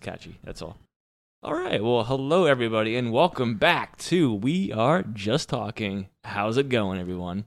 it's 0.00 0.06
catchy. 0.06 0.38
That's 0.44 0.62
all. 0.62 0.78
All 1.42 1.54
right. 1.54 1.82
Well, 1.82 2.04
hello 2.04 2.46
everybody, 2.46 2.96
and 2.96 3.12
welcome 3.12 3.56
back 3.56 3.98
to 3.98 4.32
We 4.32 4.72
Are 4.72 5.02
Just 5.02 5.48
Talking. 5.48 6.08
How's 6.24 6.56
it 6.56 6.68
going, 6.68 6.98
everyone? 6.98 7.44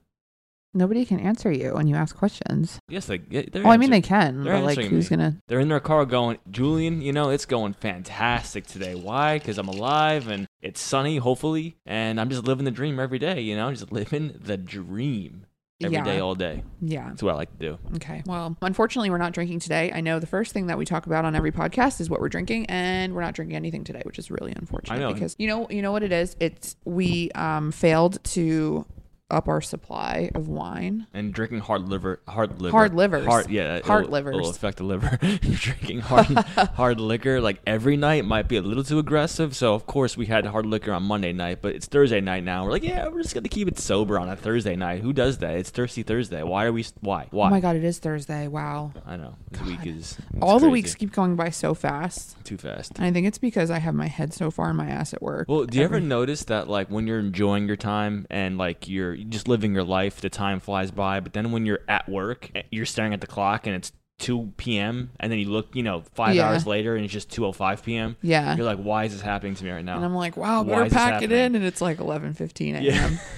Nobody 0.72 1.04
can 1.04 1.20
answer 1.20 1.50
you 1.52 1.74
when 1.74 1.86
you 1.86 1.94
ask 1.96 2.16
questions. 2.16 2.78
Yes, 2.88 3.06
they. 3.06 3.18
They're 3.18 3.62
Well, 3.62 3.72
I 3.72 3.76
mean, 3.76 3.90
they 3.90 4.00
can, 4.00 4.42
they're 4.42 4.54
but 4.54 4.64
like, 4.64 4.78
answering 4.78 4.90
who's 4.90 5.10
me. 5.10 5.16
gonna? 5.16 5.36
They're 5.48 5.60
in 5.60 5.68
their 5.68 5.80
car 5.80 6.04
going, 6.04 6.38
Julian, 6.50 7.00
you 7.02 7.12
know, 7.12 7.30
it's 7.30 7.46
going 7.46 7.72
fantastic 7.74 8.66
today. 8.66 8.94
Why? 8.94 9.38
Because 9.38 9.58
I'm 9.58 9.68
alive 9.68 10.28
and 10.28 10.46
it's 10.60 10.80
sunny, 10.80 11.16
hopefully, 11.18 11.76
and 11.86 12.20
I'm 12.20 12.30
just 12.30 12.44
living 12.44 12.64
the 12.64 12.70
dream 12.72 12.98
every 13.00 13.18
day, 13.18 13.40
you 13.40 13.56
know, 13.56 13.70
just 13.70 13.92
living 13.92 14.38
the 14.40 14.56
dream 14.56 15.46
every 15.84 16.00
day, 16.02 16.16
Yeah. 16.16 16.22
all 16.22 16.34
day. 16.34 16.62
Yeah. 16.80 17.08
That's 17.08 17.22
what 17.22 17.32
I 17.32 17.36
like 17.36 17.50
to 17.58 17.68
do. 17.70 17.78
Okay. 17.96 18.22
Well, 18.26 18.56
unfortunately, 18.62 19.10
we're 19.10 19.18
not 19.18 19.32
drinking 19.32 19.60
today. 19.60 19.92
I 19.92 20.00
know 20.00 20.18
the 20.18 20.26
first 20.26 20.52
thing 20.52 20.66
that 20.68 20.78
we 20.78 20.84
talk 20.84 21.06
about 21.06 21.24
on 21.24 21.34
every 21.34 21.52
podcast 21.52 22.00
is 22.00 22.08
what 22.10 22.20
we're 22.20 22.28
drinking, 22.28 22.66
and 22.66 23.14
we're 23.14 23.22
not 23.22 23.34
drinking 23.34 23.56
anything 23.56 23.84
today, 23.84 24.02
which 24.04 24.18
is 24.18 24.30
really 24.30 24.52
unfortunate. 24.56 24.96
I 24.96 24.98
know. 24.98 25.12
because 25.12 25.36
you 25.38 25.46
know, 25.46 25.66
you 25.70 25.82
know 25.82 25.92
what 25.92 26.02
it 26.02 26.12
is. 26.12 26.36
It's 26.40 26.76
we 26.84 27.30
um 27.32 27.72
failed 27.72 28.22
to 28.24 28.84
up 29.30 29.48
our 29.48 29.60
supply 29.60 30.30
of 30.34 30.48
wine. 30.48 31.06
And 31.14 31.32
drinking 31.32 31.60
hard 31.60 31.88
liver, 31.88 32.20
hard 32.28 32.60
liver, 32.60 32.72
Hard 32.76 32.94
livers. 32.94 33.24
hard, 33.26 33.48
yeah, 33.50 33.80
Hard 33.80 34.04
it'll, 34.04 34.12
livers. 34.12 34.36
It'll 34.36 34.50
affect 34.50 34.76
the 34.78 34.84
liver. 34.84 35.18
drinking 35.40 36.00
hard, 36.00 36.26
hard 36.76 37.00
liquor 37.00 37.40
like 37.40 37.60
every 37.66 37.96
night 37.96 38.24
might 38.26 38.48
be 38.48 38.56
a 38.56 38.62
little 38.62 38.84
too 38.84 38.98
aggressive. 38.98 39.56
So 39.56 39.74
of 39.74 39.86
course 39.86 40.16
we 40.16 40.26
had 40.26 40.44
hard 40.46 40.66
liquor 40.66 40.92
on 40.92 41.04
Monday 41.04 41.32
night, 41.32 41.60
but 41.62 41.74
it's 41.74 41.86
Thursday 41.86 42.20
night 42.20 42.44
now. 42.44 42.64
We're 42.64 42.72
like, 42.72 42.82
yeah, 42.84 43.08
we're 43.08 43.22
just 43.22 43.34
gonna 43.34 43.48
keep 43.48 43.66
it 43.66 43.78
sober 43.78 44.18
on 44.18 44.28
a 44.28 44.36
Thursday 44.36 44.76
night. 44.76 45.00
Who 45.00 45.12
does 45.12 45.38
that? 45.38 45.56
It's 45.56 45.70
Thirsty 45.70 46.02
Thursday. 46.02 46.42
Why 46.42 46.66
are 46.66 46.72
we? 46.72 46.84
Why? 47.00 47.26
Why? 47.30 47.48
Oh 47.48 47.50
my 47.50 47.60
god, 47.60 47.76
it 47.76 47.84
is 47.84 47.98
Thursday. 47.98 48.46
Wow. 48.46 48.92
I 49.06 49.16
know 49.16 49.36
this 49.50 49.62
week 49.62 49.86
is 49.86 50.18
All 50.42 50.58
the 50.60 50.68
weeks 50.68 50.94
keep 50.94 51.12
going 51.12 51.34
by 51.34 51.48
so 51.50 51.72
fast. 51.74 52.36
too 52.44 52.58
fast. 52.58 52.92
And 52.96 53.06
I 53.06 53.10
think 53.12 53.26
it's 53.26 53.38
because 53.38 53.70
I 53.70 53.78
have 53.78 53.94
my 53.94 54.06
head 54.08 54.34
so 54.34 54.50
far 54.50 54.70
in 54.70 54.76
my 54.76 54.86
ass 54.86 55.14
at 55.14 55.22
work. 55.22 55.48
Well, 55.48 55.64
do 55.64 55.78
you 55.78 55.84
ever 55.84 55.98
notice 56.00 56.44
that 56.44 56.68
like 56.68 56.88
when 56.90 57.06
you're 57.06 57.18
enjoying 57.18 57.66
your 57.66 57.76
time 57.76 58.26
and 58.30 58.58
like 58.58 58.86
you're 58.88 59.13
just 59.16 59.48
living 59.48 59.74
your 59.74 59.84
life, 59.84 60.20
the 60.20 60.30
time 60.30 60.60
flies 60.60 60.90
by, 60.90 61.20
but 61.20 61.32
then 61.32 61.52
when 61.52 61.66
you're 61.66 61.80
at 61.88 62.08
work, 62.08 62.50
you're 62.70 62.86
staring 62.86 63.12
at 63.14 63.20
the 63.20 63.26
clock 63.26 63.66
and 63.66 63.76
it's 63.76 63.92
2 64.20 64.52
p.m. 64.56 65.10
and 65.18 65.30
then 65.32 65.38
you 65.40 65.50
look, 65.50 65.74
you 65.74 65.82
know, 65.82 66.02
5 66.14 66.34
Yeah. 66.36 66.48
hours 66.48 66.66
later 66.66 66.94
and 66.94 67.04
it's 67.04 67.12
just 67.12 67.30
2:05 67.30 67.82
p.m. 67.82 68.16
Yeah. 68.22 68.56
You're 68.56 68.64
like, 68.64 68.78
"Why 68.78 69.04
is 69.04 69.12
this 69.12 69.20
happening 69.22 69.54
to 69.56 69.64
me 69.64 69.70
right 69.70 69.84
now? 69.84 69.96
And? 69.96 70.04
I'm 70.04 70.14
like, 70.14 70.36
wow, 70.36 70.62
Why 70.62 70.84
better 70.84 70.94
pack 70.94 71.22
it 71.22 71.32
in. 71.32 71.54
And 71.56 71.64
it's 71.64 71.80
like 71.80 71.98
11:15 71.98 72.74
a.m. 72.74 73.18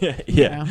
Yeah. 0.00 0.20
yeah. 0.26 0.66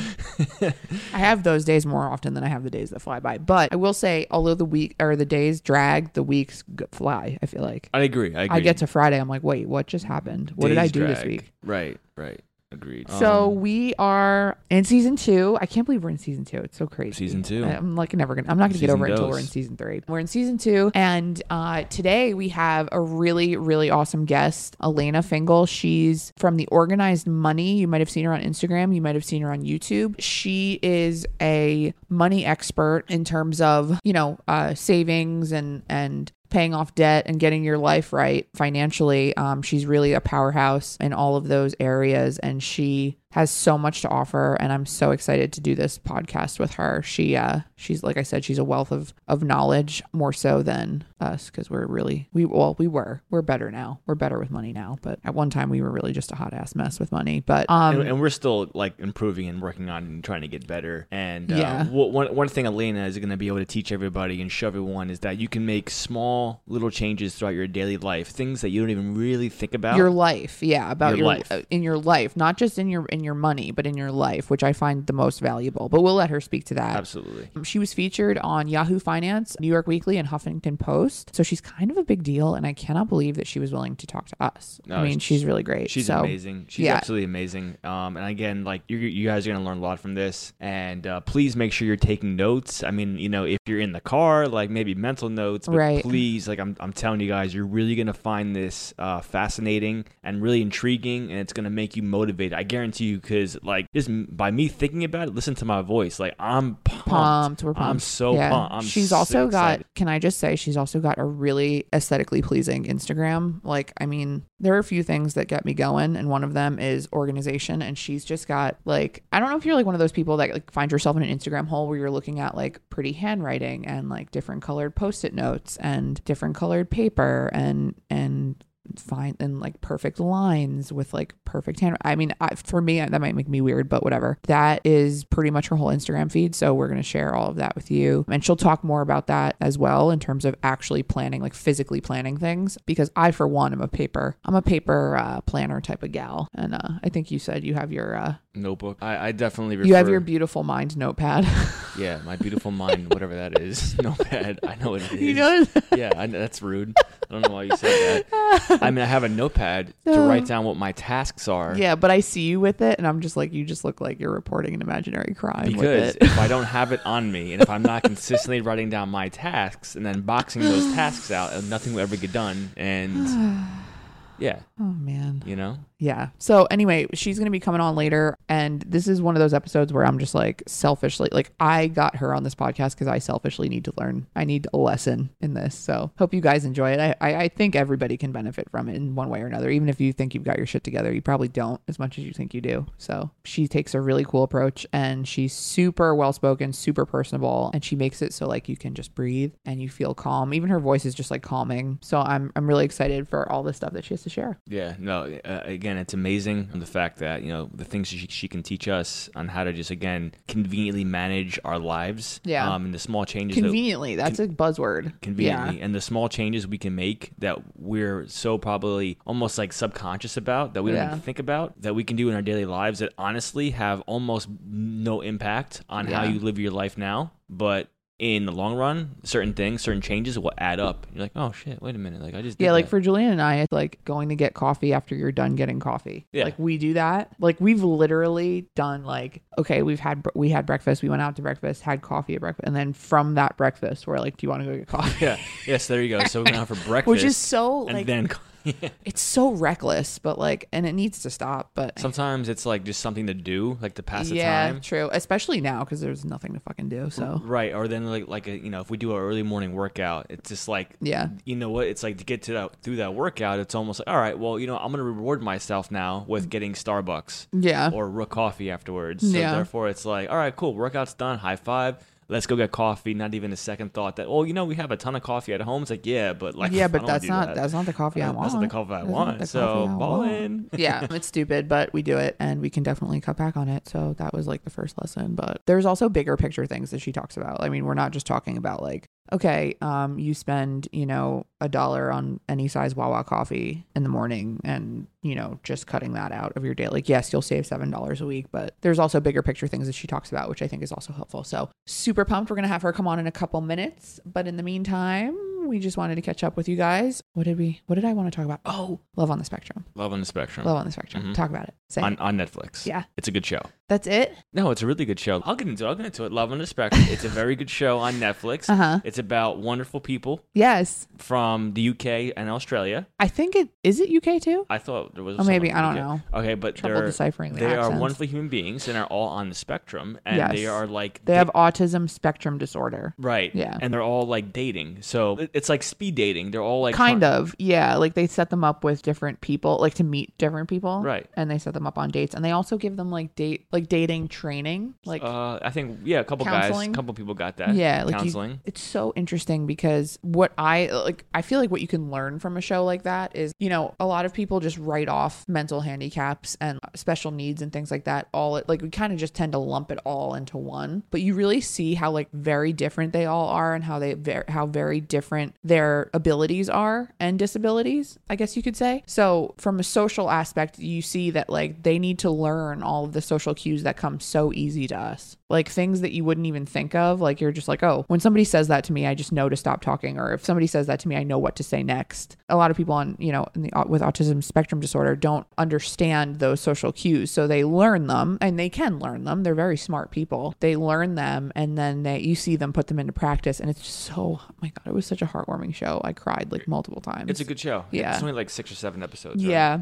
yeah. 0.59 0.71
I 1.13 1.19
have 1.19 1.43
those 1.43 1.63
days 1.63 1.85
more 1.85 2.05
often 2.11 2.33
than 2.33 2.43
I 2.43 2.49
have 2.49 2.63
the 2.63 2.69
days 2.69 2.89
that 2.89 2.99
fly 3.01 3.21
by. 3.21 3.37
But 3.37 3.71
I 3.71 3.77
will 3.77 3.93
say, 3.93 4.27
although 4.29 4.55
the 4.55 4.65
week 4.65 4.95
or 4.99 5.15
the 5.15 5.25
days 5.25 5.61
drag, 5.61 6.11
the 6.13 6.23
weeks 6.23 6.65
fly. 6.91 7.37
I 7.41 7.45
feel 7.45 7.61
like 7.61 7.89
I 7.93 8.01
agree. 8.01 8.35
I 8.35 8.43
agree. 8.43 8.57
I 8.57 8.59
get 8.59 8.77
to 8.77 8.87
Friday, 8.87 9.17
I'm 9.17 9.29
like, 9.29 9.41
wait, 9.43 9.69
what 9.69 9.87
just 9.87 10.03
happened? 10.05 10.51
What 10.55 10.67
did 10.67 10.77
I 10.77 10.83
Days 10.83 10.91
do 10.91 11.07
this 11.07 11.23
week? 11.23 11.53
Right, 11.63 11.97
right. 12.17 12.41
Agreed. 12.75 13.09
So 13.09 13.45
Um, 13.51 13.61
we 13.61 13.93
are 13.97 14.57
in 14.69 14.83
season 14.83 15.15
two. 15.15 15.57
I 15.61 15.65
can't 15.65 15.85
believe 15.85 16.03
we're 16.03 16.09
in 16.09 16.17
season 16.17 16.45
two. 16.45 16.57
It's 16.57 16.77
so 16.77 16.85
crazy. 16.87 17.13
Season 17.13 17.41
two. 17.41 17.63
I'm 17.65 17.95
like 17.95 18.13
never 18.13 18.35
gonna. 18.35 18.49
I'm 18.49 18.57
not 18.57 18.65
gonna 18.69 18.73
get 18.73 18.89
Season 18.89 18.91
over 18.91 19.07
it 19.07 19.11
until 19.11 19.29
we're 19.29 19.39
in 19.39 19.45
season 19.45 19.77
three. 19.77 20.01
We're 20.07 20.19
in 20.19 20.27
season 20.27 20.57
two, 20.57 20.91
and 20.93 21.41
uh, 21.49 21.83
today 21.83 22.33
we 22.33 22.49
have 22.49 22.89
a 22.91 22.99
really, 22.99 23.55
really 23.55 23.89
awesome 23.89 24.25
guest, 24.25 24.75
Elena 24.83 25.23
Fingal. 25.23 25.65
She's 25.65 26.33
from 26.37 26.57
the 26.57 26.67
Organized 26.67 27.27
Money. 27.27 27.77
You 27.77 27.87
might 27.87 28.01
have 28.01 28.09
seen 28.09 28.25
her 28.25 28.33
on 28.33 28.41
Instagram. 28.41 28.93
You 28.93 29.01
might 29.01 29.15
have 29.15 29.25
seen 29.25 29.41
her 29.41 29.51
on 29.51 29.61
YouTube. 29.63 30.15
She 30.19 30.79
is 30.83 31.25
a 31.41 31.93
money 32.09 32.45
expert 32.45 33.05
in 33.07 33.23
terms 33.23 33.61
of 33.61 33.99
you 34.03 34.13
know 34.13 34.37
uh, 34.47 34.73
savings 34.73 35.51
and 35.51 35.81
and 35.89 36.31
paying 36.55 36.73
off 36.73 36.95
debt 36.95 37.25
and 37.27 37.37
getting 37.37 37.65
your 37.65 37.77
life 37.77 38.13
right 38.13 38.47
financially. 38.55 39.35
Um, 39.35 39.61
she's 39.61 39.85
really 39.85 40.13
a 40.13 40.21
powerhouse 40.21 40.95
in 41.01 41.11
all 41.11 41.35
of 41.35 41.49
those 41.49 41.75
areas, 41.81 42.39
and 42.39 42.63
she 42.63 43.17
has 43.35 43.51
so 43.51 43.77
much 43.77 44.01
to 44.01 44.07
offer. 44.07 44.55
And 44.61 44.71
I'm 44.71 44.85
so 44.85 45.11
excited 45.11 45.51
to 45.53 45.59
do 45.61 45.75
this 45.75 45.97
podcast 45.99 46.57
with 46.57 46.75
her. 46.75 47.01
She, 47.03 47.35
uh, 47.35 47.59
she's 47.75 48.01
like 48.01 48.15
I 48.15 48.23
said, 48.23 48.45
she's 48.45 48.57
a 48.57 48.63
wealth 48.63 48.93
of 48.93 49.13
of 49.27 49.43
knowledge, 49.43 50.01
more 50.13 50.31
so 50.31 50.63
than 50.63 51.03
us, 51.19 51.49
because 51.49 51.69
we're 51.69 51.85
really 51.85 52.29
we 52.31 52.45
well 52.45 52.75
we 52.79 52.87
were 52.87 53.21
we're 53.29 53.41
better 53.41 53.69
now. 53.71 53.99
We're 54.05 54.15
better 54.15 54.39
with 54.39 54.51
money 54.51 54.71
now, 54.71 54.97
but 55.01 55.19
at 55.25 55.35
one 55.35 55.49
time 55.49 55.69
we 55.69 55.81
were 55.81 55.91
really 55.91 56.13
just 56.13 56.31
a 56.31 56.35
hot 56.35 56.53
ass 56.53 56.75
mess 56.75 56.97
with 56.97 57.11
money. 57.11 57.41
But 57.41 57.65
um, 57.69 57.99
and, 57.99 58.07
and 58.07 58.21
we're 58.21 58.29
still 58.29 58.71
like 58.73 58.97
improving 58.99 59.49
and 59.49 59.61
working 59.61 59.89
on 59.89 60.03
and 60.03 60.23
trying 60.23 60.41
to 60.41 60.47
get 60.47 60.65
better. 60.65 61.05
And 61.11 61.51
uh, 61.51 61.55
Yeah. 61.57 61.85
one 61.87 62.33
one 62.33 62.47
thing 62.47 62.65
Elena 62.65 63.05
is 63.05 63.17
going 63.19 63.29
to 63.29 63.37
be 63.37 63.47
able 63.47 63.57
to 63.57 63.65
teach 63.65 63.91
everybody 63.91 64.41
and 64.41 64.49
show 64.49 64.67
everyone 64.67 65.09
is 65.09 65.19
that 65.19 65.37
you 65.39 65.49
can 65.49 65.65
make 65.65 65.89
small 65.89 66.61
little 66.67 66.89
changes 66.89 67.35
throughout 67.35 67.55
your 67.55 67.67
daily 67.67 67.97
life, 67.97 68.29
things 68.29 68.61
that 68.61 68.69
you 68.69 68.79
don't 68.79 68.91
even 68.91 69.13
really 69.13 69.49
think 69.49 69.73
about. 69.73 69.97
your 69.97 70.09
life 70.09 70.63
yeah 70.63 70.89
about 70.89 71.09
Your 71.09 71.17
your, 71.17 71.27
life. 71.27 71.51
uh, 71.51 71.61
in 71.69 71.83
your 71.83 71.97
life 71.97 72.37
not 72.37 72.55
just 72.57 72.79
in 72.79 72.87
your 72.89 73.05
in 73.07 73.23
your 73.25 73.33
money 73.35 73.71
but 73.71 73.85
in 73.85 73.97
your 73.97 74.11
life 74.11 74.49
which 74.49 74.63
i 74.63 74.71
find 74.71 75.07
the 75.07 75.13
most 75.13 75.39
valuable 75.39 75.89
but 75.89 76.01
we'll 76.01 76.15
let 76.15 76.29
her 76.29 76.39
speak 76.39 76.63
to 76.63 76.73
that 76.73 76.95
Absolutely. 76.95 77.49
she 77.63 77.79
was 77.79 77.93
featured 77.93 78.37
on 78.37 78.67
Yahoo 78.67 78.99
Finance, 78.99 79.57
New 79.59 79.67
York 79.67 79.87
Weekly, 79.87 80.17
and 80.17 80.27
Huffington 80.29 80.77
Post. 80.79 81.35
So 81.35 81.43
she's 81.43 81.59
kind 81.61 81.89
of 81.91 81.97
a 81.97 82.03
big 82.03 82.23
deal, 82.23 82.55
and 82.55 82.65
I 82.65 82.73
cannot 82.73 83.09
believe 83.09 83.35
that 83.35 83.47
she 83.47 83.59
was 83.59 83.71
willing 83.71 83.95
to 83.97 84.07
talk 84.07 84.27
to 84.27 84.35
us. 84.39 84.79
No, 84.85 84.97
I 84.97 85.03
mean, 85.03 85.19
she's- 85.19 85.23
she's 85.39 85.45
really 85.45 85.63
great. 85.63 85.89
She's 85.89 86.05
so, 86.07 86.19
amazing. 86.19 86.65
She's 86.69 86.85
yeah. 86.85 86.95
absolutely 86.95 87.25
amazing. 87.25 87.77
Um, 87.83 88.17
and 88.17 88.25
again, 88.27 88.63
like 88.63 88.83
you, 88.87 88.97
you 88.97 89.27
guys 89.27 89.47
are 89.47 89.51
gonna 89.53 89.65
learn 89.65 89.79
a 89.79 89.81
lot 89.81 89.99
from 89.99 90.13
this. 90.13 90.53
And 90.59 91.05
uh, 91.07 91.21
please 91.21 91.55
make 91.55 91.71
sure 91.73 91.87
you're 91.87 91.95
taking 91.97 92.35
notes. 92.35 92.83
I 92.83 92.91
mean, 92.91 93.17
you 93.17 93.29
know, 93.29 93.45
if 93.45 93.59
you're 93.65 93.79
in 93.79 93.91
the 93.91 94.01
car, 94.01 94.47
like 94.47 94.69
maybe 94.69 94.93
mental 94.95 95.29
notes. 95.29 95.67
But 95.67 95.75
Right. 95.75 96.01
Please, 96.03 96.47
like 96.47 96.59
I'm, 96.59 96.75
I'm 96.79 96.93
telling 96.93 97.19
you 97.21 97.27
guys, 97.27 97.53
you're 97.53 97.65
really 97.65 97.95
gonna 97.95 98.13
find 98.13 98.55
this 98.55 98.93
uh, 98.99 99.21
fascinating 99.21 100.05
and 100.23 100.41
really 100.41 100.61
intriguing, 100.61 101.31
and 101.31 101.39
it's 101.39 101.53
gonna 101.53 101.69
make 101.69 101.95
you 101.95 102.03
motivated. 102.03 102.53
I 102.57 102.63
guarantee 102.63 103.05
you, 103.05 103.14
because 103.15 103.57
like 103.63 103.87
just 103.93 104.09
by 104.35 104.51
me 104.51 104.67
thinking 104.67 105.03
about 105.03 105.27
it, 105.27 105.35
listen 105.35 105.55
to 105.55 105.65
my 105.65 105.81
voice. 105.81 106.19
Like 106.19 106.35
I'm 106.39 106.75
pumped. 106.83 107.07
Pumped. 107.07 107.63
We're 107.63 107.73
pumped. 107.73 107.89
I'm 107.89 107.99
so 107.99 108.35
yeah. 108.35 108.49
pumped. 108.49 108.73
I'm 108.73 108.83
she's 108.83 109.09
so 109.09 109.17
also 109.17 109.47
excited. 109.47 109.83
got, 109.83 109.93
can 109.95 110.07
I 110.07 110.19
just 110.19 110.39
say, 110.39 110.55
she's 110.55 110.77
also 110.77 110.99
got 110.99 111.17
a 111.17 111.23
really 111.23 111.85
aesthetically 111.93 112.41
pleasing 112.41 112.85
Instagram. 112.85 113.61
Like, 113.63 113.93
I 113.97 114.05
mean, 114.05 114.45
there 114.59 114.73
are 114.73 114.79
a 114.79 114.83
few 114.83 115.03
things 115.03 115.35
that 115.35 115.47
get 115.47 115.65
me 115.65 115.73
going, 115.73 116.15
and 116.15 116.29
one 116.29 116.43
of 116.43 116.53
them 116.53 116.79
is 116.79 117.07
organization. 117.13 117.81
And 117.81 117.97
she's 117.97 118.25
just 118.25 118.47
got, 118.47 118.77
like, 118.85 119.23
I 119.31 119.39
don't 119.39 119.49
know 119.49 119.57
if 119.57 119.65
you're 119.65 119.75
like 119.75 119.85
one 119.85 119.95
of 119.95 119.99
those 119.99 120.11
people 120.11 120.37
that 120.37 120.51
like 120.51 120.71
find 120.71 120.91
yourself 120.91 121.15
in 121.17 121.23
an 121.23 121.37
Instagram 121.37 121.67
hole 121.67 121.87
where 121.87 121.97
you're 121.97 122.11
looking 122.11 122.39
at 122.39 122.55
like 122.55 122.81
pretty 122.89 123.13
handwriting 123.13 123.85
and 123.85 124.09
like 124.09 124.31
different 124.31 124.61
colored 124.61 124.95
post 124.95 125.23
it 125.23 125.33
notes 125.33 125.77
and 125.77 126.23
different 126.25 126.55
colored 126.55 126.89
paper 126.89 127.49
and, 127.53 127.95
and, 128.09 128.63
fine 128.97 129.35
and 129.39 129.59
like 129.59 129.81
perfect 129.81 130.19
lines 130.19 130.91
with 130.91 131.13
like 131.13 131.35
perfect 131.45 131.79
hand 131.79 131.97
i 132.03 132.15
mean 132.15 132.33
I, 132.39 132.55
for 132.55 132.81
me 132.81 132.99
that 132.99 133.21
might 133.21 133.35
make 133.35 133.49
me 133.49 133.61
weird 133.61 133.89
but 133.89 134.03
whatever. 134.03 134.37
That 134.43 134.81
is 134.83 135.23
pretty 135.25 135.51
much 135.51 135.67
her 135.67 135.75
whole 135.75 135.89
instagram 135.89 136.31
feed 136.31 136.55
so 136.55 136.73
we're 136.73 136.87
going 136.87 136.99
to 136.99 137.03
share 137.03 137.33
all 137.33 137.49
of 137.49 137.55
that 137.57 137.75
with 137.75 137.91
you. 137.91 138.25
And 138.29 138.43
she'll 138.43 138.55
talk 138.55 138.83
more 138.83 139.01
about 139.01 139.27
that 139.27 139.55
as 139.61 139.77
well 139.77 140.11
in 140.11 140.19
terms 140.19 140.45
of 140.45 140.55
actually 140.63 141.03
planning 141.03 141.41
like 141.41 141.53
physically 141.53 142.01
planning 142.01 142.37
things 142.37 142.77
because 142.85 143.11
i 143.15 143.31
for 143.31 143.47
one 143.47 143.73
am 143.73 143.81
a 143.81 143.87
paper 143.87 144.37
i'm 144.45 144.55
a 144.55 144.61
paper 144.61 145.17
uh, 145.17 145.41
planner 145.41 145.81
type 145.81 146.03
of 146.03 146.11
gal. 146.11 146.47
And 146.53 146.75
uh, 146.75 146.99
i 147.03 147.09
think 147.09 147.31
you 147.31 147.39
said 147.39 147.63
you 147.63 147.73
have 147.73 147.91
your 147.91 148.15
uh, 148.15 148.35
notebook. 148.55 148.97
I, 149.01 149.27
I 149.27 149.31
definitely. 149.31 149.77
Refer, 149.77 149.87
you 149.87 149.95
have 149.95 150.09
your 150.09 150.19
beautiful 150.19 150.63
mind 150.63 150.97
notepad 150.97 151.45
yeah, 151.97 152.19
my 152.25 152.35
beautiful 152.35 152.71
mind, 152.71 153.13
whatever 153.13 153.35
that 153.35 153.59
is. 153.59 153.97
Notepad. 154.01 154.59
I 154.63 154.75
know 154.75 154.91
what 154.91 155.01
it 155.01 155.11
is. 155.13 155.21
you 155.21 155.33
know 155.35 155.65
yeah, 155.95 156.11
I 156.15 156.27
know, 156.27 156.39
that's 156.39 156.61
rude. 156.61 156.93
I 156.97 157.33
don't 157.33 157.41
know 157.41 157.53
why 157.53 157.63
you 157.63 157.75
said 157.77 158.25
that. 158.31 158.79
I 158.81 158.91
mean, 158.91 159.01
I 159.01 159.05
have 159.05 159.23
a 159.23 159.29
notepad 159.29 159.93
to 160.05 160.19
write 160.19 160.45
down 160.45 160.65
what 160.65 160.77
my 160.77 160.91
tasks 160.91 161.47
are. 161.47 161.75
yeah 161.77 161.95
but 161.95 162.11
i 162.11 162.19
see 162.19 162.41
you 162.41 162.59
with 162.59 162.81
it 162.81 162.97
and 162.97 163.07
i'm 163.07 163.21
just 163.21 163.35
like 163.35 163.51
you 163.51 163.65
just 163.65 163.83
look 163.83 163.99
like 163.99 164.19
you're 164.19 164.31
reporting 164.31 164.73
an 164.73 164.81
imaginary 164.81 165.33
crime 165.33 165.65
Because 165.65 165.81
with 165.81 166.15
it 166.17 166.23
if 166.23 166.37
I 166.39 166.47
don't 166.47 166.63
have 166.63 166.91
it 166.91 167.01
on 167.05 167.31
me, 167.31 167.53
and 167.53 167.61
if 167.61 167.69
I'm 167.69 167.81
not 167.81 168.03
consistently 168.03 168.61
writing 168.61 168.89
down 168.89 169.09
my 169.09 169.29
tasks 169.29 169.95
and 169.95 170.05
then 170.05 170.21
boxing 170.21 170.61
those 170.61 170.93
tasks 170.93 171.31
out, 171.31 171.63
nothing 171.63 171.93
will 171.93 172.01
ever 172.01 172.15
get 172.15 172.31
done. 172.31 172.71
And 172.77 173.27
yeah, 174.37 174.59
oh 174.79 174.83
man 174.83 175.43
you 175.45 175.55
know, 175.55 175.77
Yeah. 175.99 176.29
So 176.39 176.65
anyway, 176.65 177.07
she's 177.13 177.37
going 177.37 177.45
to 177.45 177.51
be 177.51 177.59
coming 177.59 177.81
on 177.81 177.95
later 177.95 178.37
and 178.49 178.81
this 178.81 179.07
is 179.07 179.21
one 179.21 179.35
of 179.35 179.39
those 179.39 179.53
episodes 179.53 179.93
where 179.93 180.05
I'm 180.05 180.19
just 180.19 180.35
like 180.35 180.61
selfishly 180.67 181.29
like 181.31 181.51
I 181.59 181.87
got 181.87 182.17
her 182.17 182.33
on 182.33 182.43
this 182.43 182.55
podcast 182.55 182.97
cuz 182.97 183.07
I 183.07 183.19
selfishly 183.19 183.69
need 183.69 183.85
to 183.85 183.93
learn. 183.97 184.27
I 184.35 184.43
need 184.43 184.67
a 184.73 184.77
lesson 184.77 185.29
in 185.41 185.53
this. 185.53 185.75
So, 185.75 186.11
hope 186.17 186.33
you 186.33 186.41
guys 186.41 186.65
enjoy 186.65 186.91
it. 186.91 186.99
I, 186.99 187.15
I 187.21 187.35
I 187.45 187.47
think 187.47 187.75
everybody 187.75 188.17
can 188.17 188.31
benefit 188.31 188.69
from 188.69 188.89
it 188.89 188.95
in 188.95 189.15
one 189.15 189.29
way 189.29 189.41
or 189.41 189.47
another. 189.47 189.69
Even 189.69 189.87
if 189.89 190.01
you 190.01 190.11
think 190.13 190.33
you've 190.33 190.43
got 190.43 190.57
your 190.57 190.65
shit 190.65 190.83
together, 190.83 191.13
you 191.13 191.21
probably 191.21 191.47
don't 191.47 191.79
as 191.87 191.99
much 191.99 192.17
as 192.17 192.25
you 192.25 192.33
think 192.33 192.53
you 192.53 192.61
do. 192.61 192.85
So, 192.97 193.31
she 193.43 193.67
takes 193.67 193.93
a 193.93 194.01
really 194.01 194.25
cool 194.25 194.43
approach 194.43 194.85
and 194.91 195.27
she's 195.27 195.53
super 195.53 196.13
well-spoken, 196.15 196.73
super 196.73 197.05
personable, 197.05 197.71
and 197.73 197.83
she 197.83 197.95
makes 197.95 198.21
it 198.21 198.33
so 198.33 198.47
like 198.47 198.67
you 198.67 198.75
can 198.77 198.93
just 198.95 199.15
breathe 199.15 199.53
and 199.65 199.81
you 199.81 199.89
feel 199.89 200.13
calm. 200.13 200.53
Even 200.53 200.69
her 200.69 200.79
voice 200.79 201.05
is 201.05 201.15
just 201.15 201.31
like 201.31 201.41
calming. 201.43 201.99
So, 202.01 202.19
I'm 202.19 202.51
I'm 202.55 202.67
really 202.67 202.85
excited 202.85 203.27
for 203.27 203.49
all 203.51 203.63
the 203.63 203.73
stuff 203.73 203.93
that 203.93 204.05
she 204.05 204.13
has 204.13 204.23
to 204.23 204.29
share. 204.29 204.59
yeah, 204.67 204.95
no. 204.99 205.37
Uh, 205.45 205.61
again, 205.65 205.94
and 205.95 206.01
it's 206.01 206.13
amazing 206.13 206.69
the 206.73 206.85
fact 206.85 207.19
that 207.19 207.41
you 207.41 207.49
know 207.49 207.69
the 207.73 207.85
things 207.85 208.07
she, 208.09 208.17
she 208.29 208.47
can 208.47 208.61
teach 208.63 208.87
us 208.87 209.29
on 209.35 209.47
how 209.47 209.63
to 209.63 209.71
just 209.73 209.91
again 209.91 210.33
conveniently 210.47 211.03
manage 211.03 211.59
our 211.63 211.79
lives. 211.79 212.41
Yeah. 212.43 212.69
Um, 212.71 212.85
and 212.85 212.93
the 212.93 212.99
small 212.99 213.25
changes 213.25 213.55
that 213.55 213.61
Conveniently, 213.63 214.15
that's 214.15 214.39
a 214.39 214.47
buzzword. 214.47 215.19
conveniently 215.21 215.77
Yeah. 215.79 215.85
and 215.85 215.95
the 215.95 216.01
small 216.01 216.27
changes 216.29 216.67
we 216.67 216.77
can 216.77 216.95
make 216.95 217.31
that 217.39 217.59
we're 217.77 218.27
so 218.27 218.57
probably 218.57 219.17
almost 219.25 219.57
like 219.57 219.71
subconscious 219.73 220.37
about 220.37 220.73
that 220.73 220.83
we 220.83 220.91
don't 220.91 220.99
Yeah. 220.99 221.07
even 221.07 221.21
think 221.21 221.39
about 221.39 221.81
that 221.81 221.95
we 221.95 222.03
can 222.03 222.15
do 222.17 222.29
in 222.29 222.35
our 222.35 222.41
daily 222.41 222.65
lives 222.65 222.99
that 222.99 223.13
honestly 223.17 223.71
have 223.71 224.01
almost 224.01 224.47
no 224.65 225.21
impact 225.21 225.81
on 225.89 226.07
how 226.07 226.23
you 226.23 226.39
live 226.39 226.59
your 226.59 226.71
life 226.71 226.97
now 226.97 227.31
but 227.49 227.89
in 228.17 228.45
the 228.45 228.51
long 228.51 228.75
run 228.77 229.13
certain 229.23 229.51
things 229.53 229.81
certain 229.81 229.99
changes 230.01 230.39
will 230.39 230.53
add 230.57 230.79
up 230.79 231.05
you're 231.13 231.21
like 231.21 231.33
oh 231.35 231.51
shit 231.51 231.81
wait 231.81 231.95
a 231.95 231.97
minute 231.97 232.21
like 232.21 232.33
i 232.33 232.41
just 232.41 232.57
did 232.57 232.63
Yeah, 232.63 232.71
like 232.71 232.85
that. 232.85 232.89
for 232.89 233.01
Julian 233.01 233.31
and 233.31 233.41
I, 233.41 233.55
it's 233.57 233.73
like 233.73 233.99
going 234.05 234.29
to 234.29 234.35
get 234.35 234.53
coffee 234.53 234.93
after 234.93 235.15
you're 235.15 235.33
done 235.33 235.55
getting 235.57 235.81
coffee. 235.81 236.25
Yeah. 236.31 236.45
Like 236.45 236.57
we 236.57 236.77
do 236.77 236.93
that. 236.93 237.31
Like 237.39 237.59
we've 237.59 237.83
literally 237.83 238.69
done 238.75 239.03
like 239.03 239.41
okay, 239.57 239.81
we've 239.81 239.99
had 239.99 240.25
we 240.33 240.47
had 240.49 240.65
breakfast, 240.65 241.03
we 241.03 241.09
went 241.09 241.21
out 241.21 241.35
to 241.35 241.41
breakfast, 241.41 241.81
had 241.81 242.01
coffee 242.01 242.35
at 242.35 242.41
breakfast, 242.41 242.65
and 242.65 242.73
then 242.75 242.93
from 242.93 243.35
that 243.35 243.57
breakfast, 243.57 244.07
we're 244.07 244.19
like, 244.19 244.37
do 244.37 244.45
you 244.45 244.49
want 244.49 244.63
to 244.63 244.69
go 244.69 244.77
get 244.77 244.87
coffee? 244.87 245.25
yeah 245.25 245.37
yes 245.67 245.87
there 245.87 246.01
you 246.01 246.09
go 246.17 246.23
so 246.25 246.39
we 246.39 246.45
went 246.45 246.55
out 246.55 246.69
for 246.69 246.75
breakfast 246.87 247.07
Which 247.11 247.23
is 247.23 247.35
so 247.35 247.85
and 247.87 247.97
like 247.97 248.05
then 248.05 248.29
it's 249.05 249.21
so 249.21 249.51
reckless, 249.51 250.19
but 250.19 250.39
like, 250.39 250.67
and 250.71 250.85
it 250.85 250.93
needs 250.93 251.21
to 251.23 251.29
stop. 251.29 251.71
But 251.75 251.99
sometimes 251.99 252.49
it's 252.49 252.65
like 252.65 252.83
just 252.83 252.99
something 252.99 253.27
to 253.27 253.33
do 253.33 253.77
like 253.81 253.95
to 253.95 254.03
pass 254.03 254.29
the 254.29 254.35
yeah, 254.35 254.67
time 254.67 254.81
true. 254.81 255.09
Especially 255.11 255.61
now 255.61 255.83
because 255.83 256.01
there's 256.01 256.25
nothing 256.25 256.53
to 256.53 256.59
fucking 256.59 256.89
do. 256.89 257.09
So 257.09 257.41
Right, 257.43 257.73
or 257.73 257.87
then 257.87 258.05
like 258.05 258.27
like 258.27 258.47
a, 258.47 258.57
you 258.57 258.69
know 258.69 258.81
if 258.81 258.89
we 258.89 258.97
do 258.97 259.13
our 259.13 259.21
early 259.25 259.43
morning 259.43 259.73
workout, 259.73 260.27
it's 260.29 260.49
just 260.49 260.67
like 260.67 260.95
yeah, 261.01 261.29
you 261.45 261.55
know 261.55 261.69
what 261.69 261.87
it's 261.87 262.03
like 262.03 262.17
to 262.17 262.23
get 262.25 262.43
to 262.43 262.53
that 262.53 262.81
through 262.81 262.97
that 262.97 263.13
workout. 263.13 263.59
It's 263.59 263.75
almost 263.75 263.99
like 263.99 264.07
all 264.07 264.17
right, 264.19 264.37
well 264.37 264.59
you 264.59 264.67
know 264.67 264.77
I'm 264.77 264.91
gonna 264.91 265.03
reward 265.03 265.41
myself 265.41 265.91
now 265.91 266.25
with 266.27 266.49
getting 266.49 266.73
Starbucks 266.73 267.47
yeah, 267.53 267.91
or 267.93 268.09
Rook 268.09 268.29
coffee 268.29 268.71
afterwards. 268.71 269.29
So 269.29 269.37
Yeah. 269.37 269.51
therefore 269.53 269.89
it's 269.89 270.05
like 270.05 270.29
all 270.29 270.37
right, 270.37 270.55
cool, 270.55 270.73
workout's 270.75 271.13
done, 271.13 271.37
high 271.39 271.55
five. 271.55 271.97
Let's 272.27 272.47
go 272.47 272.55
get 272.55 272.71
coffee. 272.71 273.13
Not 273.13 273.33
even 273.35 273.51
a 273.53 273.55
second 273.55 273.93
thought 273.93 274.15
that, 274.15 274.25
oh, 274.27 274.43
you 274.43 274.53
know, 274.53 274.65
we 274.65 274.75
have 274.75 274.89
a 274.91 274.97
ton 274.97 275.15
of 275.15 275.21
coffee 275.21 275.53
at 275.53 275.61
home. 275.61 275.83
It's 275.83 275.91
like, 275.91 276.05
yeah, 276.05 276.33
but 276.33 276.55
like, 276.55 276.71
yeah. 276.71 276.85
I 276.85 276.87
But 276.87 277.05
that's 277.05 277.25
not 277.25 277.47
that. 277.47 277.55
that's 277.55 277.73
not 277.73 277.85
the 277.85 277.93
coffee 277.93 278.21
I 278.21 278.31
want. 278.31 278.45
That's 278.45 278.53
not 278.55 278.61
the 278.61 278.67
coffee 278.69 278.93
I 278.93 279.01
That's 279.01 279.11
want. 279.11 279.47
So 279.49 279.83
I 279.85 279.97
ball 279.97 280.17
want. 280.19 280.31
in. 280.31 280.69
yeah, 280.77 281.05
it's 281.11 281.27
stupid, 281.27 281.67
but 281.67 281.93
we 281.93 282.01
do 282.01 282.17
it 282.17 282.35
and 282.39 282.61
we 282.61 282.69
can 282.69 282.83
definitely 282.83 283.21
cut 283.21 283.37
back 283.37 283.55
on 283.55 283.67
it. 283.69 283.87
So 283.87 284.15
that 284.17 284.33
was 284.33 284.47
like 284.47 284.63
the 284.63 284.69
first 284.71 284.99
lesson. 284.99 285.35
But 285.35 285.61
there's 285.67 285.85
also 285.85 286.09
bigger 286.09 286.35
picture 286.37 286.65
things 286.65 286.91
that 286.91 286.99
she 286.99 287.11
talks 287.11 287.37
about. 287.37 287.61
I 287.61 287.69
mean, 287.69 287.85
we're 287.85 287.93
not 287.93 288.11
just 288.11 288.25
talking 288.25 288.57
about 288.57 288.81
like, 288.81 289.07
okay, 289.31 289.75
um, 289.81 290.19
you 290.19 290.33
spend, 290.33 290.87
you 290.91 291.05
know, 291.05 291.45
a 291.59 291.67
dollar 291.67 292.11
on 292.11 292.39
any 292.47 292.67
size 292.67 292.95
Wawa 292.95 293.23
coffee 293.23 293.85
in 293.95 294.03
the 294.03 294.09
morning 294.09 294.59
and, 294.63 295.07
you 295.21 295.35
know, 295.35 295.59
just 295.63 295.87
cutting 295.87 296.13
that 296.13 296.31
out 296.31 296.53
of 296.55 296.63
your 296.63 296.75
day. 296.75 296.87
Like, 296.87 297.09
yes, 297.09 297.33
you'll 297.33 297.41
save 297.41 297.65
seven 297.65 297.89
dollars 297.89 298.21
a 298.21 298.25
week, 298.25 298.47
but 298.51 298.75
there's 298.81 298.99
also 298.99 299.19
bigger 299.19 299.41
picture 299.41 299.67
things 299.67 299.87
that 299.87 299.93
she 299.95 300.07
talks 300.07 300.29
about, 300.31 300.49
which 300.49 300.61
I 300.61 300.67
think 300.67 300.83
is 300.83 300.91
also 300.91 301.13
helpful. 301.13 301.43
So 301.43 301.69
super 301.85 302.25
pumped. 302.25 302.49
We're 302.49 302.55
gonna 302.55 302.67
have 302.67 302.83
her 302.83 302.93
come 302.93 303.07
on 303.07 303.19
in 303.19 303.27
a 303.27 303.31
couple 303.31 303.61
minutes. 303.61 304.19
But 304.25 304.47
in 304.47 304.57
the 304.57 304.63
meantime, 304.63 305.37
we 305.67 305.79
just 305.79 305.97
wanted 305.97 306.15
to 306.15 306.21
catch 306.21 306.43
up 306.43 306.55
with 306.57 306.67
you 306.69 306.75
guys. 306.75 307.21
What 307.33 307.43
did 307.43 307.57
we 307.57 307.81
what 307.87 307.95
did 307.95 308.05
I 308.05 308.13
want 308.13 308.31
to 308.31 308.35
talk 308.35 308.45
about? 308.45 308.61
Oh, 308.65 308.99
love 309.15 309.31
on 309.31 309.39
the 309.39 309.45
spectrum. 309.45 309.85
Love 309.95 310.13
on 310.13 310.19
the 310.19 310.25
spectrum 310.25 310.65
Love 310.65 310.77
on 310.77 310.85
the 310.85 310.91
spectrum. 310.91 311.23
Mhm. 311.23 311.33
Talk 311.35 311.49
about 311.49 311.67
it. 311.67 311.73
Say 311.89 312.01
on 312.01 312.13
it. 312.13 312.19
on 312.21 312.37
Netflix. 312.37 312.85
Yeah. 312.85 313.03
it's 313.17 313.27
a 313.27 313.31
good 313.31 313.45
show. 313.45 313.61
That's 313.87 314.07
it. 314.07 314.35
No, 314.51 314.71
it's 314.71 314.81
a 314.81 314.87
really 314.87 315.05
good 315.05 315.19
show. 315.19 315.43
I'll 315.45 315.55
get 315.55 315.67
into 315.67 315.85
it. 315.85 315.87
I'll 315.87 315.93
get 315.95 316.07
into 316.07 316.25
it. 316.25 316.31
Love 316.31 316.51
on 316.51 316.57
the 316.57 316.65
Spectrum. 316.65 317.03
It's 317.07 317.23
a 317.23 317.29
very 317.29 317.55
good 317.55 317.69
show 317.69 317.99
on 317.99 318.15
Netflix. 318.15 318.67
Uh 318.75 318.75
huh. 318.75 318.99
It's 319.03 319.19
about 319.19 319.59
wonderful 319.59 319.99
people 319.99 320.41
Yes, 320.55 321.07
from 321.19 321.73
the 321.75 321.89
UK 321.89 322.33
and 322.35 322.49
Australia. 322.49 323.05
I 323.19 323.27
think 323.27 323.55
it 323.55 323.69
is 323.83 323.99
it 323.99 324.09
UK 324.09 324.41
too. 324.41 324.65
I 324.69 324.79
thought 324.79 325.13
there 325.13 325.23
was. 325.23 325.37
Oh, 325.39 325.43
maybe 325.43 325.69
someone 325.69 325.85
I 325.85 325.95
don't 325.95 326.03
UK. 326.03 326.23
know. 326.33 326.39
Okay, 326.39 326.53
but 326.55 326.75
Trouble 326.75 326.95
they're 326.95 327.05
deciphering 327.05 327.53
the 327.53 327.59
they 327.59 327.75
are 327.75 327.91
wonderful 327.91 328.25
human 328.25 328.49
beings 328.49 328.87
and 328.87 328.97
are 328.97 329.05
all 329.05 329.27
on 329.27 329.49
the 329.49 329.55
spectrum, 329.55 330.17
and 330.25 330.51
they 330.57 330.65
are 330.65 330.87
like 330.87 331.23
They 331.25 331.35
have 331.35 331.51
autism 331.53 332.09
spectrum 332.09 332.57
disorder. 332.57 333.13
right, 333.19 333.53
Yeah. 333.53 333.77
and 333.79 333.93
they're 333.93 334.01
all 334.01 334.25
like 334.25 334.51
dating. 334.51 334.97
So 335.01 335.37
it- 335.37 335.51
it's 335.55 335.69
like 335.69 335.81
speed 335.81 336.13
dating. 336.15 336.51
They're 336.51 336.61
all 336.61 336.81
like 336.81 336.93
kind 336.95 337.23
of, 337.23 337.55
yeah. 337.57 337.95
Like 337.95 338.13
they 338.13 338.27
set 338.27 338.49
them 338.51 338.63
up 338.63 338.83
with 338.83 339.01
different 339.01 339.39
people, 339.41 339.77
like 339.79 339.95
to 339.95 340.03
meet 340.03 340.37
different 340.37 340.69
people, 340.69 341.01
Right. 341.01 341.25
And 341.37 341.49
they 341.49 341.57
set 341.57 341.73
them 341.73 341.87
up 341.87 341.97
on 341.97 342.09
dates, 342.11 342.35
and 342.35 342.43
they 342.45 342.51
also 342.51 342.77
give 342.77 342.97
them 342.97 343.09
like 343.09 343.33
date, 343.35 343.65
like 343.71 343.87
dating 343.87 344.27
training, 344.27 344.95
like 345.05 345.23
Uh, 345.23 345.57
I 345.61 345.71
think 345.71 345.99
yeah, 346.03 346.19
a 346.19 346.23
couple 346.25 346.45
guys, 346.45 346.65
Counseling? 346.65 346.91
a 346.91 346.93
couple 346.93 347.13
people 347.13 347.33
got 347.33 347.57
that. 347.57 347.73
Yeah, 347.73 348.03
like 348.03 348.15
you- 348.15 348.19
counseling. 348.19 348.59
it's 348.65 348.81
so 348.81 349.13
interesting 349.15 349.65
because 349.65 350.19
what 350.21 350.51
I 350.57 350.87
like 350.87 351.23
I 351.33 351.41
feel 351.41 351.59
like 351.61 351.71
what 351.71 351.79
you 351.81 351.87
can 351.87 352.11
learn 352.11 352.39
from 352.39 352.57
a 352.57 352.61
show 352.61 352.83
like 352.83 353.03
that 353.03 353.35
is, 353.35 353.53
you 353.57 353.69
know, 353.69 353.95
a 353.99 354.05
lot 354.05 354.25
of 354.25 354.33
people 354.33 354.59
just 354.59 354.77
write 354.77 355.07
off 355.07 355.45
mental 355.47 355.79
handicaps 355.81 356.57
and 356.59 356.79
special 356.95 357.31
needs 357.31 357.61
and 357.61 357.71
things 357.71 357.91
like 357.91 358.03
that 358.03 358.27
all 358.33 358.61
like 358.67 358.81
we 358.81 358.89
kind 358.89 359.13
of 359.13 359.19
just 359.19 359.33
tend 359.33 359.53
to 359.53 359.57
lump 359.57 359.89
it 359.89 359.99
all 360.03 360.35
into 360.35 360.57
one. 360.57 361.03
But 361.11 361.21
you 361.21 361.33
really 361.33 361.61
see 361.61 361.93
how 361.93 362.11
like 362.11 362.29
very 362.33 362.73
different 362.73 363.13
they 363.13 363.25
all 363.25 363.47
are 363.47 363.73
and 363.73 363.83
how 363.85 363.99
they 363.99 364.15
ver- 364.15 364.43
how 364.49 364.65
very 364.65 364.99
different 364.99 365.44
their 365.63 366.09
abilities 366.13 366.69
are 366.69 367.13
and 367.19 367.39
disabilities, 367.39 368.17
I 368.29 368.35
guess 368.35 368.55
you 368.55 368.63
could 368.63 368.75
say. 368.75 369.03
So, 369.05 369.53
from 369.57 369.79
a 369.79 369.83
social 369.83 370.29
aspect, 370.29 370.79
you 370.79 371.01
see 371.01 371.31
that 371.31 371.49
like 371.49 371.83
they 371.83 371.99
need 371.99 372.19
to 372.19 372.29
learn 372.29 372.83
all 372.83 373.05
of 373.05 373.13
the 373.13 373.21
social 373.21 373.53
cues 373.53 373.83
that 373.83 373.97
come 373.97 374.19
so 374.19 374.53
easy 374.53 374.87
to 374.87 374.97
us. 374.97 375.37
Like 375.49 375.69
things 375.69 376.01
that 376.01 376.11
you 376.11 376.23
wouldn't 376.23 376.47
even 376.47 376.65
think 376.65 376.95
of, 376.95 377.21
like 377.21 377.39
you're 377.39 377.51
just 377.51 377.67
like, 377.67 377.83
"Oh, 377.83 378.05
when 378.07 378.19
somebody 378.19 378.43
says 378.43 378.67
that 378.69 378.83
to 378.85 378.93
me, 378.93 379.05
I 379.05 379.13
just 379.13 379.31
know 379.31 379.49
to 379.49 379.55
stop 379.55 379.81
talking." 379.81 380.19
Or 380.19 380.33
if 380.33 380.43
somebody 380.43 380.67
says 380.67 380.87
that 380.87 380.99
to 381.01 381.07
me, 381.07 381.15
I 381.15 381.23
know 381.23 381.37
what 381.37 381.55
to 381.57 381.63
say 381.63 381.83
next. 381.83 382.37
A 382.49 382.55
lot 382.55 382.71
of 382.71 382.77
people 382.77 382.95
on, 382.95 383.15
you 383.19 383.31
know, 383.31 383.45
the, 383.53 383.71
uh, 383.73 383.85
with 383.87 384.01
autism 384.01 384.43
spectrum 384.43 384.81
disorder 384.81 385.15
don't 385.15 385.45
understand 385.57 386.39
those 386.39 386.61
social 386.61 386.91
cues. 386.91 387.31
So 387.31 387.47
they 387.47 387.63
learn 387.63 388.07
them 388.07 388.37
and 388.41 388.57
they 388.57 388.69
can 388.69 388.99
learn 388.99 389.23
them. 389.23 389.43
They're 389.43 389.55
very 389.55 389.77
smart 389.77 390.11
people. 390.11 390.55
They 390.59 390.75
learn 390.75 391.15
them 391.15 391.51
and 391.55 391.77
then 391.77 392.03
they 392.03 392.19
you 392.19 392.35
see 392.35 392.55
them 392.55 392.73
put 392.73 392.87
them 392.87 392.99
into 392.99 393.13
practice 393.13 393.59
and 393.59 393.69
it's 393.69 393.81
just 393.81 393.99
so 393.99 394.39
oh 394.41 394.55
my 394.61 394.69
god, 394.69 394.87
it 394.87 394.93
was 394.93 395.05
such 395.05 395.21
a 395.21 395.27
heartwarming 395.35 395.73
show. 395.75 396.01
I 396.03 396.13
cried 396.13 396.49
like 396.51 396.67
multiple 396.67 397.01
times. 397.01 397.29
It's 397.29 397.39
a 397.39 397.45
good 397.45 397.59
show. 397.59 397.85
Yeah. 397.91 398.13
it's 398.13 398.21
only 398.21 398.33
like 398.33 398.49
six 398.49 398.71
or 398.71 398.75
seven 398.75 399.03
episodes. 399.03 399.43
right? 399.43 399.51
yeah. 399.51 399.79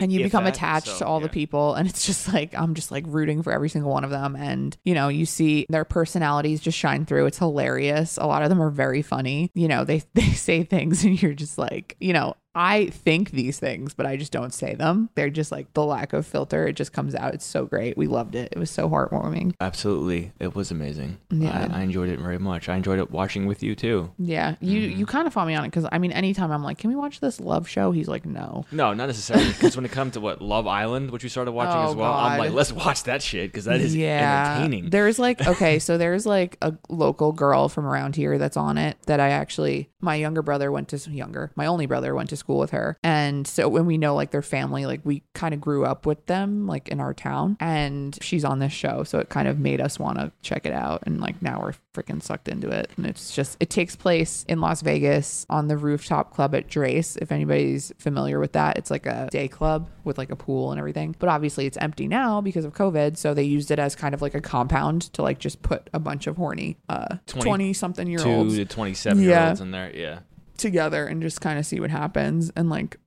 And 0.00 0.12
you 0.12 0.20
if 0.20 0.26
become 0.26 0.44
that, 0.44 0.54
attached 0.54 0.88
so, 0.88 0.98
to 0.98 1.06
all 1.06 1.20
the 1.20 1.28
people 1.28 1.74
and 1.74 1.88
it's 1.88 2.04
just 2.06 2.30
like 2.32 2.54
i'm 2.54 2.74
just 2.74 2.90
like 2.90 3.02
rooting 3.06 3.42
for 3.42 3.50
every 3.50 3.70
single 3.70 3.90
one 3.90 4.04
of 4.04 4.10
them 4.10 4.36
and 4.36 4.76
you 4.84 4.92
know 4.92 5.08
you 5.08 5.24
see 5.24 5.64
their 5.70 5.86
personalities 5.86 6.60
just 6.60 6.76
shine 6.76 7.06
through 7.06 7.24
it's 7.24 7.38
hilarious 7.38 8.18
a 8.18 8.26
lot 8.26 8.42
of 8.42 8.50
them 8.50 8.60
are 8.60 8.70
very 8.70 9.00
funny 9.00 9.50
you 9.54 9.66
know 9.66 9.84
they 9.84 10.02
they 10.14 10.28
say 10.32 10.64
things 10.64 11.02
and 11.04 11.20
you're 11.20 11.32
just 11.32 11.56
like 11.56 11.96
you 11.98 12.12
know 12.12 12.34
i 12.54 12.86
think 12.86 13.30
these 13.32 13.58
things 13.58 13.94
but 13.94 14.06
i 14.06 14.16
just 14.16 14.32
don't 14.32 14.54
say 14.54 14.74
them 14.74 15.08
they're 15.14 15.30
just 15.30 15.50
like 15.52 15.72
the 15.74 15.84
lack 15.84 16.12
of 16.12 16.26
filter 16.26 16.66
it 16.68 16.74
just 16.74 16.92
comes 16.92 17.14
out 17.14 17.34
it's 17.34 17.44
so 17.44 17.64
great 17.66 17.96
we 17.96 18.06
loved 18.06 18.34
it 18.34 18.48
it 18.52 18.58
was 18.58 18.70
so 18.70 18.88
heartwarming 18.88 19.52
Absolutely, 19.60 20.32
it 20.38 20.54
was 20.54 20.70
amazing. 20.70 21.18
Yeah. 21.30 21.68
I, 21.72 21.80
I 21.80 21.82
enjoyed 21.82 22.08
it 22.08 22.18
very 22.18 22.38
much. 22.38 22.68
I 22.68 22.76
enjoyed 22.76 22.98
it 22.98 23.10
watching 23.10 23.46
with 23.46 23.62
you 23.62 23.74
too. 23.74 24.10
yeah 24.18 24.54
you 24.60 24.74
Mm-hmm. 24.88 24.98
you 25.00 25.06
kind 25.06 25.26
of 25.26 25.32
fought 25.32 25.46
me 25.46 25.54
on 25.54 25.64
it 25.64 25.68
because 25.68 25.86
i 25.92 25.98
mean 25.98 26.12
anytime 26.12 26.50
i'm 26.50 26.62
like 26.62 26.78
can 26.78 26.90
we 26.90 26.96
watch 26.96 27.20
this 27.20 27.40
love 27.40 27.68
show 27.68 27.92
he's 27.92 28.08
like 28.08 28.24
no 28.26 28.64
No, 28.72 28.92
not 28.94 29.06
necessarily. 29.06 29.48
Because 29.48 29.76
when 29.76 29.84
it 29.84 29.92
comes 29.92 30.12
to 30.14 30.20
what 30.20 30.42
Love 30.42 30.66
Island, 30.66 31.10
which 31.10 31.22
we 31.22 31.28
started 31.28 31.52
watching 31.52 31.80
Oh, 31.80 31.90
as 31.90 31.96
well, 31.96 32.12
I'm 32.12 32.38
like, 32.38 32.52
let's 32.52 32.72
watch 32.72 33.04
that 33.04 33.22
shit 33.22 33.50
because 33.50 33.64
that 33.66 33.80
is 33.80 33.94
entertaining. 33.96 34.90
There's 34.90 35.18
like 35.18 35.46
okay, 35.54 35.78
so 35.78 35.98
there's 35.98 36.26
like 36.26 36.56
a 36.62 36.74
local 36.88 37.32
girl 37.32 37.68
from 37.68 37.86
around 37.86 38.16
here 38.16 38.38
that's 38.38 38.56
on 38.56 38.78
it 38.78 38.96
that 39.06 39.20
I 39.20 39.30
actually 39.30 39.90
my 40.00 40.14
younger 40.16 40.42
brother 40.42 40.70
went 40.70 40.88
to 40.88 40.98
younger, 41.10 41.50
my 41.56 41.66
only 41.66 41.86
brother 41.86 42.14
went 42.14 42.28
to 42.30 42.36
school 42.44 42.58
with 42.58 42.70
her. 42.70 42.98
And 43.02 43.46
so 43.46 43.68
when 43.68 43.86
we 43.86 43.96
know 43.96 44.14
like 44.14 44.30
their 44.30 44.42
family, 44.42 44.84
like 44.84 45.00
we 45.02 45.22
kind 45.32 45.54
of 45.54 45.60
grew 45.60 45.84
up 45.86 46.04
with 46.04 46.26
them 46.26 46.66
like 46.66 46.88
in 46.88 47.00
our 47.00 47.14
town 47.14 47.56
and 47.58 48.16
she's 48.20 48.44
on 48.44 48.58
this 48.58 48.72
show, 48.72 49.02
so 49.02 49.18
it 49.18 49.30
kind 49.30 49.48
of 49.48 49.58
made 49.58 49.80
us 49.80 49.98
want 49.98 50.18
to 50.18 50.30
check 50.42 50.66
it 50.66 50.72
out 50.72 51.02
and 51.06 51.20
like 51.20 51.40
now 51.40 51.60
we're 51.62 51.72
freaking 51.94 52.22
sucked 52.22 52.48
into 52.48 52.68
it. 52.68 52.90
And 52.96 53.06
it's 53.06 53.34
just 53.34 53.56
it 53.60 53.70
takes 53.70 53.96
place 53.96 54.44
in 54.46 54.60
Las 54.60 54.82
Vegas 54.82 55.46
on 55.48 55.68
the 55.68 55.76
rooftop 55.76 56.34
club 56.34 56.54
at 56.54 56.68
Drai's. 56.68 57.16
If 57.16 57.32
anybody's 57.32 57.92
familiar 57.98 58.38
with 58.38 58.52
that, 58.52 58.76
it's 58.76 58.90
like 58.90 59.06
a 59.06 59.28
day 59.30 59.48
club 59.48 59.88
with 60.04 60.18
like 60.18 60.30
a 60.30 60.36
pool 60.36 60.70
and 60.70 60.78
everything. 60.78 61.16
But 61.18 61.30
obviously 61.30 61.64
it's 61.66 61.78
empty 61.78 62.08
now 62.08 62.42
because 62.42 62.66
of 62.66 62.74
COVID, 62.74 63.16
so 63.16 63.32
they 63.32 63.44
used 63.44 63.70
it 63.70 63.78
as 63.78 63.94
kind 63.94 64.14
of 64.14 64.20
like 64.20 64.34
a 64.34 64.40
compound 64.40 65.02
to 65.14 65.22
like 65.22 65.38
just 65.38 65.62
put 65.62 65.88
a 65.94 65.98
bunch 65.98 66.26
of 66.26 66.36
horny 66.36 66.76
uh 66.88 67.16
20 67.26 67.44
20 67.44 67.72
something 67.72 68.06
year 68.06 68.18
Two 68.18 68.50
to 68.50 68.64
twenty-seven 68.64 69.22
year 69.22 69.48
olds 69.48 69.60
in 69.60 69.70
there. 69.70 69.94
Yeah, 69.94 70.20
together 70.56 71.06
and 71.06 71.22
just 71.22 71.40
kind 71.40 71.58
of 71.58 71.66
see 71.66 71.80
what 71.80 71.90
happens 71.90 72.50
and 72.56 72.70
like 72.70 72.98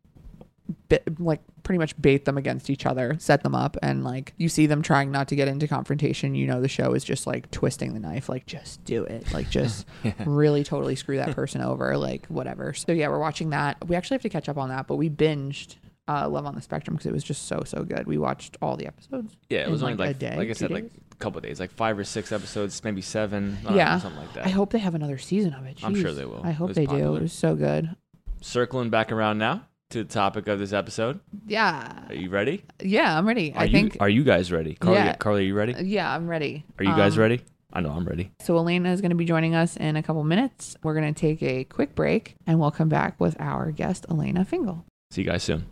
like 1.19 1.41
pretty 1.63 1.77
much 1.77 1.99
bait 2.01 2.25
them 2.25 2.37
against 2.37 2.69
each 2.69 2.85
other, 2.85 3.15
set 3.19 3.43
them 3.43 3.55
up 3.55 3.77
and 3.81 4.03
like 4.03 4.33
you 4.37 4.49
see 4.49 4.65
them 4.65 4.81
trying 4.81 5.11
not 5.11 5.27
to 5.29 5.35
get 5.35 5.47
into 5.47 5.67
confrontation, 5.67 6.35
you 6.35 6.47
know 6.47 6.61
the 6.61 6.67
show 6.67 6.93
is 6.93 7.03
just 7.03 7.27
like 7.27 7.49
twisting 7.51 7.93
the 7.93 7.99
knife 7.99 8.29
like 8.29 8.45
just 8.45 8.83
do 8.83 9.03
it. 9.03 9.31
Like 9.33 9.49
just 9.49 9.85
really 10.25 10.63
totally 10.63 10.95
screw 10.95 11.17
that 11.17 11.35
person 11.35 11.61
over 11.61 11.97
like 11.97 12.25
whatever. 12.27 12.73
So 12.73 12.91
yeah, 12.91 13.07
we're 13.09 13.19
watching 13.19 13.51
that. 13.51 13.77
We 13.87 13.95
actually 13.95 14.15
have 14.15 14.21
to 14.23 14.29
catch 14.29 14.49
up 14.49 14.57
on 14.57 14.69
that, 14.69 14.87
but 14.87 14.95
we 14.95 15.09
binged 15.09 15.75
uh, 16.07 16.27
Love 16.29 16.45
on 16.45 16.55
the 16.55 16.61
Spectrum 16.61 16.95
because 16.95 17.07
it 17.07 17.13
was 17.13 17.23
just 17.23 17.47
so 17.47 17.63
so 17.65 17.83
good. 17.83 18.07
We 18.07 18.17
watched 18.17 18.57
all 18.61 18.77
the 18.77 18.87
episodes. 18.87 19.35
yeah. 19.49 19.59
It 19.59 19.69
was 19.69 19.83
only 19.83 19.95
like, 19.95 20.05
a 20.05 20.09
like, 20.11 20.19
day, 20.19 20.35
like 20.37 20.49
I 20.49 20.53
said, 20.53 20.71
like 20.71 20.91
a 21.11 21.15
couple 21.15 21.37
of 21.39 21.43
days, 21.43 21.59
like 21.59 21.71
five 21.71 21.97
or 21.97 22.03
six 22.03 22.31
episodes, 22.31 22.83
maybe 22.83 23.01
seven. 23.01 23.57
Yeah. 23.69 23.95
know, 23.95 23.99
something 24.01 24.21
like 24.21 24.33
that. 24.33 24.45
I 24.45 24.49
hope 24.49 24.71
they 24.71 24.79
have 24.79 24.95
another 24.95 25.17
season 25.17 25.53
of 25.53 25.65
it. 25.65 25.79
I'm 25.83 25.95
sure 25.95 26.13
they 26.13 26.25
will. 26.25 26.41
I 26.43 26.51
hope 26.51 26.73
they 26.73 26.85
do. 26.85 27.15
It 27.15 27.21
was 27.21 27.33
so 27.33 27.55
good. 27.55 27.95
Circling 28.41 28.89
back 28.89 29.11
around 29.11 29.37
now. 29.39 29.63
to 29.89 30.03
the 30.03 30.09
topic 30.09 30.47
of 30.47 30.59
this 30.59 30.73
episode. 30.73 31.19
Yeah. 31.47 32.03
Are 32.09 32.13
you 32.15 32.29
ready? 32.29 32.63
Yeah, 32.81 33.17
I'm 33.17 33.25
ready. 33.27 33.53
Are 33.53 33.61
I 33.61 33.63
you, 33.65 33.71
think. 33.71 33.97
Are 33.99 34.09
you 34.09 34.23
guys 34.23 34.51
ready? 34.51 34.75
Carly, 34.75 34.97
Yeah. 34.97 35.15
Carly, 35.15 35.41
are 35.41 35.45
you 35.47 35.55
ready? 35.55 35.73
yeah, 35.85 36.13
I'm 36.13 36.27
ready. 36.27 36.65
Are 36.77 36.83
you 36.83 36.91
guys 36.95 37.13
Um, 37.15 37.21
ready? 37.21 37.41
I 37.73 37.81
know 37.81 37.91
I'm 37.91 38.05
ready. 38.05 38.31
So 38.41 38.55
Elena 38.57 38.91
is 38.93 39.01
going 39.01 39.09
to 39.11 39.15
be 39.17 39.25
joining 39.25 39.55
us 39.55 39.75
in 39.75 39.95
a 39.97 40.03
couple 40.03 40.23
minutes. 40.23 40.75
We're 40.83 40.93
going 40.93 41.13
to 41.13 41.19
take 41.19 41.41
a 41.43 41.63
quick 41.65 41.95
break 41.95 42.35
and 42.45 42.59
we'll 42.59 42.71
come 42.71 42.89
back 42.89 43.19
with 43.19 43.35
our 43.41 43.71
guest, 43.71 44.05
Elena 44.09 44.45
Fingal. 44.45 44.85
See 45.11 45.21
you 45.21 45.27
guys 45.29 45.43
soon. 45.43 45.65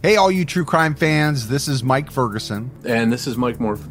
Hey, 0.00 0.16
all 0.16 0.30
you 0.30 0.44
true 0.44 0.64
crime 0.64 0.94
fans, 0.94 1.48
this 1.48 1.68
is 1.68 1.82
Mike 1.82 2.10
Ferguson, 2.10 2.70
And 2.84 3.12
this 3.12 3.26
is 3.26 3.36
Mike 3.36 3.60
Morford. 3.60 3.90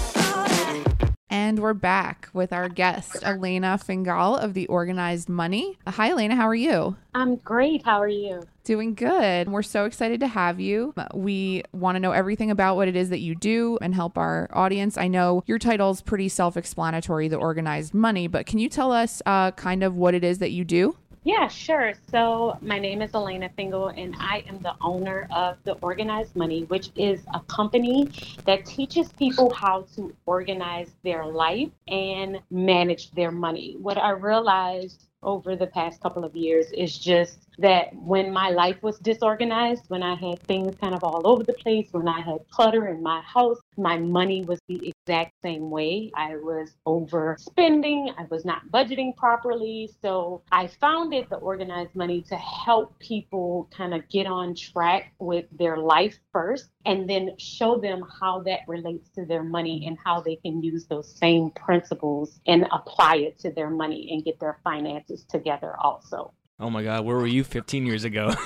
And 1.51 1.59
we're 1.59 1.73
back 1.73 2.29
with 2.31 2.53
our 2.53 2.69
guest, 2.69 3.17
Elena 3.23 3.77
Fingal 3.77 4.37
of 4.37 4.53
the 4.53 4.67
Organized 4.67 5.27
Money. 5.27 5.77
Hi, 5.85 6.11
Elena. 6.11 6.33
How 6.33 6.47
are 6.47 6.55
you? 6.55 6.95
I'm 7.13 7.35
great. 7.35 7.83
How 7.83 8.01
are 8.01 8.07
you? 8.07 8.47
Doing 8.63 8.93
good. 8.93 9.49
We're 9.49 9.61
so 9.61 9.83
excited 9.83 10.21
to 10.21 10.27
have 10.27 10.61
you. 10.61 10.93
We 11.13 11.63
want 11.73 11.97
to 11.97 11.99
know 11.99 12.13
everything 12.13 12.51
about 12.51 12.77
what 12.77 12.87
it 12.87 12.95
is 12.95 13.09
that 13.09 13.19
you 13.19 13.35
do 13.35 13.77
and 13.81 13.93
help 13.93 14.17
our 14.17 14.49
audience. 14.53 14.97
I 14.97 15.09
know 15.09 15.43
your 15.45 15.59
title's 15.59 16.01
pretty 16.01 16.29
self 16.29 16.55
explanatory, 16.55 17.27
The 17.27 17.35
Organized 17.35 17.93
Money, 17.93 18.27
but 18.27 18.45
can 18.45 18.59
you 18.59 18.69
tell 18.69 18.93
us 18.93 19.21
uh, 19.25 19.51
kind 19.51 19.83
of 19.83 19.93
what 19.93 20.13
it 20.13 20.23
is 20.23 20.37
that 20.37 20.51
you 20.51 20.63
do? 20.63 20.95
Yeah, 21.23 21.47
sure. 21.49 21.93
So, 22.09 22.57
my 22.61 22.79
name 22.79 23.01
is 23.01 23.13
Elena 23.13 23.49
Fingal, 23.55 23.89
and 23.89 24.15
I 24.19 24.43
am 24.47 24.59
the 24.61 24.75
owner 24.81 25.27
of 25.31 25.57
The 25.63 25.73
Organized 25.73 26.35
Money, 26.35 26.63
which 26.63 26.89
is 26.95 27.21
a 27.33 27.39
company 27.41 28.09
that 28.45 28.65
teaches 28.65 29.11
people 29.13 29.53
how 29.53 29.83
to 29.95 30.15
organize 30.25 30.95
their 31.03 31.25
life 31.25 31.69
and 31.87 32.41
manage 32.49 33.11
their 33.11 33.31
money. 33.31 33.77
What 33.79 33.99
I 33.99 34.11
realized 34.11 35.09
over 35.21 35.55
the 35.55 35.67
past 35.67 36.01
couple 36.01 36.23
of 36.23 36.35
years 36.35 36.71
is 36.71 36.97
just 36.97 37.47
that 37.61 37.93
when 37.95 38.31
my 38.31 38.49
life 38.49 38.81
was 38.81 38.97
disorganized, 38.99 39.83
when 39.87 40.03
I 40.03 40.15
had 40.15 40.39
things 40.43 40.75
kind 40.79 40.93
of 40.93 41.03
all 41.03 41.21
over 41.25 41.43
the 41.43 41.53
place, 41.53 41.87
when 41.91 42.07
I 42.07 42.21
had 42.21 42.39
clutter 42.49 42.87
in 42.87 43.01
my 43.01 43.21
house, 43.21 43.59
my 43.77 43.97
money 43.97 44.43
was 44.43 44.59
the 44.67 44.89
exact 44.89 45.33
same 45.43 45.69
way. 45.69 46.11
I 46.15 46.35
was 46.35 46.75
overspending, 46.87 48.13
I 48.17 48.25
was 48.29 48.45
not 48.45 48.67
budgeting 48.71 49.15
properly. 49.15 49.89
So 50.01 50.43
I 50.51 50.67
founded 50.67 51.27
the 51.29 51.37
organized 51.37 51.95
money 51.95 52.21
to 52.23 52.35
help 52.35 52.97
people 52.99 53.69
kind 53.75 53.93
of 53.93 54.07
get 54.09 54.27
on 54.27 54.55
track 54.55 55.13
with 55.19 55.45
their 55.51 55.77
life 55.77 56.17
first 56.31 56.69
and 56.85 57.09
then 57.09 57.31
show 57.37 57.77
them 57.77 58.03
how 58.19 58.41
that 58.41 58.61
relates 58.67 59.09
to 59.11 59.25
their 59.25 59.43
money 59.43 59.85
and 59.87 59.97
how 60.03 60.21
they 60.21 60.35
can 60.37 60.61
use 60.63 60.85
those 60.87 61.15
same 61.15 61.51
principles 61.51 62.39
and 62.47 62.67
apply 62.71 63.17
it 63.17 63.39
to 63.39 63.51
their 63.51 63.69
money 63.69 64.09
and 64.11 64.25
get 64.25 64.39
their 64.39 64.59
finances 64.63 65.23
together 65.25 65.75
also. 65.79 66.33
Oh 66.61 66.69
my 66.69 66.83
God, 66.83 67.03
where 67.05 67.17
were 67.17 67.25
you 67.25 67.43
15 67.43 67.87
years 67.87 68.03
ago? 68.03 68.35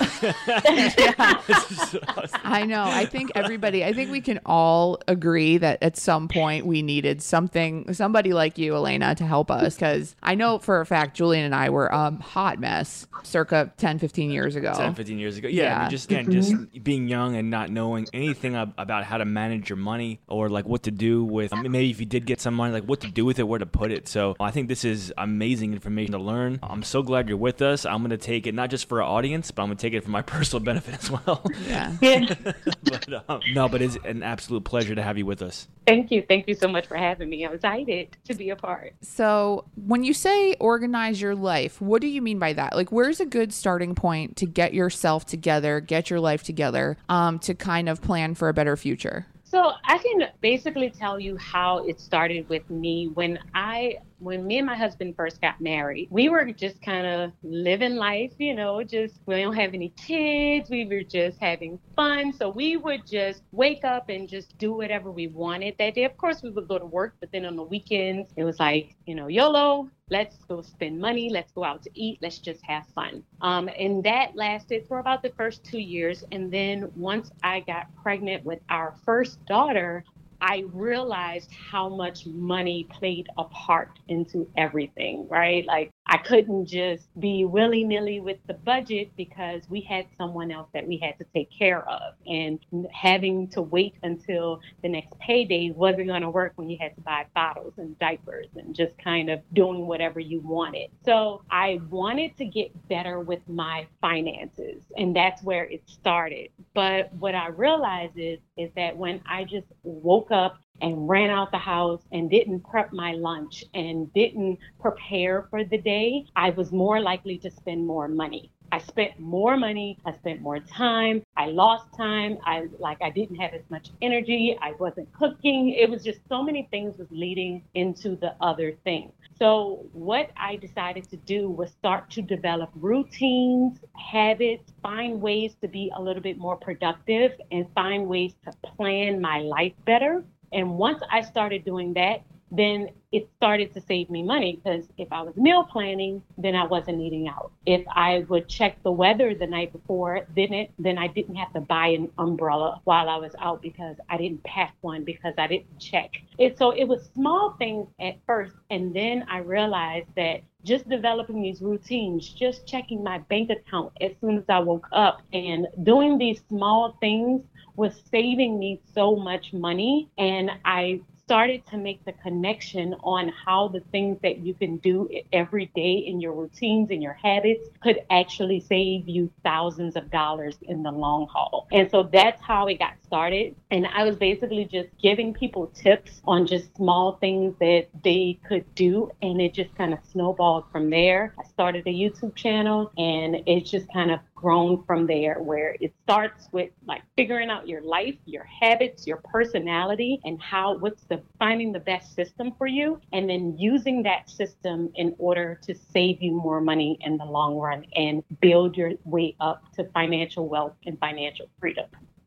I 2.44 2.64
know. 2.66 2.84
I 2.84 3.04
think 3.04 3.30
everybody, 3.34 3.84
I 3.84 3.92
think 3.92 4.10
we 4.10 4.22
can 4.22 4.40
all 4.46 4.98
agree 5.06 5.58
that 5.58 5.82
at 5.82 5.98
some 5.98 6.26
point 6.28 6.64
we 6.64 6.80
needed 6.80 7.20
something, 7.22 7.92
somebody 7.92 8.32
like 8.32 8.56
you, 8.56 8.74
Elena, 8.74 9.14
to 9.16 9.26
help 9.26 9.50
us. 9.50 9.74
Because 9.74 10.16
I 10.22 10.34
know 10.34 10.58
for 10.58 10.80
a 10.80 10.86
fact 10.86 11.14
Julian 11.16 11.44
and 11.44 11.54
I 11.54 11.68
were 11.68 11.88
a 11.88 12.10
hot 12.22 12.58
mess 12.58 13.06
circa 13.22 13.70
10, 13.76 13.98
15 13.98 14.30
years 14.30 14.56
ago. 14.56 14.72
10, 14.74 14.94
15 14.94 15.18
years 15.18 15.36
ago. 15.36 15.48
Yeah, 15.48 15.64
I 15.64 15.68
mean, 15.68 15.82
Yeah. 15.82 15.88
just 15.90 16.10
again, 16.10 16.30
just 16.30 16.82
being 16.84 17.08
young 17.08 17.36
and 17.36 17.50
not 17.50 17.70
knowing 17.70 18.06
anything 18.14 18.56
about 18.56 19.04
how 19.04 19.18
to 19.18 19.26
manage 19.26 19.68
your 19.68 19.76
money 19.76 20.20
or 20.26 20.48
like 20.48 20.64
what 20.66 20.84
to 20.84 20.90
do 20.90 21.22
with. 21.22 21.52
I 21.52 21.60
mean, 21.60 21.72
maybe 21.72 21.90
if 21.90 22.00
you 22.00 22.06
did 22.06 22.24
get 22.24 22.40
some 22.40 22.54
money, 22.54 22.72
like 22.72 22.84
what 22.84 23.00
to 23.00 23.08
do 23.10 23.26
with 23.26 23.38
it, 23.38 23.42
where 23.42 23.58
to 23.58 23.66
put 23.66 23.92
it. 23.92 24.08
So 24.08 24.36
I 24.40 24.50
think 24.50 24.68
this 24.68 24.84
is 24.86 25.12
amazing 25.18 25.74
information 25.74 26.12
to 26.12 26.18
learn. 26.18 26.60
I'm 26.62 26.82
so 26.82 27.02
glad 27.02 27.28
you're 27.28 27.36
with 27.36 27.60
us. 27.60 27.84
I'm 27.84 28.05
gonna 28.08 28.18
take 28.18 28.46
it 28.46 28.54
not 28.54 28.70
just 28.70 28.88
for 28.88 29.02
our 29.02 29.08
audience, 29.08 29.50
but 29.50 29.62
I'm 29.62 29.68
gonna 29.68 29.76
take 29.76 29.92
it 29.92 30.04
for 30.04 30.10
my 30.10 30.22
personal 30.36 30.64
benefit 30.64 30.94
as 30.94 31.10
well. 31.10 31.44
Yeah. 31.66 31.96
Yeah. 32.00 32.34
but, 32.84 33.24
um, 33.28 33.40
no, 33.52 33.68
but 33.68 33.82
it's 33.82 33.96
an 34.04 34.22
absolute 34.22 34.64
pleasure 34.64 34.94
to 34.94 35.02
have 35.02 35.18
you 35.18 35.26
with 35.26 35.42
us. 35.42 35.68
Thank 35.86 36.10
you. 36.10 36.22
Thank 36.26 36.48
you 36.48 36.54
so 36.54 36.68
much 36.68 36.86
for 36.86 36.96
having 36.96 37.28
me. 37.28 37.44
I'm 37.44 37.54
excited 37.54 38.16
to 38.24 38.34
be 38.34 38.50
a 38.50 38.56
part. 38.56 38.94
So, 39.02 39.64
when 39.76 40.02
you 40.02 40.12
say 40.12 40.54
organize 40.54 41.20
your 41.20 41.34
life, 41.34 41.80
what 41.80 42.00
do 42.00 42.08
you 42.08 42.22
mean 42.22 42.38
by 42.38 42.52
that? 42.54 42.74
Like, 42.74 42.90
where's 42.90 43.20
a 43.20 43.26
good 43.26 43.52
starting 43.52 43.94
point 43.94 44.36
to 44.36 44.46
get 44.46 44.74
yourself 44.74 45.26
together, 45.26 45.80
get 45.80 46.10
your 46.10 46.20
life 46.20 46.42
together, 46.42 46.96
um, 47.08 47.38
to 47.40 47.54
kind 47.54 47.88
of 47.88 48.02
plan 48.02 48.34
for 48.34 48.48
a 48.48 48.54
better 48.54 48.76
future? 48.76 49.26
So 49.44 49.72
I 49.84 49.98
can 49.98 50.28
basically 50.40 50.90
tell 50.90 51.20
you 51.20 51.36
how 51.36 51.86
it 51.86 52.00
started 52.00 52.48
with 52.48 52.68
me 52.68 53.06
when 53.06 53.38
I 53.54 53.98
when 54.18 54.46
me 54.46 54.58
and 54.58 54.66
my 54.66 54.76
husband 54.76 55.14
first 55.16 55.40
got 55.40 55.60
married. 55.60 56.08
We 56.10 56.28
were 56.28 56.44
just 56.52 56.80
kind 56.82 57.06
of 57.06 57.32
living 57.42 57.96
life, 57.96 58.32
you 58.38 58.54
know, 58.54 58.82
just 58.82 59.20
we 59.26 59.40
don't 59.42 59.54
have 59.54 59.74
any 59.74 59.90
kids. 59.90 60.70
We 60.70 60.86
were 60.86 61.02
just 61.02 61.38
having 61.40 61.78
fun. 61.94 62.32
So 62.32 62.48
we 62.48 62.76
would 62.76 63.06
just 63.06 63.42
wake 63.52 63.84
up 63.84 64.08
and 64.08 64.28
just 64.28 64.56
do 64.58 64.72
whatever 64.72 65.10
we 65.10 65.28
wanted 65.28 65.74
that 65.78 65.94
day. 65.94 66.04
Of 66.04 66.16
course, 66.16 66.42
we 66.42 66.50
would 66.50 66.68
go 66.68 66.78
to 66.78 66.86
work, 66.86 67.16
but 67.20 67.30
then 67.32 67.44
on 67.44 67.56
the 67.56 67.62
weekends, 67.62 68.30
it 68.36 68.44
was 68.44 68.58
like, 68.58 68.94
you 69.06 69.14
know, 69.14 69.26
YOLO, 69.28 69.90
let's 70.10 70.36
go 70.44 70.62
spend 70.62 71.00
money, 71.00 71.30
let's 71.30 71.52
go 71.52 71.64
out 71.64 71.82
to 71.82 71.90
eat, 71.94 72.18
let's 72.22 72.38
just 72.38 72.62
have 72.64 72.86
fun. 72.94 73.22
Um, 73.40 73.68
and 73.78 74.04
that 74.04 74.36
lasted 74.36 74.86
for 74.86 74.98
about 74.98 75.22
the 75.22 75.30
first 75.30 75.64
two 75.64 75.80
years. 75.80 76.24
And 76.32 76.50
then 76.52 76.90
once 76.94 77.30
I 77.42 77.60
got 77.60 77.94
pregnant 78.02 78.44
with 78.44 78.60
our 78.68 78.94
first 79.04 79.44
daughter, 79.46 80.04
I 80.40 80.64
realized 80.72 81.50
how 81.70 81.88
much 81.88 82.26
money 82.26 82.86
played 82.90 83.28
a 83.38 83.44
part 83.44 83.98
into 84.08 84.48
everything, 84.56 85.28
right? 85.28 85.64
Like 85.66 85.90
I 86.08 86.18
couldn't 86.18 86.66
just 86.66 87.08
be 87.18 87.44
willy 87.44 87.84
nilly 87.84 88.20
with 88.20 88.38
the 88.46 88.54
budget 88.54 89.12
because 89.16 89.62
we 89.68 89.80
had 89.80 90.06
someone 90.16 90.50
else 90.50 90.68
that 90.74 90.86
we 90.86 90.98
had 90.98 91.18
to 91.18 91.24
take 91.34 91.50
care 91.56 91.88
of. 91.88 92.14
And 92.26 92.60
having 92.92 93.48
to 93.50 93.62
wait 93.62 93.94
until 94.02 94.60
the 94.82 94.88
next 94.88 95.18
payday 95.18 95.72
wasn't 95.74 96.08
going 96.08 96.22
to 96.22 96.30
work 96.30 96.52
when 96.56 96.70
you 96.70 96.78
had 96.80 96.94
to 96.96 97.00
buy 97.00 97.26
bottles 97.34 97.74
and 97.78 97.98
diapers 97.98 98.48
and 98.56 98.74
just 98.74 98.96
kind 98.98 99.30
of 99.30 99.40
doing 99.52 99.86
whatever 99.86 100.20
you 100.20 100.40
wanted. 100.40 100.90
So 101.04 101.42
I 101.50 101.80
wanted 101.90 102.36
to 102.38 102.44
get 102.46 102.88
better 102.88 103.20
with 103.20 103.40
my 103.48 103.86
finances, 104.00 104.82
and 104.96 105.14
that's 105.14 105.42
where 105.42 105.64
it 105.64 105.82
started. 105.86 106.50
But 106.74 107.12
what 107.14 107.34
I 107.34 107.48
realized 107.48 108.14
is, 108.16 108.38
is 108.56 108.70
that 108.76 108.96
when 108.96 109.20
I 109.26 109.44
just 109.44 109.66
woke 109.82 110.30
up 110.30 110.58
and 110.80 111.08
ran 111.08 111.30
out 111.30 111.50
the 111.50 111.58
house 111.58 112.02
and 112.12 112.30
didn't 112.30 112.60
prep 112.60 112.92
my 112.92 113.12
lunch 113.12 113.64
and 113.74 114.12
didn't 114.12 114.58
prepare 114.80 115.46
for 115.50 115.64
the 115.64 115.78
day, 115.78 116.24
I 116.36 116.50
was 116.50 116.72
more 116.72 117.00
likely 117.00 117.38
to 117.38 117.50
spend 117.50 117.86
more 117.86 118.08
money. 118.08 118.50
I 118.72 118.78
spent 118.80 119.18
more 119.18 119.56
money, 119.56 119.98
I 120.04 120.12
spent 120.12 120.40
more 120.40 120.58
time, 120.58 121.22
I 121.36 121.46
lost 121.46 121.86
time, 121.96 122.38
I 122.44 122.66
like 122.78 122.98
I 123.00 123.10
didn't 123.10 123.36
have 123.36 123.54
as 123.54 123.62
much 123.70 123.90
energy, 124.02 124.58
I 124.60 124.72
wasn't 124.78 125.12
cooking. 125.12 125.70
It 125.70 125.88
was 125.88 126.02
just 126.02 126.20
so 126.28 126.42
many 126.42 126.68
things 126.70 126.98
was 126.98 127.08
leading 127.10 127.62
into 127.74 128.16
the 128.16 128.34
other 128.40 128.72
thing. 128.84 129.12
So 129.38 129.86
what 129.92 130.30
I 130.36 130.56
decided 130.56 131.08
to 131.10 131.16
do 131.16 131.48
was 131.50 131.70
start 131.70 132.10
to 132.12 132.22
develop 132.22 132.70
routines, 132.74 133.78
habits, 133.94 134.72
find 134.82 135.20
ways 135.20 135.54
to 135.60 135.68
be 135.68 135.92
a 135.96 136.02
little 136.02 136.22
bit 136.22 136.38
more 136.38 136.56
productive 136.56 137.32
and 137.50 137.66
find 137.74 138.06
ways 138.06 138.34
to 138.44 138.52
plan 138.62 139.20
my 139.20 139.40
life 139.40 139.74
better. 139.84 140.24
And 140.52 140.78
once 140.78 141.02
I 141.10 141.22
started 141.22 141.64
doing 141.64 141.94
that, 141.94 142.22
then 142.50 142.90
it 143.12 143.28
started 143.36 143.74
to 143.74 143.80
save 143.80 144.08
me 144.10 144.22
money 144.22 144.60
because 144.62 144.84
if 144.98 145.08
I 145.10 145.22
was 145.22 145.36
meal 145.36 145.64
planning, 145.64 146.22
then 146.38 146.54
I 146.54 146.64
wasn't 146.64 147.00
eating 147.00 147.28
out. 147.28 147.50
If 147.64 147.84
I 147.88 148.24
would 148.28 148.48
check 148.48 148.82
the 148.82 148.92
weather 148.92 149.34
the 149.34 149.46
night 149.46 149.72
before, 149.72 150.26
then 150.34 150.52
it 150.52 150.70
then 150.78 150.98
I 150.98 151.08
didn't 151.08 151.34
have 151.36 151.52
to 151.54 151.60
buy 151.60 151.88
an 151.88 152.10
umbrella 152.18 152.80
while 152.84 153.08
I 153.08 153.16
was 153.16 153.34
out 153.40 153.62
because 153.62 153.96
I 154.08 154.16
didn't 154.16 154.44
pack 154.44 154.74
one 154.80 155.02
because 155.02 155.34
I 155.38 155.46
didn't 155.46 155.78
check. 155.80 156.10
It 156.38 156.56
so 156.58 156.70
it 156.70 156.84
was 156.84 157.10
small 157.14 157.56
things 157.58 157.88
at 158.00 158.18
first, 158.26 158.54
and 158.70 158.94
then 158.94 159.24
I 159.28 159.38
realized 159.38 160.08
that 160.16 160.42
just 160.62 160.88
developing 160.88 161.42
these 161.42 161.62
routines, 161.62 162.28
just 162.28 162.66
checking 162.66 163.02
my 163.02 163.18
bank 163.18 163.50
account 163.50 163.92
as 164.00 164.12
soon 164.20 164.36
as 164.36 164.44
I 164.48 164.58
woke 164.58 164.88
up, 164.92 165.22
and 165.32 165.66
doing 165.82 166.18
these 166.18 166.42
small 166.48 166.96
things 167.00 167.42
was 167.76 168.02
saving 168.10 168.58
me 168.58 168.80
so 168.94 169.16
much 169.16 169.52
money, 169.52 170.08
and 170.18 170.50
I 170.64 171.00
started 171.26 171.66
to 171.66 171.76
make 171.76 172.04
the 172.04 172.12
connection 172.12 172.94
on 173.02 173.28
how 173.44 173.66
the 173.66 173.80
things 173.90 174.16
that 174.22 174.38
you 174.38 174.54
can 174.54 174.76
do 174.76 175.10
every 175.32 175.66
day 175.74 175.94
in 175.94 176.20
your 176.20 176.32
routines 176.32 176.88
and 176.90 177.02
your 177.02 177.14
habits 177.14 177.68
could 177.82 177.98
actually 178.10 178.60
save 178.60 179.08
you 179.08 179.28
thousands 179.42 179.96
of 179.96 180.08
dollars 180.12 180.56
in 180.62 180.84
the 180.84 180.92
long 180.92 181.26
haul. 181.26 181.66
And 181.72 181.90
so 181.90 182.04
that's 182.04 182.40
how 182.40 182.68
it 182.68 182.78
got 182.78 182.94
started. 183.06 183.56
And 183.70 183.86
I 183.86 184.04
was 184.04 184.16
basically 184.16 184.64
just 184.64 184.88
giving 185.00 185.32
people 185.34 185.68
tips 185.68 186.20
on 186.24 186.46
just 186.46 186.74
small 186.76 187.18
things 187.20 187.54
that 187.60 187.86
they 188.04 188.38
could 188.46 188.64
do. 188.74 189.10
And 189.22 189.40
it 189.40 189.54
just 189.54 189.74
kind 189.76 189.92
of 189.92 190.00
snowballed 190.10 190.64
from 190.72 190.90
there. 190.90 191.34
I 191.38 191.44
started 191.48 191.86
a 191.86 191.90
YouTube 191.90 192.34
channel 192.34 192.92
and 192.96 193.36
it's 193.46 193.70
just 193.70 193.92
kind 193.92 194.10
of 194.10 194.20
grown 194.34 194.84
from 194.84 195.06
there 195.06 195.40
where 195.40 195.76
it 195.80 195.92
starts 196.02 196.48
with 196.52 196.70
like 196.86 197.02
figuring 197.16 197.50
out 197.50 197.66
your 197.66 197.80
life, 197.80 198.14
your 198.26 198.44
habits, 198.44 199.06
your 199.06 199.16
personality 199.24 200.20
and 200.24 200.40
how 200.40 200.76
what's 200.78 201.04
the 201.04 201.20
finding 201.38 201.72
the 201.72 201.80
best 201.80 202.14
system 202.14 202.52
for 202.58 202.66
you 202.66 203.00
and 203.12 203.28
then 203.28 203.56
using 203.58 204.02
that 204.02 204.28
system 204.28 204.90
in 204.94 205.14
order 205.18 205.58
to 205.62 205.74
save 205.74 206.22
you 206.22 206.32
more 206.32 206.60
money 206.60 206.98
in 207.00 207.16
the 207.16 207.24
long 207.24 207.56
run 207.56 207.84
and 207.94 208.22
build 208.40 208.76
your 208.76 208.92
way 209.04 209.34
up 209.40 209.64
to 209.72 209.84
financial 209.92 210.48
wealth 210.48 210.74
and 210.84 210.98
financial 210.98 211.46
freedom 211.58 211.86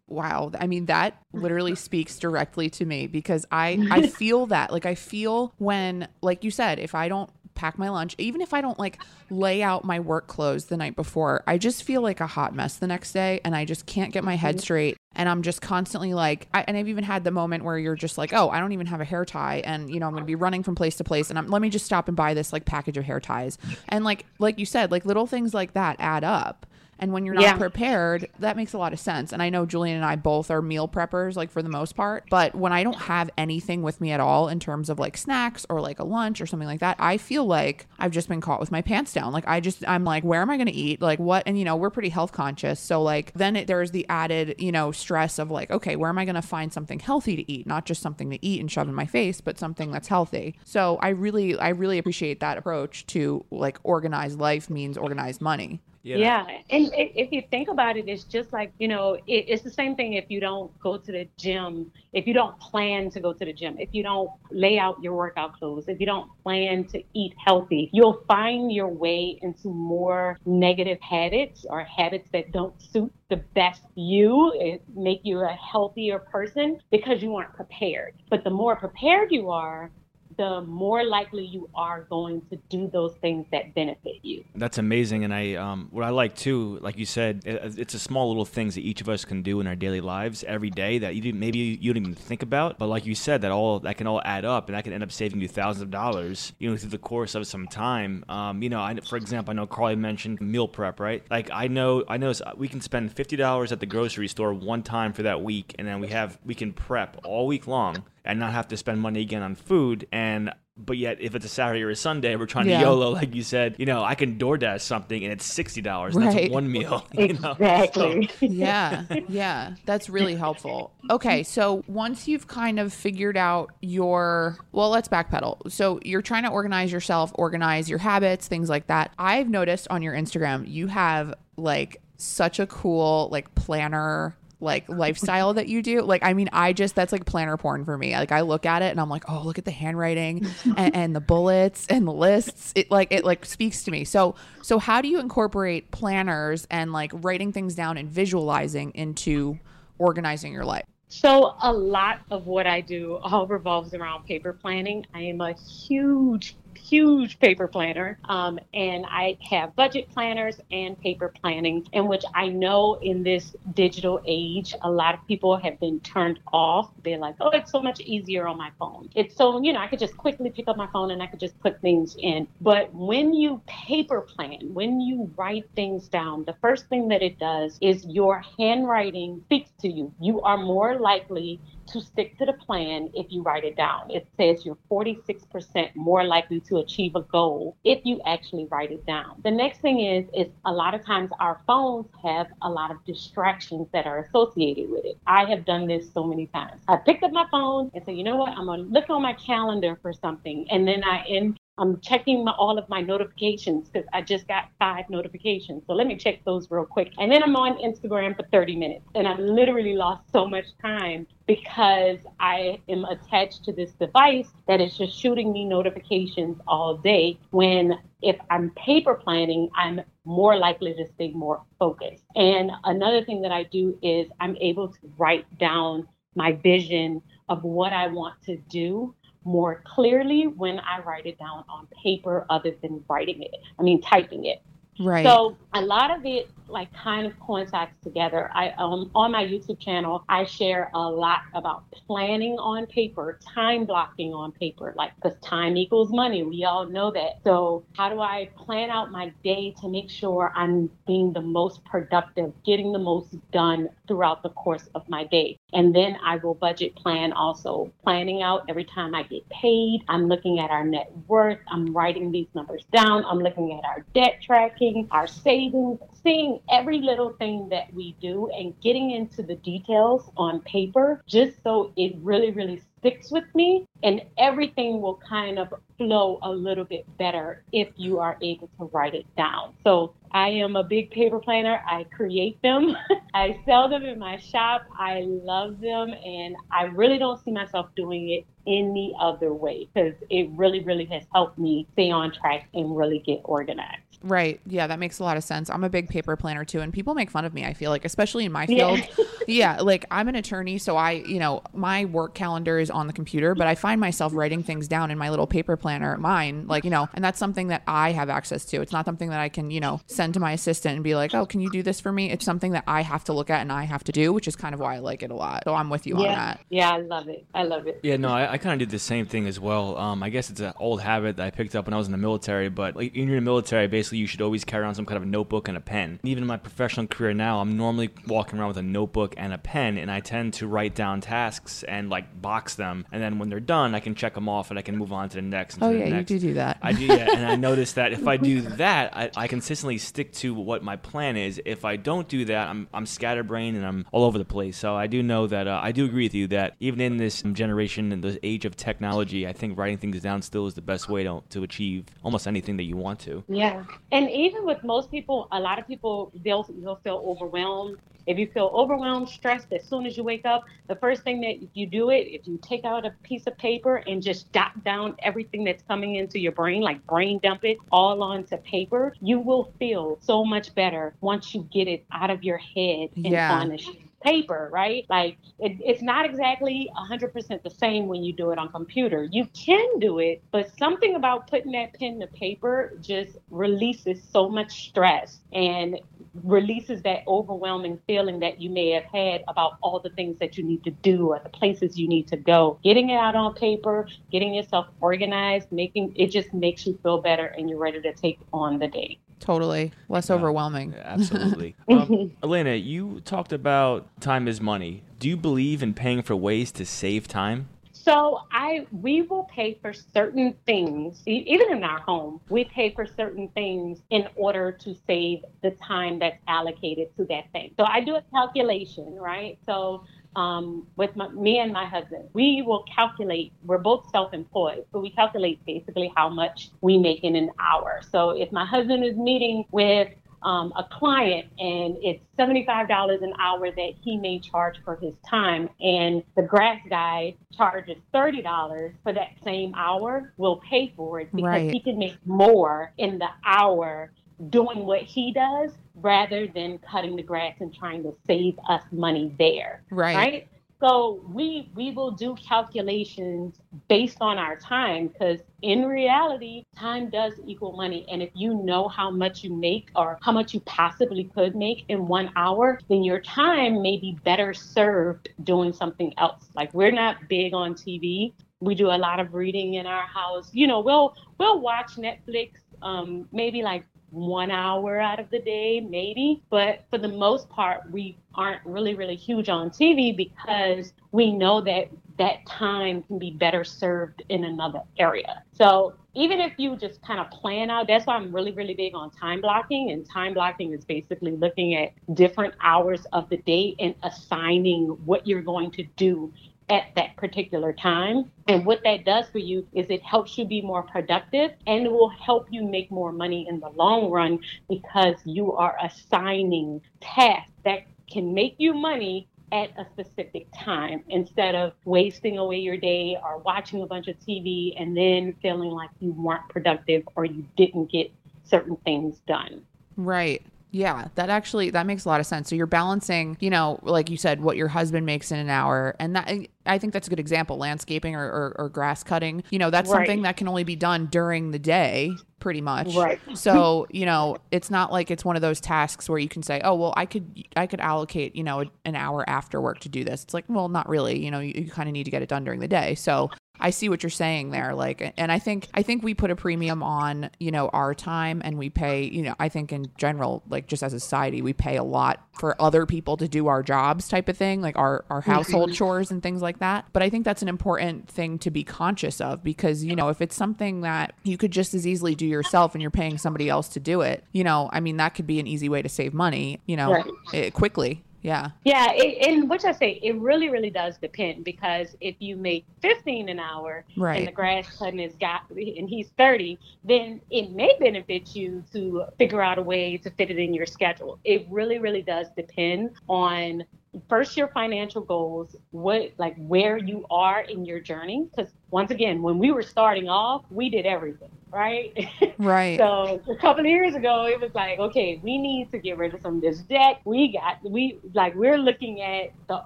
wow 0.10 0.52
i 0.60 0.68
mean 0.68 0.86
that 0.86 1.22
literally 1.34 1.76
speaks 1.76 2.18
directly 2.18 2.70
to 2.70 2.86
me 2.86 3.08
because 3.08 3.46
i 3.52 3.88
i 3.92 4.08
feel 4.08 4.46
that 4.48 4.72
like 4.72 4.86
i 4.86 4.96
feel 4.96 5.54
when 5.58 6.08
like 6.22 6.44
you 6.44 6.52
said 6.52 6.80
if 6.80 6.96
i 6.96 7.08
don't 7.08 7.30
pack 7.60 7.78
my 7.78 7.90
lunch, 7.90 8.16
even 8.18 8.40
if 8.40 8.54
I 8.54 8.62
don't 8.62 8.80
like 8.80 9.00
lay 9.30 9.62
out 9.62 9.84
my 9.84 10.00
work 10.00 10.28
clothes 10.28 10.66
the 10.66 10.78
night 10.78 10.96
before, 10.96 11.44
I 11.46 11.58
just 11.58 11.84
feel 11.84 12.02
like 12.02 12.22
a 12.22 12.26
hot 12.26 12.56
mess 12.56 12.78
the 12.78 12.88
next 12.88 13.12
day 13.12 13.42
and 13.44 13.54
I 13.54 13.66
just 13.66 13.86
can't 13.86 14.14
get 14.14 14.24
my 14.24 14.36
head 14.36 14.56
mm-hmm. 14.56 14.62
straight. 14.62 14.98
And 15.14 15.28
I'm 15.28 15.42
just 15.42 15.62
constantly 15.62 16.14
like, 16.14 16.48
I, 16.54 16.64
and 16.66 16.78
I've 16.78 16.88
even 16.88 17.04
had 17.04 17.26
the 17.26 17.32
moment 17.32 17.66
where 17.66 17.78
you're 17.78 17.96
just 17.96 18.18
like, 18.18 18.32
oh, 18.32 18.50
I 18.50 18.62
don't 18.62 18.72
even 18.72 18.88
have 18.88 19.02
a 19.02 19.06
hair 19.06 19.26
tie. 19.26 19.62
And, 19.66 19.90
you 19.90 20.00
know, 20.00 20.06
I'm 20.06 20.14
going 20.14 20.24
to 20.24 20.28
be 20.28 20.36
running 20.36 20.64
from 20.64 20.76
place 20.76 20.96
to 20.98 21.04
place 21.04 21.30
and 21.30 21.38
I'm, 21.38 21.48
let 21.48 21.62
me 21.62 21.70
just 21.70 21.86
stop 21.86 22.08
and 22.08 22.16
buy 22.16 22.34
this 22.34 22.54
like 22.54 22.64
package 22.64 22.96
of 22.96 23.04
hair 23.04 23.20
ties. 23.20 23.58
And 23.90 24.06
like, 24.06 24.26
like 24.40 24.58
you 24.58 24.66
said, 24.66 24.90
like 24.90 25.04
little 25.04 25.28
things 25.28 25.54
like 25.54 25.74
that 25.74 25.98
add 26.00 26.24
up. 26.24 26.66
And 27.00 27.14
when 27.14 27.26
you're 27.26 27.36
not 27.36 27.44
yeah. 27.44 27.58
prepared, 27.58 28.30
that 28.40 28.56
makes 28.56 28.74
a 28.74 28.78
lot 28.78 28.94
of 28.94 29.00
sense. 29.00 29.32
And 29.32 29.42
I 29.42 29.50
know 29.50 29.66
Julian 29.66 29.96
and 29.96 30.06
I 30.06 30.16
both 30.16 30.52
are 30.52 30.62
meal 30.62 30.88
preppers, 30.88 31.36
like 31.36 31.50
for 31.50 31.62
the 31.62 31.70
most 31.70 31.96
part. 31.96 32.26
But 32.30 32.56
when 32.56 32.74
I 32.74 32.84
don't 32.84 32.94
have 32.94 33.30
anything 33.38 33.82
with 33.82 34.02
me 34.02 34.12
at 34.12 34.20
all 34.20 34.50
in 34.50 34.60
terms 34.60 34.90
of 34.90 35.00
like 35.00 35.18
snacks 35.18 35.66
or 35.70 35.82
like 35.82 36.00
a 36.00 36.04
lunch 36.04 36.42
or 36.42 36.46
something 36.46 36.68
like 36.68 36.82
that, 36.82 36.98
I 37.00 37.18
feel 37.18 37.46
like 37.46 37.88
I've 37.98 38.12
just 38.12 38.28
been 38.28 38.42
caught 38.42 38.60
with 38.60 38.72
my 38.72 38.82
pants 38.82 39.14
down. 39.14 39.34
Like 39.34 39.48
I 39.48 39.60
just, 39.60 39.88
I'm 39.88 40.04
like, 40.04 40.24
where 40.24 40.42
am 40.42 40.50
I 40.50 40.58
going 40.58 40.68
to 40.68 40.74
eat? 40.74 41.02
Like 41.02 41.20
what? 41.20 41.44
And 41.46 41.58
you 41.58 41.66
know, 41.66 41.76
we're 41.76 41.90
pretty 41.90 42.10
health 42.10 42.32
conscious. 42.32 42.80
So 42.80 43.02
like 43.02 43.32
then 43.34 43.56
it, 43.56 43.68
there's 43.68 43.92
the 43.92 44.06
added, 44.10 44.56
you 44.58 44.72
know, 44.72 44.92
stress 44.92 45.40
of 45.40 45.50
like, 45.50 45.72
okay, 45.72 45.96
where 45.96 46.10
am 46.10 46.18
I 46.18 46.26
going 46.26 46.36
to 46.36 46.42
find 46.42 46.72
something 46.74 47.00
healthy 47.00 47.36
to 47.36 47.52
eat? 47.52 47.66
Not 47.66 47.86
just 47.86 48.02
something 48.02 48.30
to 48.30 48.46
eat 48.46 48.60
and 48.60 48.72
shove 48.72 48.88
in 48.90 48.96
my 48.96 49.06
face, 49.06 49.42
but 49.42 49.58
something 49.58 49.92
that's 49.92 50.08
healthy. 50.08 50.58
So 50.66 51.00
I 51.02 51.10
really, 51.10 51.58
I 51.58 51.70
really 51.70 51.98
appreciate 51.98 52.40
that 52.42 52.58
approach 52.58 53.06
to 53.08 53.46
like 53.52 53.80
organized 53.84 54.40
life 54.40 54.70
means 54.70 54.98
organized 54.98 55.42
money. 55.42 55.82
Yeah. 56.10 56.46
yeah. 56.48 56.58
And 56.70 56.92
if 56.96 57.32
you 57.32 57.44
think 57.52 57.70
about 57.70 57.98
it, 57.98 58.08
it's 58.08 58.24
just 58.24 58.52
like, 58.52 58.72
you 58.80 58.88
know, 58.88 59.18
it's 59.28 59.62
the 59.62 59.70
same 59.70 59.96
thing 59.96 60.14
if 60.14 60.26
you 60.30 60.40
don't 60.40 60.78
go 60.80 60.98
to 60.98 61.12
the 61.12 61.28
gym, 61.38 61.92
if 62.14 62.26
you 62.26 62.34
don't 62.34 62.60
plan 62.60 63.12
to 63.12 63.20
go 63.20 63.34
to 63.34 63.46
the 63.46 63.54
gym, 63.54 63.76
if 63.78 63.90
you 63.92 64.02
don't 64.02 64.32
lay 64.52 64.80
out 64.80 65.02
your 65.04 65.16
workout 65.16 65.54
clothes, 65.54 65.86
if 65.88 66.00
you 66.00 66.06
don't 66.06 66.30
plan 66.44 66.86
to 66.86 67.04
eat 67.14 67.34
healthy, 67.46 67.90
you'll 67.94 68.24
find 68.28 68.72
your 68.72 68.88
way 68.88 69.38
into 69.42 69.70
more 69.70 70.40
negative 70.46 71.00
habits 71.02 71.66
or 71.70 71.84
habits 71.84 72.28
that 72.34 72.52
don't 72.52 72.74
suit 72.82 73.14
the 73.30 73.38
best 73.38 73.82
you, 73.96 74.52
it 74.56 74.82
make 74.96 75.22
you 75.24 75.40
a 75.42 75.50
healthier 75.50 76.18
person 76.18 76.80
because 76.92 77.22
you 77.22 77.36
aren't 77.36 77.54
prepared. 77.54 78.16
But 78.30 78.44
the 78.44 78.50
more 78.50 78.76
prepared 78.76 79.32
you 79.32 79.52
are, 79.52 79.92
the 80.40 80.62
more 80.62 81.04
likely 81.04 81.46
you 81.46 81.70
are 81.76 82.04
going 82.10 82.42
to 82.50 82.56
do 82.70 82.88
those 82.88 83.14
things 83.16 83.46
that 83.52 83.76
benefit 83.76 84.16
you. 84.24 84.46
That's 84.56 84.78
amazing, 84.78 85.26
and 85.26 85.34
I 85.34 85.56
um, 85.56 85.90
what 85.92 86.06
I 86.06 86.12
like 86.12 86.34
too, 86.34 86.80
like 86.82 86.98
you 86.98 87.06
said, 87.06 87.42
it's 87.44 87.94
a 87.94 88.00
small 88.00 88.30
little 88.30 88.46
things 88.46 88.76
that 88.76 88.82
each 88.82 89.02
of 89.02 89.10
us 89.10 89.26
can 89.26 89.42
do 89.42 89.60
in 89.60 89.68
our 89.68 89.76
daily 89.76 90.00
lives 90.00 90.46
every 90.46 90.70
day 90.70 90.98
that 91.00 91.14
you 91.16 91.34
maybe 91.34 91.60
you 91.60 91.94
don't 91.94 92.02
even 92.02 92.16
think 92.16 92.42
about, 92.42 92.80
but 92.80 92.88
like 92.88 93.06
you 93.06 93.16
said, 93.16 93.42
that 93.42 93.52
all 93.52 93.82
that 93.82 93.98
can 93.98 94.08
all 94.08 94.22
add 94.24 94.46
up, 94.46 94.70
and 94.70 94.78
that 94.78 94.86
can 94.86 94.94
end 94.94 95.04
up 95.04 95.12
saving 95.12 95.42
you 95.42 95.50
thousands 95.50 95.82
of 95.82 95.92
dollars, 95.92 96.54
you 96.58 96.70
know, 96.70 96.78
through 96.78 96.90
the 96.90 96.98
course 96.98 97.36
of 97.36 97.46
some 97.46 97.68
time. 97.68 98.24
Um, 98.30 98.64
you 98.64 98.70
know, 98.70 98.80
I, 98.80 98.96
for 98.96 99.18
example, 99.18 99.52
I 99.52 99.56
know 99.56 99.68
Carly 99.68 99.98
mentioned 99.98 100.40
meal 100.40 100.70
prep, 100.70 101.02
right? 101.02 101.22
Like 101.30 101.50
I 101.52 101.68
know, 101.68 102.06
I 102.08 102.16
know 102.16 102.32
we 102.56 102.70
can 102.70 102.80
spend 102.80 103.12
fifty 103.12 103.36
dollars 103.36 103.74
at 103.74 103.82
the 103.82 103.86
grocery 103.86 104.30
store 104.30 104.54
one 104.54 104.84
time 104.84 105.12
for 105.12 105.24
that 105.24 105.44
week, 105.44 105.76
and 105.78 105.86
then 105.86 106.00
we 106.00 106.08
have 106.08 106.40
we 106.46 106.56
can 106.56 106.72
prep 106.72 107.18
all 107.26 107.46
week 107.46 107.68
long 107.68 108.06
and 108.26 108.40
not 108.40 108.54
have 108.54 108.68
to 108.70 108.78
spend 108.78 109.02
money 109.02 109.22
again 109.22 109.42
on 109.42 109.56
food. 109.56 110.08
And 110.12 110.52
but 110.80 110.98
yet, 110.98 111.18
if 111.20 111.36
it's 111.36 111.46
a 111.46 111.50
Saturday 111.50 111.84
or 111.84 111.90
a 111.90 111.96
Sunday, 111.96 112.36
we're 112.38 112.46
trying 112.46 112.70
yeah. 112.70 112.80
to 112.80 112.86
YOLO, 112.86 113.10
like 113.12 113.36
you 113.36 113.44
said. 113.44 113.76
You 113.78 113.86
know, 113.86 114.04
I 114.04 114.16
can 114.16 114.38
DoorDash 114.38 114.82
something 114.82 115.24
and 115.24 115.34
it's 115.34 115.46
sixty 115.46 115.82
dollars. 115.82 116.16
Right. 116.16 116.34
That's 116.34 116.50
one 116.50 116.72
meal. 116.72 117.06
exactly. 117.14 118.28
So. 118.28 118.46
yeah, 118.46 119.04
yeah, 119.28 119.76
that's 119.86 120.10
really 120.10 120.36
helpful. 120.36 120.94
Okay, 121.10 121.44
so 121.44 121.84
once 121.88 122.28
you've 122.28 122.48
kind 122.48 122.80
of 122.80 122.94
figured 122.94 123.36
out 123.36 123.72
your, 123.82 124.58
well, 124.72 124.90
let's 124.90 125.08
backpedal. 125.08 125.70
So 125.72 126.00
you're 126.04 126.22
trying 126.22 126.44
to 126.44 126.50
organize 126.50 126.92
yourself, 126.92 127.32
organize 127.36 127.90
your 127.90 128.00
habits, 128.00 128.48
things 128.48 128.70
like 128.70 128.88
that. 128.88 129.12
I've 129.20 129.50
noticed 129.50 129.88
on 129.90 130.02
your 130.02 130.14
Instagram 130.14 130.68
you 130.68 130.88
have 130.88 131.34
like 131.58 132.02
such 132.18 132.60
a 132.60 132.68
cool 132.68 133.30
like 133.32 133.54
planner 133.56 134.36
like 134.62 134.90
lifestyle 134.90 135.54
that 135.54 135.68
you 135.68 135.82
do. 135.82 136.02
Like, 136.02 136.24
I 136.24 136.34
mean, 136.34 136.50
I 136.52 136.74
just 136.74 136.96
that's 136.96 137.12
like 137.12 137.26
planner 137.26 137.56
porn 137.58 137.86
for 137.86 137.98
me. 137.98 138.14
Like, 138.14 138.32
I 138.32 138.42
look 138.42 138.66
at 138.66 138.82
it 138.82 138.92
and 138.92 139.00
I'm 139.00 139.10
like, 139.10 139.30
oh, 139.30 139.42
look 139.44 139.58
at 139.58 139.66
the 139.66 139.72
handwriting 139.72 140.46
and, 140.78 140.96
and 140.96 141.16
the 141.16 141.22
bullets 141.22 141.88
and 141.88 142.08
the 142.08 142.14
lists. 142.14 142.74
It 142.76 142.92
like 142.92 143.12
it 143.12 143.24
like 143.24 143.46
speaks 143.46 143.84
to 143.84 143.92
me. 143.92 144.04
So, 144.04 144.36
so 144.62 144.80
how 144.80 145.02
do 145.02 145.08
you 145.08 145.20
incorporate 145.20 145.92
planners 145.92 146.68
and 146.70 146.92
like 146.92 147.12
writing 147.14 147.52
things 147.54 147.76
down 147.76 147.98
and 147.98 148.10
visualizing 148.10 148.92
into 148.96 149.60
organizing 149.98 150.54
your 150.54 150.66
life? 150.66 150.84
So, 151.12 151.56
a 151.64 151.74
lot 151.74 152.20
of 152.30 152.46
what 152.46 152.68
I 152.68 152.82
do 152.82 153.18
all 153.24 153.48
revolves 153.48 153.96
around 153.96 154.26
paper 154.26 154.54
planning. 154.54 155.08
I 155.14 155.22
am 155.22 155.42
a 155.42 155.54
huge 155.54 156.56
huge 156.90 157.40
paper 157.40 157.68
planner, 157.68 158.20
um, 158.26 158.60
and 158.74 159.06
I 159.10 159.38
have 159.50 159.76
budget 159.76 160.10
planners 160.10 160.60
and 160.72 161.00
paper 161.00 161.34
planning, 161.42 161.88
in 161.94 162.08
which 162.08 162.24
I 162.34 162.48
know 162.48 162.98
in 163.02 163.24
this 163.24 163.56
digital 163.74 164.22
age, 164.26 164.74
a 164.82 164.90
lot 164.90 165.14
of 165.14 165.26
people 165.28 165.58
have 165.58 165.80
been 165.80 166.00
turned 166.02 166.40
off. 166.52 166.92
They're 167.04 167.18
like, 167.18 167.36
oh, 167.40 167.50
it's 167.50 167.72
so 167.72 167.82
much 167.82 168.00
easier 168.02 168.48
on 168.48 168.58
my 168.58 168.72
phone. 168.80 169.10
It's 169.16 169.36
so, 169.36 169.62
you 169.62 169.74
know, 169.74 169.80
I 169.80 169.88
could 169.88 170.00
just 170.00 170.18
quickly 170.18 170.50
pick 170.50 170.68
up 170.68 170.78
my 170.78 170.88
phone 170.88 171.12
and 171.12 171.22
I 171.22 171.28
could 171.28 171.40
just 171.40 171.60
put 171.60 171.80
things 171.82 172.16
in. 172.20 172.48
But 172.62 172.94
when 172.94 173.34
you 173.34 173.62
paper 173.68 174.22
plan, 174.22 174.74
when 174.74 175.00
you 175.00 175.32
write 175.38 175.66
things 175.76 176.08
down, 176.08 176.46
the 176.46 176.56
first 176.62 176.88
thing 176.88 177.08
that 177.10 177.22
it 177.22 177.40
does 177.40 177.78
is 177.82 178.06
your 178.06 178.44
handwriting 178.58 179.42
speaks 179.46 179.72
to 179.82 179.90
you. 179.90 180.14
You 180.20 180.42
are 180.42 180.58
more 180.58 181.00
likely 181.00 181.60
to 181.92 182.02
stick 182.02 182.38
to 182.38 182.46
the 182.46 182.54
plan 182.54 183.10
if 183.14 183.28
you 183.30 183.42
write 183.42 183.64
it 183.64 183.76
down. 183.76 184.10
It 184.12 184.28
says 184.38 184.66
you're 184.66 184.78
46% 184.90 185.96
more 185.96 186.24
likely 186.24 186.60
to 186.62 186.78
achieve 186.78 187.16
a 187.16 187.22
goal 187.22 187.78
if 187.84 188.00
you 188.06 188.22
actually 188.26 188.68
write 188.72 188.92
it 188.92 189.06
down. 189.06 189.42
The 189.44 189.52
next 189.52 189.82
thing 189.82 190.00
is 190.00 190.26
is 190.34 190.48
a 190.66 190.72
lot 190.72 190.94
of 190.94 191.06
times 191.06 191.32
our 191.40 191.62
phones 191.68 192.08
have 192.24 192.48
a 192.62 192.70
lot 192.70 192.92
of 192.92 193.04
distractions 193.06 193.88
that 193.94 194.06
are 194.06 194.20
associated 194.20 194.90
with 194.90 195.06
it. 195.06 195.18
I 195.28 195.46
have 195.46 195.66
done 195.66 195.88
this 195.88 196.12
so 196.14 196.24
many 196.24 196.48
times. 196.48 196.82
I 196.88 196.98
picked 196.98 197.24
up 197.24 197.32
my 197.32 197.46
phone 197.52 197.92
and 197.94 198.04
said, 198.06 198.16
you 198.16 198.24
know 198.24 198.36
what, 198.36 198.50
I'm 198.50 198.66
gonna 198.66 198.84
look 198.84 199.10
on 199.10 199.22
my 199.22 199.34
calendar 199.34 199.98
for 200.02 200.14
something, 200.14 200.68
and 200.70 200.88
then 200.88 201.04
I 201.04 201.24
in 201.26 201.58
I'm 201.80 202.00
checking 202.02 202.44
my, 202.44 202.52
all 202.52 202.78
of 202.78 202.90
my 202.90 203.02
notifications 203.02 203.88
because 203.88 204.08
I 204.12 204.22
just 204.22 204.48
got 204.48 204.66
five 204.80 205.10
notifications. 205.10 205.84
So 205.88 205.94
let 205.94 206.08
me 206.08 206.18
check 206.18 206.44
those 206.44 206.70
real 206.70 206.86
quick. 206.86 207.14
And 207.18 207.32
then 207.32 207.42
I'm 207.42 207.56
on 207.56 207.78
Instagram 207.78 208.36
for 208.36 208.44
30 208.52 208.76
minutes. 208.76 209.06
And 209.16 209.26
I 209.28 209.36
literally 209.36 209.94
lost 209.94 210.30
so 210.32 210.46
much 210.46 210.66
time 210.82 211.26
because 211.50 212.20
I 212.40 212.80
am 212.88 213.06
attached 213.06 213.64
to 213.64 213.74
this 213.74 213.90
device 213.94 214.50
that 214.68 214.80
is 214.80 214.96
just 214.96 215.20
shooting 215.20 215.52
me 215.52 215.66
notifications 215.66 216.60
all 216.68 216.96
day. 216.96 217.40
When 217.50 217.98
if 218.22 218.36
I'm 218.52 218.70
paper 218.78 219.16
planning, 219.16 219.68
I'm 219.76 220.02
more 220.26 220.56
likely 220.56 220.94
to 220.94 221.08
stay 221.16 221.32
more 221.32 221.64
focused. 221.80 222.24
And 222.36 222.70
another 222.84 223.26
thing 223.26 223.42
that 223.42 223.52
I 223.52 223.64
do 223.64 223.98
is 224.04 224.28
I'm 224.40 224.58
able 224.58 224.90
to 224.90 225.00
write 225.18 225.46
down 225.58 226.08
my 226.36 226.52
vision 226.52 227.20
of 227.50 227.64
what 227.64 227.94
I 227.94 228.10
want 228.10 228.40
to 228.44 228.58
do 228.70 229.16
more 229.44 229.82
clearly 229.88 230.46
when 230.46 230.80
I 230.80 231.00
write 231.00 231.26
it 231.26 231.40
down 231.40 231.64
on 231.68 231.88
paper 232.04 232.46
other 232.52 232.76
than 232.84 233.04
writing 233.10 233.42
it. 233.42 233.56
I 233.80 233.82
mean, 233.82 234.02
typing 234.02 234.46
it. 234.46 234.62
Right. 235.00 235.26
So 235.26 235.58
a 235.74 235.82
lot 235.82 236.12
of 236.12 236.26
it 236.26 236.50
like 236.70 236.92
kind 236.94 237.26
of 237.26 237.38
coincides 237.40 237.92
together. 238.04 238.50
I 238.54 238.70
um 238.78 239.10
on 239.16 239.32
my 239.32 239.44
YouTube 239.44 239.80
channel 239.80 240.24
I 240.30 240.46
share 240.46 240.90
a 240.94 241.00
lot 241.00 241.42
about 241.54 241.84
planning 241.92 242.58
on 242.60 242.86
paper, 242.88 243.40
time 243.56 243.86
blocking 243.86 244.34
on 244.34 244.52
paper, 244.52 244.94
like 244.96 245.16
because 245.16 245.38
time 245.42 245.78
equals 245.78 246.12
money. 246.12 246.44
We 246.44 246.64
all 246.64 246.86
know 246.86 247.12
that. 247.12 247.40
So 247.44 247.84
how 247.96 248.10
do 248.10 248.20
I 248.20 248.50
plan 248.58 248.90
out 248.90 249.12
my 249.12 249.32
day 249.44 249.74
to 249.82 249.90
make 249.90 250.10
sure 250.10 250.52
I'm 250.56 250.90
being 251.08 251.34
the 251.34 251.42
most 251.42 251.84
productive, 251.86 252.54
getting 252.66 252.92
the 252.92 253.00
most 253.00 253.36
done 253.52 253.90
throughout 254.08 254.44
the 254.44 254.50
course 254.50 254.88
of 254.96 255.08
my 255.10 255.24
day? 255.26 255.58
And 255.74 255.96
then 255.96 256.18
I 256.24 256.38
will 256.38 256.56
budget 256.56 256.96
plan 256.96 257.32
also, 257.34 257.92
planning 258.04 258.42
out 258.42 258.66
every 258.70 258.86
time 258.86 259.14
I 259.14 259.24
get 259.24 259.48
paid. 259.50 260.02
I'm 260.08 260.28
looking 260.28 260.60
at 260.60 260.72
our 260.72 260.84
net 260.84 261.12
worth. 261.28 261.60
I'm 261.68 261.94
writing 261.94 262.32
these 262.32 262.48
numbers 262.54 262.86
down. 262.92 263.24
I'm 263.26 263.40
looking 263.40 263.74
at 263.74 263.86
our 263.86 264.06
debt 264.14 264.42
tracking, 264.42 264.89
our 265.12 265.28
savings, 265.28 266.00
seeing 266.24 266.60
every 266.70 267.00
little 267.00 267.34
thing 267.34 267.70
that 267.70 267.94
we 267.94 268.16
do 268.22 268.50
and 268.50 268.80
getting 268.82 269.12
into 269.12 269.44
the 269.44 269.56
details 269.56 270.30
on 270.38 270.60
paper 270.62 271.22
just 271.28 271.62
so 271.64 271.92
it 271.96 272.16
really, 272.22 272.52
really 272.52 272.82
sticks 273.00 273.32
with 273.32 273.44
me 273.56 273.86
and 274.04 274.22
everything 274.38 275.02
will 275.02 275.20
kind 275.28 275.58
of 275.58 275.74
flow 275.98 276.40
a 276.44 276.50
little 276.50 276.84
bit 276.84 277.06
better 277.18 277.64
if 277.72 277.88
you 277.96 278.20
are 278.20 278.38
able 278.42 278.70
to 278.78 278.86
write 278.86 279.14
it 279.14 279.26
down. 279.36 279.74
So 279.84 280.14
I 280.32 280.50
am 280.50 280.76
a 280.76 280.84
big 280.84 281.12
paper 281.12 281.40
planner. 281.40 281.82
I 281.88 282.06
create 282.16 282.62
them. 282.62 282.96
I 283.34 283.60
sell 283.66 283.90
them 283.90 284.04
in 284.04 284.20
my 284.20 284.38
shop. 284.38 284.84
I 284.98 285.26
love 285.28 285.80
them 285.80 286.10
and 286.10 286.56
I 286.72 286.84
really 286.84 287.18
don't 287.18 287.44
see 287.44 287.52
myself 287.52 287.88
doing 287.96 288.30
it 288.30 288.46
any 288.68 289.16
other 289.20 289.54
way 289.54 289.90
because 289.94 290.14
it 290.30 290.50
really, 290.52 290.84
really 290.84 291.06
has 291.06 291.24
helped 291.34 291.58
me 291.58 291.88
stay 291.94 292.12
on 292.12 292.32
track 292.32 292.68
and 292.74 292.96
really 292.96 293.20
get 293.20 293.42
organized. 293.44 294.09
Right. 294.22 294.60
Yeah, 294.66 294.88
that 294.88 295.00
makes 295.00 295.20
a 295.20 295.24
lot 295.24 295.38
of 295.38 295.44
sense. 295.44 295.70
I'm 295.70 295.84
a 295.84 295.90
big 295.90 296.10
paper 296.10 296.36
planner 296.36 296.66
too, 296.66 296.82
and 296.82 296.92
people 296.94 297.14
make 297.14 297.32
fun 297.32 297.46
of 297.46 297.54
me, 297.54 297.66
I 297.66 297.74
feel 297.74 297.90
like, 297.92 298.06
especially 298.06 298.46
in 298.46 298.52
my 298.52 298.68
field. 298.68 299.00
yeah, 299.00 299.26
like 299.82 300.06
I'm 300.12 300.28
an 300.28 300.36
attorney, 300.36 300.78
so 300.78 300.98
I, 300.98 301.12
you 301.12 301.40
know, 301.40 301.62
my 301.74 302.06
work 302.06 302.34
calendar 302.34 302.80
is 302.80 302.90
on 302.90 303.08
the 303.08 303.14
computer, 303.14 303.56
but 303.56 303.68
I 303.68 303.76
find 303.76 304.00
myself 304.00 304.34
writing 304.34 304.64
things 304.64 304.88
down 304.88 305.12
in 305.12 305.18
my 305.18 305.30
little 305.30 305.48
paper 305.48 305.76
planner, 305.78 306.18
mine, 306.18 306.68
like, 306.68 306.84
you 306.84 306.90
know, 306.90 307.10
and 307.14 307.24
that's 307.24 307.40
something 307.40 307.68
that 307.68 307.84
I 307.88 308.12
have 308.12 308.30
access 308.30 308.66
to. 308.66 308.82
It's 308.82 308.92
not 308.92 309.06
something 309.06 309.30
that 309.30 309.40
I 309.40 309.50
can, 309.50 309.72
you 309.72 309.80
know, 309.80 310.02
send 310.08 310.34
to 310.36 310.40
my 310.40 310.52
assistant 310.54 310.96
and 310.96 311.04
be 311.04 311.16
like, 311.16 311.34
oh, 311.34 311.46
can 311.46 311.62
you 311.62 311.70
do 311.70 311.84
this 311.84 312.00
for 312.00 312.12
me? 312.12 312.32
It's 312.32 312.46
something 312.46 312.72
that 312.74 312.84
I 312.88 313.02
have 313.02 313.24
to 313.26 313.34
look 313.34 313.50
at 313.50 313.62
and 313.62 313.72
I 313.72 313.84
have 313.84 314.04
to 314.06 314.12
do, 314.12 314.34
which 314.34 314.48
is 314.48 314.56
kind 314.56 314.74
of 314.74 314.80
why 314.80 314.96
I 314.96 315.00
like 315.00 315.24
it 315.24 315.32
a 315.32 315.36
lot. 315.36 315.64
So 315.66 315.74
I'm 315.74 315.90
with 315.90 316.06
you 316.08 316.16
on 316.16 316.24
that. 316.24 316.62
Yeah, 316.70 316.92
I 316.92 316.98
love 316.98 317.28
it. 317.28 317.46
I 317.54 317.64
love 317.64 317.88
it. 317.88 318.00
Yeah, 318.04 318.18
no, 318.18 318.30
I, 318.30 318.54
I 318.54 318.58
kind 318.58 318.74
of 318.74 318.80
did 318.80 318.92
the 318.92 319.00
same 319.00 319.26
thing 319.26 319.48
as 319.48 319.60
well. 319.60 319.98
Um, 319.98 320.24
I 320.24 320.30
guess 320.30 320.50
it's 320.50 320.60
an 320.60 320.74
old 320.80 321.02
habit 321.02 321.38
that 321.38 321.46
I 321.46 321.50
picked 321.50 321.76
up 321.76 321.86
when 321.86 321.94
I 321.94 321.98
was 321.98 322.08
in 322.08 322.12
the 322.12 322.18
military. 322.18 322.70
But 322.70 322.96
like, 322.96 323.14
when 323.14 323.28
you're 323.28 323.38
in 323.38 323.44
the 323.44 323.50
military, 323.50 323.88
basically, 323.88 324.20
you 324.20 324.28
should 324.28 324.42
always 324.42 324.64
carry 324.64 324.84
around 324.84 324.96
some 324.96 325.06
kind 325.06 325.18
of 325.18 325.28
notebook 325.28 325.68
and 325.68 325.78
a 325.78 325.82
pen. 325.82 326.20
Even 326.24 326.44
in 326.44 326.48
my 326.48 326.58
professional 326.58 327.08
career 327.08 327.34
now, 327.34 327.60
I'm 327.60 327.78
normally 327.78 328.10
walking 328.28 328.60
around 328.60 328.70
with 328.70 328.78
a 328.78 328.84
notebook 328.84 329.36
and 329.40 329.54
a 329.54 329.58
pen, 329.58 329.98
and 329.98 330.12
I 330.12 330.20
tend 330.20 330.54
to 330.56 330.68
write 330.68 330.96
down 330.96 331.22
tasks 331.22 331.84
and 331.84 332.10
like 332.10 332.42
box 332.42 332.76
them. 332.76 333.06
And 333.12 333.22
then 333.22 333.40
when 333.40 333.50
they're 333.50 333.60
done, 333.60 333.96
I 333.96 334.00
can 334.00 334.16
check 334.16 334.34
them 334.36 334.50
off 334.50 334.70
and 334.70 334.78
I 334.78 334.82
can 334.82 334.98
move 334.98 335.12
on 335.14 335.30
to 335.30 335.36
the 335.36 335.42
next. 335.42 335.76
And 335.76 335.82
to 335.82 335.88
Oh, 335.88 335.94
the 335.94 336.00
yeah, 336.00 336.18
you 336.18 336.24
do 336.24 336.40
do 336.40 336.54
that. 336.56 336.78
I 336.82 336.94
do, 336.94 337.06
yeah, 337.06 337.28
and 337.36 337.46
I 337.46 337.56
notice 337.70 337.94
that 337.94 338.12
if 338.14 338.28
I 338.28 338.38
do 338.38 338.62
that, 338.62 339.16
I, 339.16 339.32
I 339.36 339.48
consistently 339.48 339.98
stick 339.98 340.34
to 340.34 340.54
what 340.54 340.84
my 340.84 340.96
plan 340.96 341.38
is. 341.38 341.62
If 341.66 341.86
I 341.86 341.96
don't 341.96 342.28
do 342.28 342.46
that, 342.46 342.68
I'm 342.68 342.88
I'm 342.94 343.06
scatterbrained 343.06 343.78
and 343.78 343.86
I'm 343.86 344.06
all 344.12 344.24
over 344.24 344.38
the 344.38 344.46
place. 344.46 344.78
So 344.78 344.96
I 344.96 345.08
do 345.08 345.24
know 345.24 345.48
that 345.48 345.68
uh, 345.68 345.80
I 345.82 345.92
do 345.92 346.06
agree 346.06 346.26
with 346.26 346.34
you 346.36 346.48
that 346.48 346.76
even 346.80 347.02
in 347.02 347.18
this 347.18 347.42
generation 347.42 348.12
and 348.12 348.24
the 348.24 348.40
age 348.44 348.66
of 348.66 348.76
technology, 348.76 349.48
I 349.48 349.54
think 349.54 349.78
writing 349.78 349.98
things 349.98 350.22
down 350.22 350.42
still 350.42 350.68
is 350.68 350.74
the 350.74 350.82
best 350.82 351.10
way 351.10 351.24
to 351.24 351.42
to 351.50 351.64
achieve 351.64 352.06
almost 352.24 352.48
anything 352.48 352.78
that 352.78 352.84
you 352.84 352.98
want 352.98 353.20
to. 353.22 353.44
Yeah. 353.48 353.84
And 354.12 354.30
even 354.30 354.66
with 354.66 354.84
most 354.84 355.10
people, 355.12 355.48
a 355.52 355.60
lot 355.60 355.80
of 355.80 355.88
people, 355.88 356.32
they'll, 356.44 356.64
they'll 356.82 356.98
feel 356.98 357.24
overwhelmed. 357.26 357.98
If 358.30 358.38
you 358.38 358.46
feel 358.46 358.70
overwhelmed, 358.76 359.28
stressed, 359.28 359.74
as 359.74 359.84
soon 359.86 360.06
as 360.06 360.16
you 360.16 360.24
wake 360.24 360.46
up, 360.46 360.64
the 360.88 360.96
first 360.96 361.24
thing 361.24 361.42
that 361.42 361.68
you 361.76 361.88
do 361.88 362.12
it, 362.12 362.28
if 362.28 362.48
you 362.48 362.60
take 362.62 362.86
out 362.86 363.04
a 363.04 363.10
piece 363.24 363.48
of 363.48 363.58
paper 363.58 364.04
and 364.06 364.22
just 364.22 364.54
jot 364.54 364.84
down 364.84 365.16
everything 365.24 365.64
that's 365.64 365.82
coming 365.82 366.18
into 366.18 366.38
your 366.38 366.52
brain, 366.52 366.84
like 366.84 367.04
brain 367.08 367.40
dump 367.42 367.66
it 367.66 367.78
all 367.92 368.22
onto 368.22 368.56
paper, 368.58 369.16
you 369.20 369.40
will 369.40 369.74
feel 369.80 370.20
so 370.22 370.46
much 370.46 370.76
better 370.76 371.16
once 371.22 371.56
you 371.56 371.68
get 371.74 371.88
it 371.88 372.06
out 372.12 372.30
of 372.30 372.44
your 372.44 372.60
head 372.60 373.10
and 373.16 373.34
Yeah. 373.34 373.52
on 373.52 373.72
a 373.72 373.78
sheet 373.80 373.98
of 374.04 374.09
paper, 374.22 374.70
right? 374.72 375.06
Like 375.10 375.38
it, 375.60 375.78
it's 375.84 376.02
not 376.02 376.26
exactly 376.26 376.90
100% 376.98 377.64
the 377.64 377.70
same 377.70 378.08
when 378.08 378.24
you 378.24 378.34
do 378.34 378.52
it 378.52 378.58
on 378.58 378.70
computer. 378.70 379.28
You 379.32 379.48
can 379.54 380.00
do 380.00 380.20
it, 380.20 380.44
but 380.52 380.72
something 380.78 381.16
about 381.16 381.50
putting 381.50 381.72
that 381.74 381.94
pen 381.94 382.20
to 382.20 382.28
paper 382.28 382.94
just 383.02 383.38
releases 383.50 384.22
so 384.32 384.50
much 384.50 384.90
stress 384.90 385.40
and 385.54 386.00
releases 386.44 387.02
that 387.04 387.24
overwhelming 387.28 388.00
feeling 388.08 388.40
that 388.40 388.62
you 388.62 388.70
may 388.70 388.90
have 388.92 389.06
had 389.06 389.44
about 389.48 389.78
all 389.82 390.00
the 390.00 390.10
things 390.12 390.38
that 390.40 390.58
you 390.58 390.64
need 390.64 390.84
to 390.84 390.92
do 390.92 391.28
or 391.30 391.40
the 391.44 391.50
places 391.50 391.98
you 391.98 392.08
need 392.08 392.28
to 392.28 392.38
go. 392.38 392.80
Getting 392.84 393.10
it 393.10 393.16
out 393.16 393.36
on 393.36 393.54
paper, 393.56 394.08
getting 394.32 394.54
yourself 394.54 394.88
organized, 395.02 395.72
making 395.72 396.14
it 396.16 396.28
just 396.28 396.54
makes 396.54 396.86
you 396.86 397.00
feel 397.04 397.22
better 397.22 397.46
and 397.46 397.70
you're 397.70 397.80
ready 397.80 398.02
to 398.02 398.14
take 398.14 398.40
on 398.54 398.80
the 398.80 398.88
day. 398.88 399.20
Totally. 399.40 399.92
Less 400.08 400.30
Yeah. 400.30 400.36
overwhelming. 400.36 400.94
Absolutely. 401.02 401.76
um, 401.88 402.32
Elena, 402.44 402.76
you 402.76 403.22
talked 403.22 403.54
about 403.54 404.08
time 404.22 404.48
is 404.48 404.62
money. 404.62 405.04
Do 405.20 405.28
you 405.28 405.38
believe 405.38 405.82
in 405.84 405.94
paying 405.94 406.22
for 406.22 406.36
ways 406.36 406.72
to 406.74 406.86
save 406.86 407.28
time? 407.28 407.70
So 407.92 408.42
I 408.52 408.88
we 408.92 409.24
will 409.24 409.44
pay 409.44 409.78
for 409.82 409.92
certain 409.94 410.56
things, 410.66 411.22
even 411.26 411.72
in 411.72 411.84
our 411.84 412.00
home. 412.00 412.40
We 412.50 412.64
pay 412.64 412.92
for 412.94 413.06
certain 413.06 413.50
things 413.50 414.00
in 414.10 414.28
order 414.36 414.72
to 414.72 414.96
save 415.06 415.44
the 415.62 415.72
time 415.72 416.18
that's 416.18 416.40
allocated 416.48 417.16
to 417.18 417.26
that 417.26 417.52
thing. 417.52 417.72
So 417.78 417.84
I 417.84 418.00
do 418.02 418.16
a 418.16 418.24
calculation, 418.32 419.16
right? 419.16 419.60
So 419.66 420.06
um, 420.36 420.88
with 420.96 421.16
my, 421.16 421.28
me 421.30 421.60
and 421.60 421.72
my 421.74 421.86
husband, 421.86 422.30
we 422.34 422.62
will 422.62 422.84
calculate. 422.84 423.52
We're 423.64 423.78
both 423.78 424.10
self-employed, 424.12 424.86
so 424.92 425.00
we 425.00 425.10
calculate 425.10 425.64
basically 425.66 426.12
how 426.16 426.30
much 426.30 426.70
we 426.82 426.98
make 426.98 427.24
in 427.24 427.36
an 427.36 427.52
hour. 427.60 428.02
So 428.10 428.32
if 428.32 428.52
my 428.52 428.66
husband 428.66 429.04
is 429.04 429.16
meeting 429.16 429.66
with 429.72 430.10
um, 430.42 430.72
a 430.78 430.84
client 430.84 431.48
and 431.60 431.98
it's 432.02 432.24
$75 432.38 433.22
an 433.24 433.34
hour 433.40 433.72
that 433.72 433.92
he 434.02 434.18
may 434.18 434.40
charge 434.40 434.78
for 434.86 434.96
his 434.96 435.14
time 435.30 435.70
and 435.82 436.24
the 436.36 436.42
grass 436.42 436.80
guy 436.90 437.36
charges 437.56 437.98
$30 438.14 438.94
for 439.04 439.12
that 439.12 439.32
same 439.44 439.74
hour 439.76 440.34
we'll 440.38 440.62
pay 440.70 440.94
for 440.96 441.20
it 441.20 441.30
because 441.34 441.44
Right. 441.44 441.72
he 441.72 441.80
can 441.82 441.98
make 441.98 442.16
more 442.26 442.94
in 442.98 443.20
the 443.20 443.28
hour 443.46 444.12
doing 444.50 444.86
what 444.86 445.02
he 445.02 445.32
does 445.34 445.78
rather 445.96 446.48
than 446.48 446.78
cutting 446.80 447.16
the 447.16 447.24
grass 447.24 447.56
and 447.60 447.74
trying 447.74 448.04
to 448.04 448.14
save 448.28 448.58
us 448.68 448.84
money 448.92 449.34
there 449.38 449.84
Right. 449.90 450.16
right? 450.16 450.48
So 450.82 451.22
we 451.28 451.72
we 451.76 451.92
will 451.92 452.12
do 452.12 452.36
calculations 452.36 453.60
based 453.88 454.18
on 454.22 454.38
our 454.38 454.56
time 454.56 455.08
because 455.08 455.42
in 455.62 455.86
reality, 455.86 456.64
time 456.78 457.10
does 457.10 457.34
equal 457.46 457.74
money. 457.74 458.06
And 458.10 458.22
if 458.22 458.30
you 458.34 458.54
know 458.64 458.88
how 458.88 459.10
much 459.10 459.44
you 459.44 459.54
make 459.54 459.90
or 459.96 460.18
how 460.22 460.32
much 460.32 460.54
you 460.54 460.62
possibly 460.62 461.26
could 461.26 461.56
make 461.56 461.86
in 461.90 462.08
one 462.08 462.32
hour, 462.36 462.80
then 462.90 463.04
your 463.04 463.20
time 463.20 463.82
may 463.82 463.98
be 463.98 464.18
better 464.24 464.54
served 464.54 465.30
doing 465.44 465.74
something 465.74 466.14
else. 466.18 466.50
Like 466.56 466.74
we're 466.74 466.92
not 466.92 467.28
big 467.30 467.54
on 467.54 467.76
TV. 467.76 468.34
We 468.62 468.76
do 468.76 468.88
a 468.88 468.98
lot 468.98 469.20
of 469.20 469.34
reading 469.34 469.76
in 469.76 469.86
our 469.86 470.08
house. 470.08 470.50
You 470.54 470.68
know, 470.68 470.80
we'll 470.80 471.16
we'll 471.40 471.62
watch 471.62 471.96
Netflix 471.98 472.52
um, 472.82 473.28
maybe 473.32 473.62
like 473.64 473.86
one 474.12 474.52
hour 474.52 475.00
out 475.00 475.20
of 475.20 475.30
the 475.30 475.40
day, 475.40 475.80
maybe. 475.80 476.42
But 476.50 476.86
for 476.90 476.98
the 476.98 477.08
most 477.08 477.50
part, 477.50 477.90
we 477.92 478.18
aren't 478.36 478.66
really, 478.66 478.96
really 478.96 479.16
huge 479.16 479.50
on 479.50 479.70
TV 479.70 480.16
because 480.16 480.94
we 481.12 481.32
know 481.32 481.62
that 481.62 481.90
that 482.18 482.46
time 482.46 483.02
can 483.04 483.18
be 483.18 483.32
better 483.32 483.64
served 483.64 484.24
in 484.30 484.44
another 484.44 484.82
area. 484.98 485.44
So 485.54 485.94
even 486.14 486.40
if 486.40 486.54
you 486.58 486.76
just 486.76 487.02
kind 487.02 487.20
of 487.20 487.30
plan 487.32 487.70
out, 487.70 487.88
that's 487.88 488.06
why 488.06 488.16
I'm 488.16 488.34
really, 488.34 488.52
really 488.52 488.74
big 488.74 488.94
on 488.94 489.10
time 489.12 489.42
blocking. 489.42 489.92
And 489.92 490.08
time 490.10 490.34
blocking 490.34 490.74
is 490.74 490.84
basically 490.84 491.32
looking 491.32 491.76
at 491.76 491.94
different 492.14 492.54
hours 492.62 493.06
of 493.14 493.30
the 493.30 493.38
day 493.38 493.76
and 493.80 493.96
assigning 494.04 494.88
what 495.06 495.26
you're 495.26 495.42
going 495.42 495.72
to 495.72 495.84
do 495.96 496.34
at 496.70 496.88
that 496.96 497.16
particular 497.18 497.74
time. 497.74 498.32
And 498.48 498.66
what 498.66 498.82
that 498.84 499.06
does 499.06 499.28
for 499.30 499.40
you 499.40 499.68
is 499.74 499.88
it 499.90 500.04
helps 500.04 500.38
you 500.38 500.46
be 500.46 500.62
more 500.62 500.84
productive 500.84 501.52
and 501.68 501.86
it 501.86 501.92
will 501.92 502.10
help 502.10 502.48
you 502.52 502.64
make 502.64 502.92
more 502.92 503.12
money 503.12 503.48
in 503.50 503.60
the 503.60 503.70
long 503.70 504.10
run 504.10 504.40
because 504.70 505.16
you 505.26 505.54
are 505.54 505.76
assigning 505.84 506.82
tasks 507.02 507.52
that 507.66 507.80
can 508.12 508.34
make 508.34 508.56
you 508.58 508.74
money 508.74 509.28
at 509.52 509.72
a 509.78 509.86
specific 509.94 510.48
time 510.56 511.04
instead 511.10 511.56
of 511.56 511.74
wasting 511.86 512.38
away 512.38 512.58
your 512.58 512.78
day 512.78 513.18
or 513.24 513.40
watching 513.40 513.82
a 513.82 513.86
bunch 513.86 514.08
of 514.08 514.16
TV 514.20 514.80
and 514.80 514.96
then 514.96 515.36
feeling 515.42 515.72
like 515.72 515.90
you 516.00 516.12
weren't 516.14 516.48
productive 516.50 517.04
or 517.16 517.26
you 517.26 517.46
didn't 517.58 517.92
get 517.92 518.12
certain 518.44 518.76
things 518.78 519.20
done. 519.28 519.62
Right. 519.98 520.44
Yeah, 520.72 521.08
that 521.16 521.30
actually 521.30 521.72
that 521.72 521.86
makes 521.88 522.06
a 522.06 522.10
lot 522.10 522.20
of 522.20 522.26
sense. 522.28 522.50
So 522.50 522.56
you're 522.56 522.68
balancing, 522.68 523.38
you 523.40 523.50
know, 523.50 523.80
like 523.82 524.10
you 524.10 524.18
said, 524.18 524.42
what 524.42 524.56
your 524.56 524.68
husband 524.68 525.06
makes 525.06 525.32
in 525.32 525.40
an 525.40 525.50
hour, 525.50 525.96
and 526.00 526.16
that 526.16 526.32
I 526.66 526.78
think 526.78 526.94
that's 526.94 527.08
a 527.08 527.10
good 527.10 527.20
example. 527.20 527.58
Landscaping 527.58 528.16
or, 528.16 528.24
or, 528.26 528.56
or 528.60 528.70
grass 528.70 529.04
cutting, 529.04 529.44
you 529.50 529.58
know, 529.58 529.70
that's 529.72 529.90
Right. 529.90 530.06
something 530.06 530.22
that 530.24 530.38
can 530.38 530.48
only 530.48 530.64
be 530.64 530.76
done 530.76 531.08
during 531.08 531.52
the 531.52 531.60
day. 531.60 532.12
pretty 532.40 532.62
much. 532.62 532.96
Right. 532.96 533.20
So, 533.34 533.86
you 533.90 534.06
know, 534.06 534.38
it's 534.52 534.72
not 534.72 534.94
like 534.94 535.12
it's 535.12 535.26
one 535.26 535.36
of 535.36 535.42
those 535.42 535.60
tasks 535.60 536.08
where 536.08 536.20
you 536.20 536.30
can 536.30 536.42
say, 536.42 536.62
"Oh, 536.64 536.76
well, 536.76 536.94
I 536.96 537.06
could 537.06 537.44
I 537.58 537.68
could 537.68 537.82
allocate, 537.82 538.34
you 538.36 538.44
know, 538.44 538.64
an 538.86 538.96
hour 538.96 539.28
after 539.30 539.60
work 539.60 539.80
to 539.80 539.90
do 539.90 540.04
this." 540.06 540.24
It's 540.24 540.34
like, 540.34 540.46
well, 540.48 540.70
not 540.70 540.88
really. 540.88 541.20
You 541.24 541.32
know, 541.32 541.40
you, 541.40 541.54
you 541.64 541.70
kind 541.72 541.90
of 541.90 541.94
need 541.94 542.06
to 542.06 542.12
get 542.12 542.22
it 542.22 542.30
done 542.30 542.44
during 542.46 542.60
the 542.62 542.68
day. 542.68 542.96
So, 542.96 543.30
I 543.60 543.70
see 543.72 543.90
what 543.90 544.04
you're 544.04 544.10
saying 544.10 544.52
there. 544.52 544.74
Like, 544.74 545.14
and 545.18 545.32
I 545.32 545.40
think 545.40 545.68
I 545.74 545.82
think 545.82 546.04
we 546.04 546.14
put 546.14 546.32
a 546.32 546.36
premium 546.36 546.82
on 546.84 547.30
you 547.40 547.52
know 547.52 547.70
our 547.70 547.94
time, 547.94 548.42
and 548.44 548.58
we 548.58 548.70
pay. 548.70 549.04
You 549.04 549.24
know, 549.24 549.36
I 549.40 549.50
think 549.50 549.72
in 549.72 549.92
general, 549.98 550.44
like 550.50 550.68
just 550.68 550.84
as 550.84 550.94
a 550.94 551.00
society, 551.00 551.42
we 551.42 551.54
pay 551.54 551.78
a 551.78 551.84
lot 551.84 552.22
for 552.40 552.56
other 552.62 552.86
people 552.86 553.18
to 553.18 553.28
do 553.28 553.48
our 553.48 553.62
jobs, 553.62 554.08
type 554.08 554.30
of 554.30 554.38
thing, 554.38 554.62
like 554.62 554.78
our 554.78 555.04
our 555.10 555.22
household 555.22 555.74
chores 555.74 556.10
and 556.12 556.24
things 556.24 556.42
like 556.42 556.60
that. 556.60 556.86
But 556.94 557.04
I 557.04 557.10
think 557.10 557.26
that's 557.26 557.42
an 557.42 557.50
important 557.50 558.10
thing 558.10 558.40
to 558.40 558.52
be 558.52 558.64
conscious 558.64 559.20
of 559.20 559.44
because 559.44 559.84
you 559.84 559.96
know 559.96 560.10
if 560.10 560.22
it's 560.22 560.36
something 560.36 560.82
that 560.82 561.14
you 561.24 561.38
could 561.38 561.52
just 561.52 561.74
as 561.74 561.86
easily 561.86 562.16
do 562.16 562.26
yourself, 562.26 562.76
and 562.76 562.82
you're 562.82 562.92
paying 562.92 563.18
somebody 563.18 563.50
else 563.50 563.68
to 563.70 563.80
do 563.80 564.02
it, 564.02 564.24
you 564.32 564.44
know, 564.44 564.70
I 564.72 564.80
mean 564.80 564.98
that 564.98 565.16
could 565.16 565.28
be 565.28 565.40
an 565.40 565.48
easy 565.48 565.70
way 565.70 565.82
to 565.82 565.90
save 565.90 566.14
money. 566.14 566.62
You 566.66 566.78
know, 566.78 566.92
Right. 566.92 567.12
eh, 567.34 567.50
quickly. 567.50 568.04
Yeah. 568.22 568.50
Yeah, 568.66 568.92
it, 568.94 569.28
and 569.28 569.50
which 569.50 569.66
I 569.66 569.72
say 569.72 570.00
it 570.04 570.16
really, 570.18 570.50
really 570.50 570.70
does 570.70 570.98
depend 570.98 571.44
because 571.46 571.96
if 572.02 572.16
you 572.20 572.36
make 572.36 572.66
fifteen 572.82 573.30
an 573.30 573.40
hour 573.40 573.86
Right. 573.96 574.18
and 574.18 574.28
the 574.28 574.32
grass 574.32 574.78
cutting 574.78 575.00
is 575.00 575.16
got 575.16 575.50
and 575.50 575.90
he's 575.90 576.10
thirty, 576.18 576.60
then 576.84 577.22
it 577.30 577.52
may 577.52 577.76
benefit 577.80 578.36
you 578.36 578.64
to 578.74 579.06
figure 579.18 579.42
out 579.42 579.58
a 579.58 579.62
way 579.62 579.98
to 579.98 580.10
fit 580.12 580.30
it 580.30 580.38
in 580.38 580.54
your 580.54 580.66
schedule. 580.66 581.20
It 581.24 581.48
really, 581.50 581.80
really 581.80 582.02
does 582.02 582.28
depend 582.36 582.92
on 583.08 583.64
first 584.08 584.38
your 584.38 584.50
financial 584.50 585.02
goals, 585.02 585.56
what 585.72 586.12
like 586.18 586.36
where 586.38 586.78
you 586.78 587.06
are 587.10 587.42
in 587.42 587.66
your 587.66 587.80
journey. 587.80 588.28
Because 588.30 588.52
once 588.70 588.92
again, 588.92 589.22
when 589.22 589.40
we 589.40 589.52
were 589.52 589.64
starting 589.64 590.10
off, 590.10 590.44
we 590.52 590.70
did 590.70 590.86
everything, 590.86 591.32
right? 591.54 591.94
Right. 592.38 592.80
So 592.80 593.22
a 593.30 593.36
couple 593.38 593.62
of 593.62 593.66
years 593.68 593.96
ago, 593.96 594.26
it 594.28 594.40
was 594.40 594.52
like, 594.56 594.80
okay, 594.80 595.20
we 595.24 595.38
need 595.38 595.70
to 595.72 595.80
get 595.80 595.98
rid 595.98 596.14
of 596.14 596.22
some 596.22 596.38
of 596.38 596.42
this 596.42 596.62
debt. 596.62 597.02
We 597.06 597.34
got 597.34 597.58
we 597.64 598.00
like 598.14 598.36
we're 598.36 598.58
looking 598.58 599.02
at 599.02 599.32
the 599.48 599.62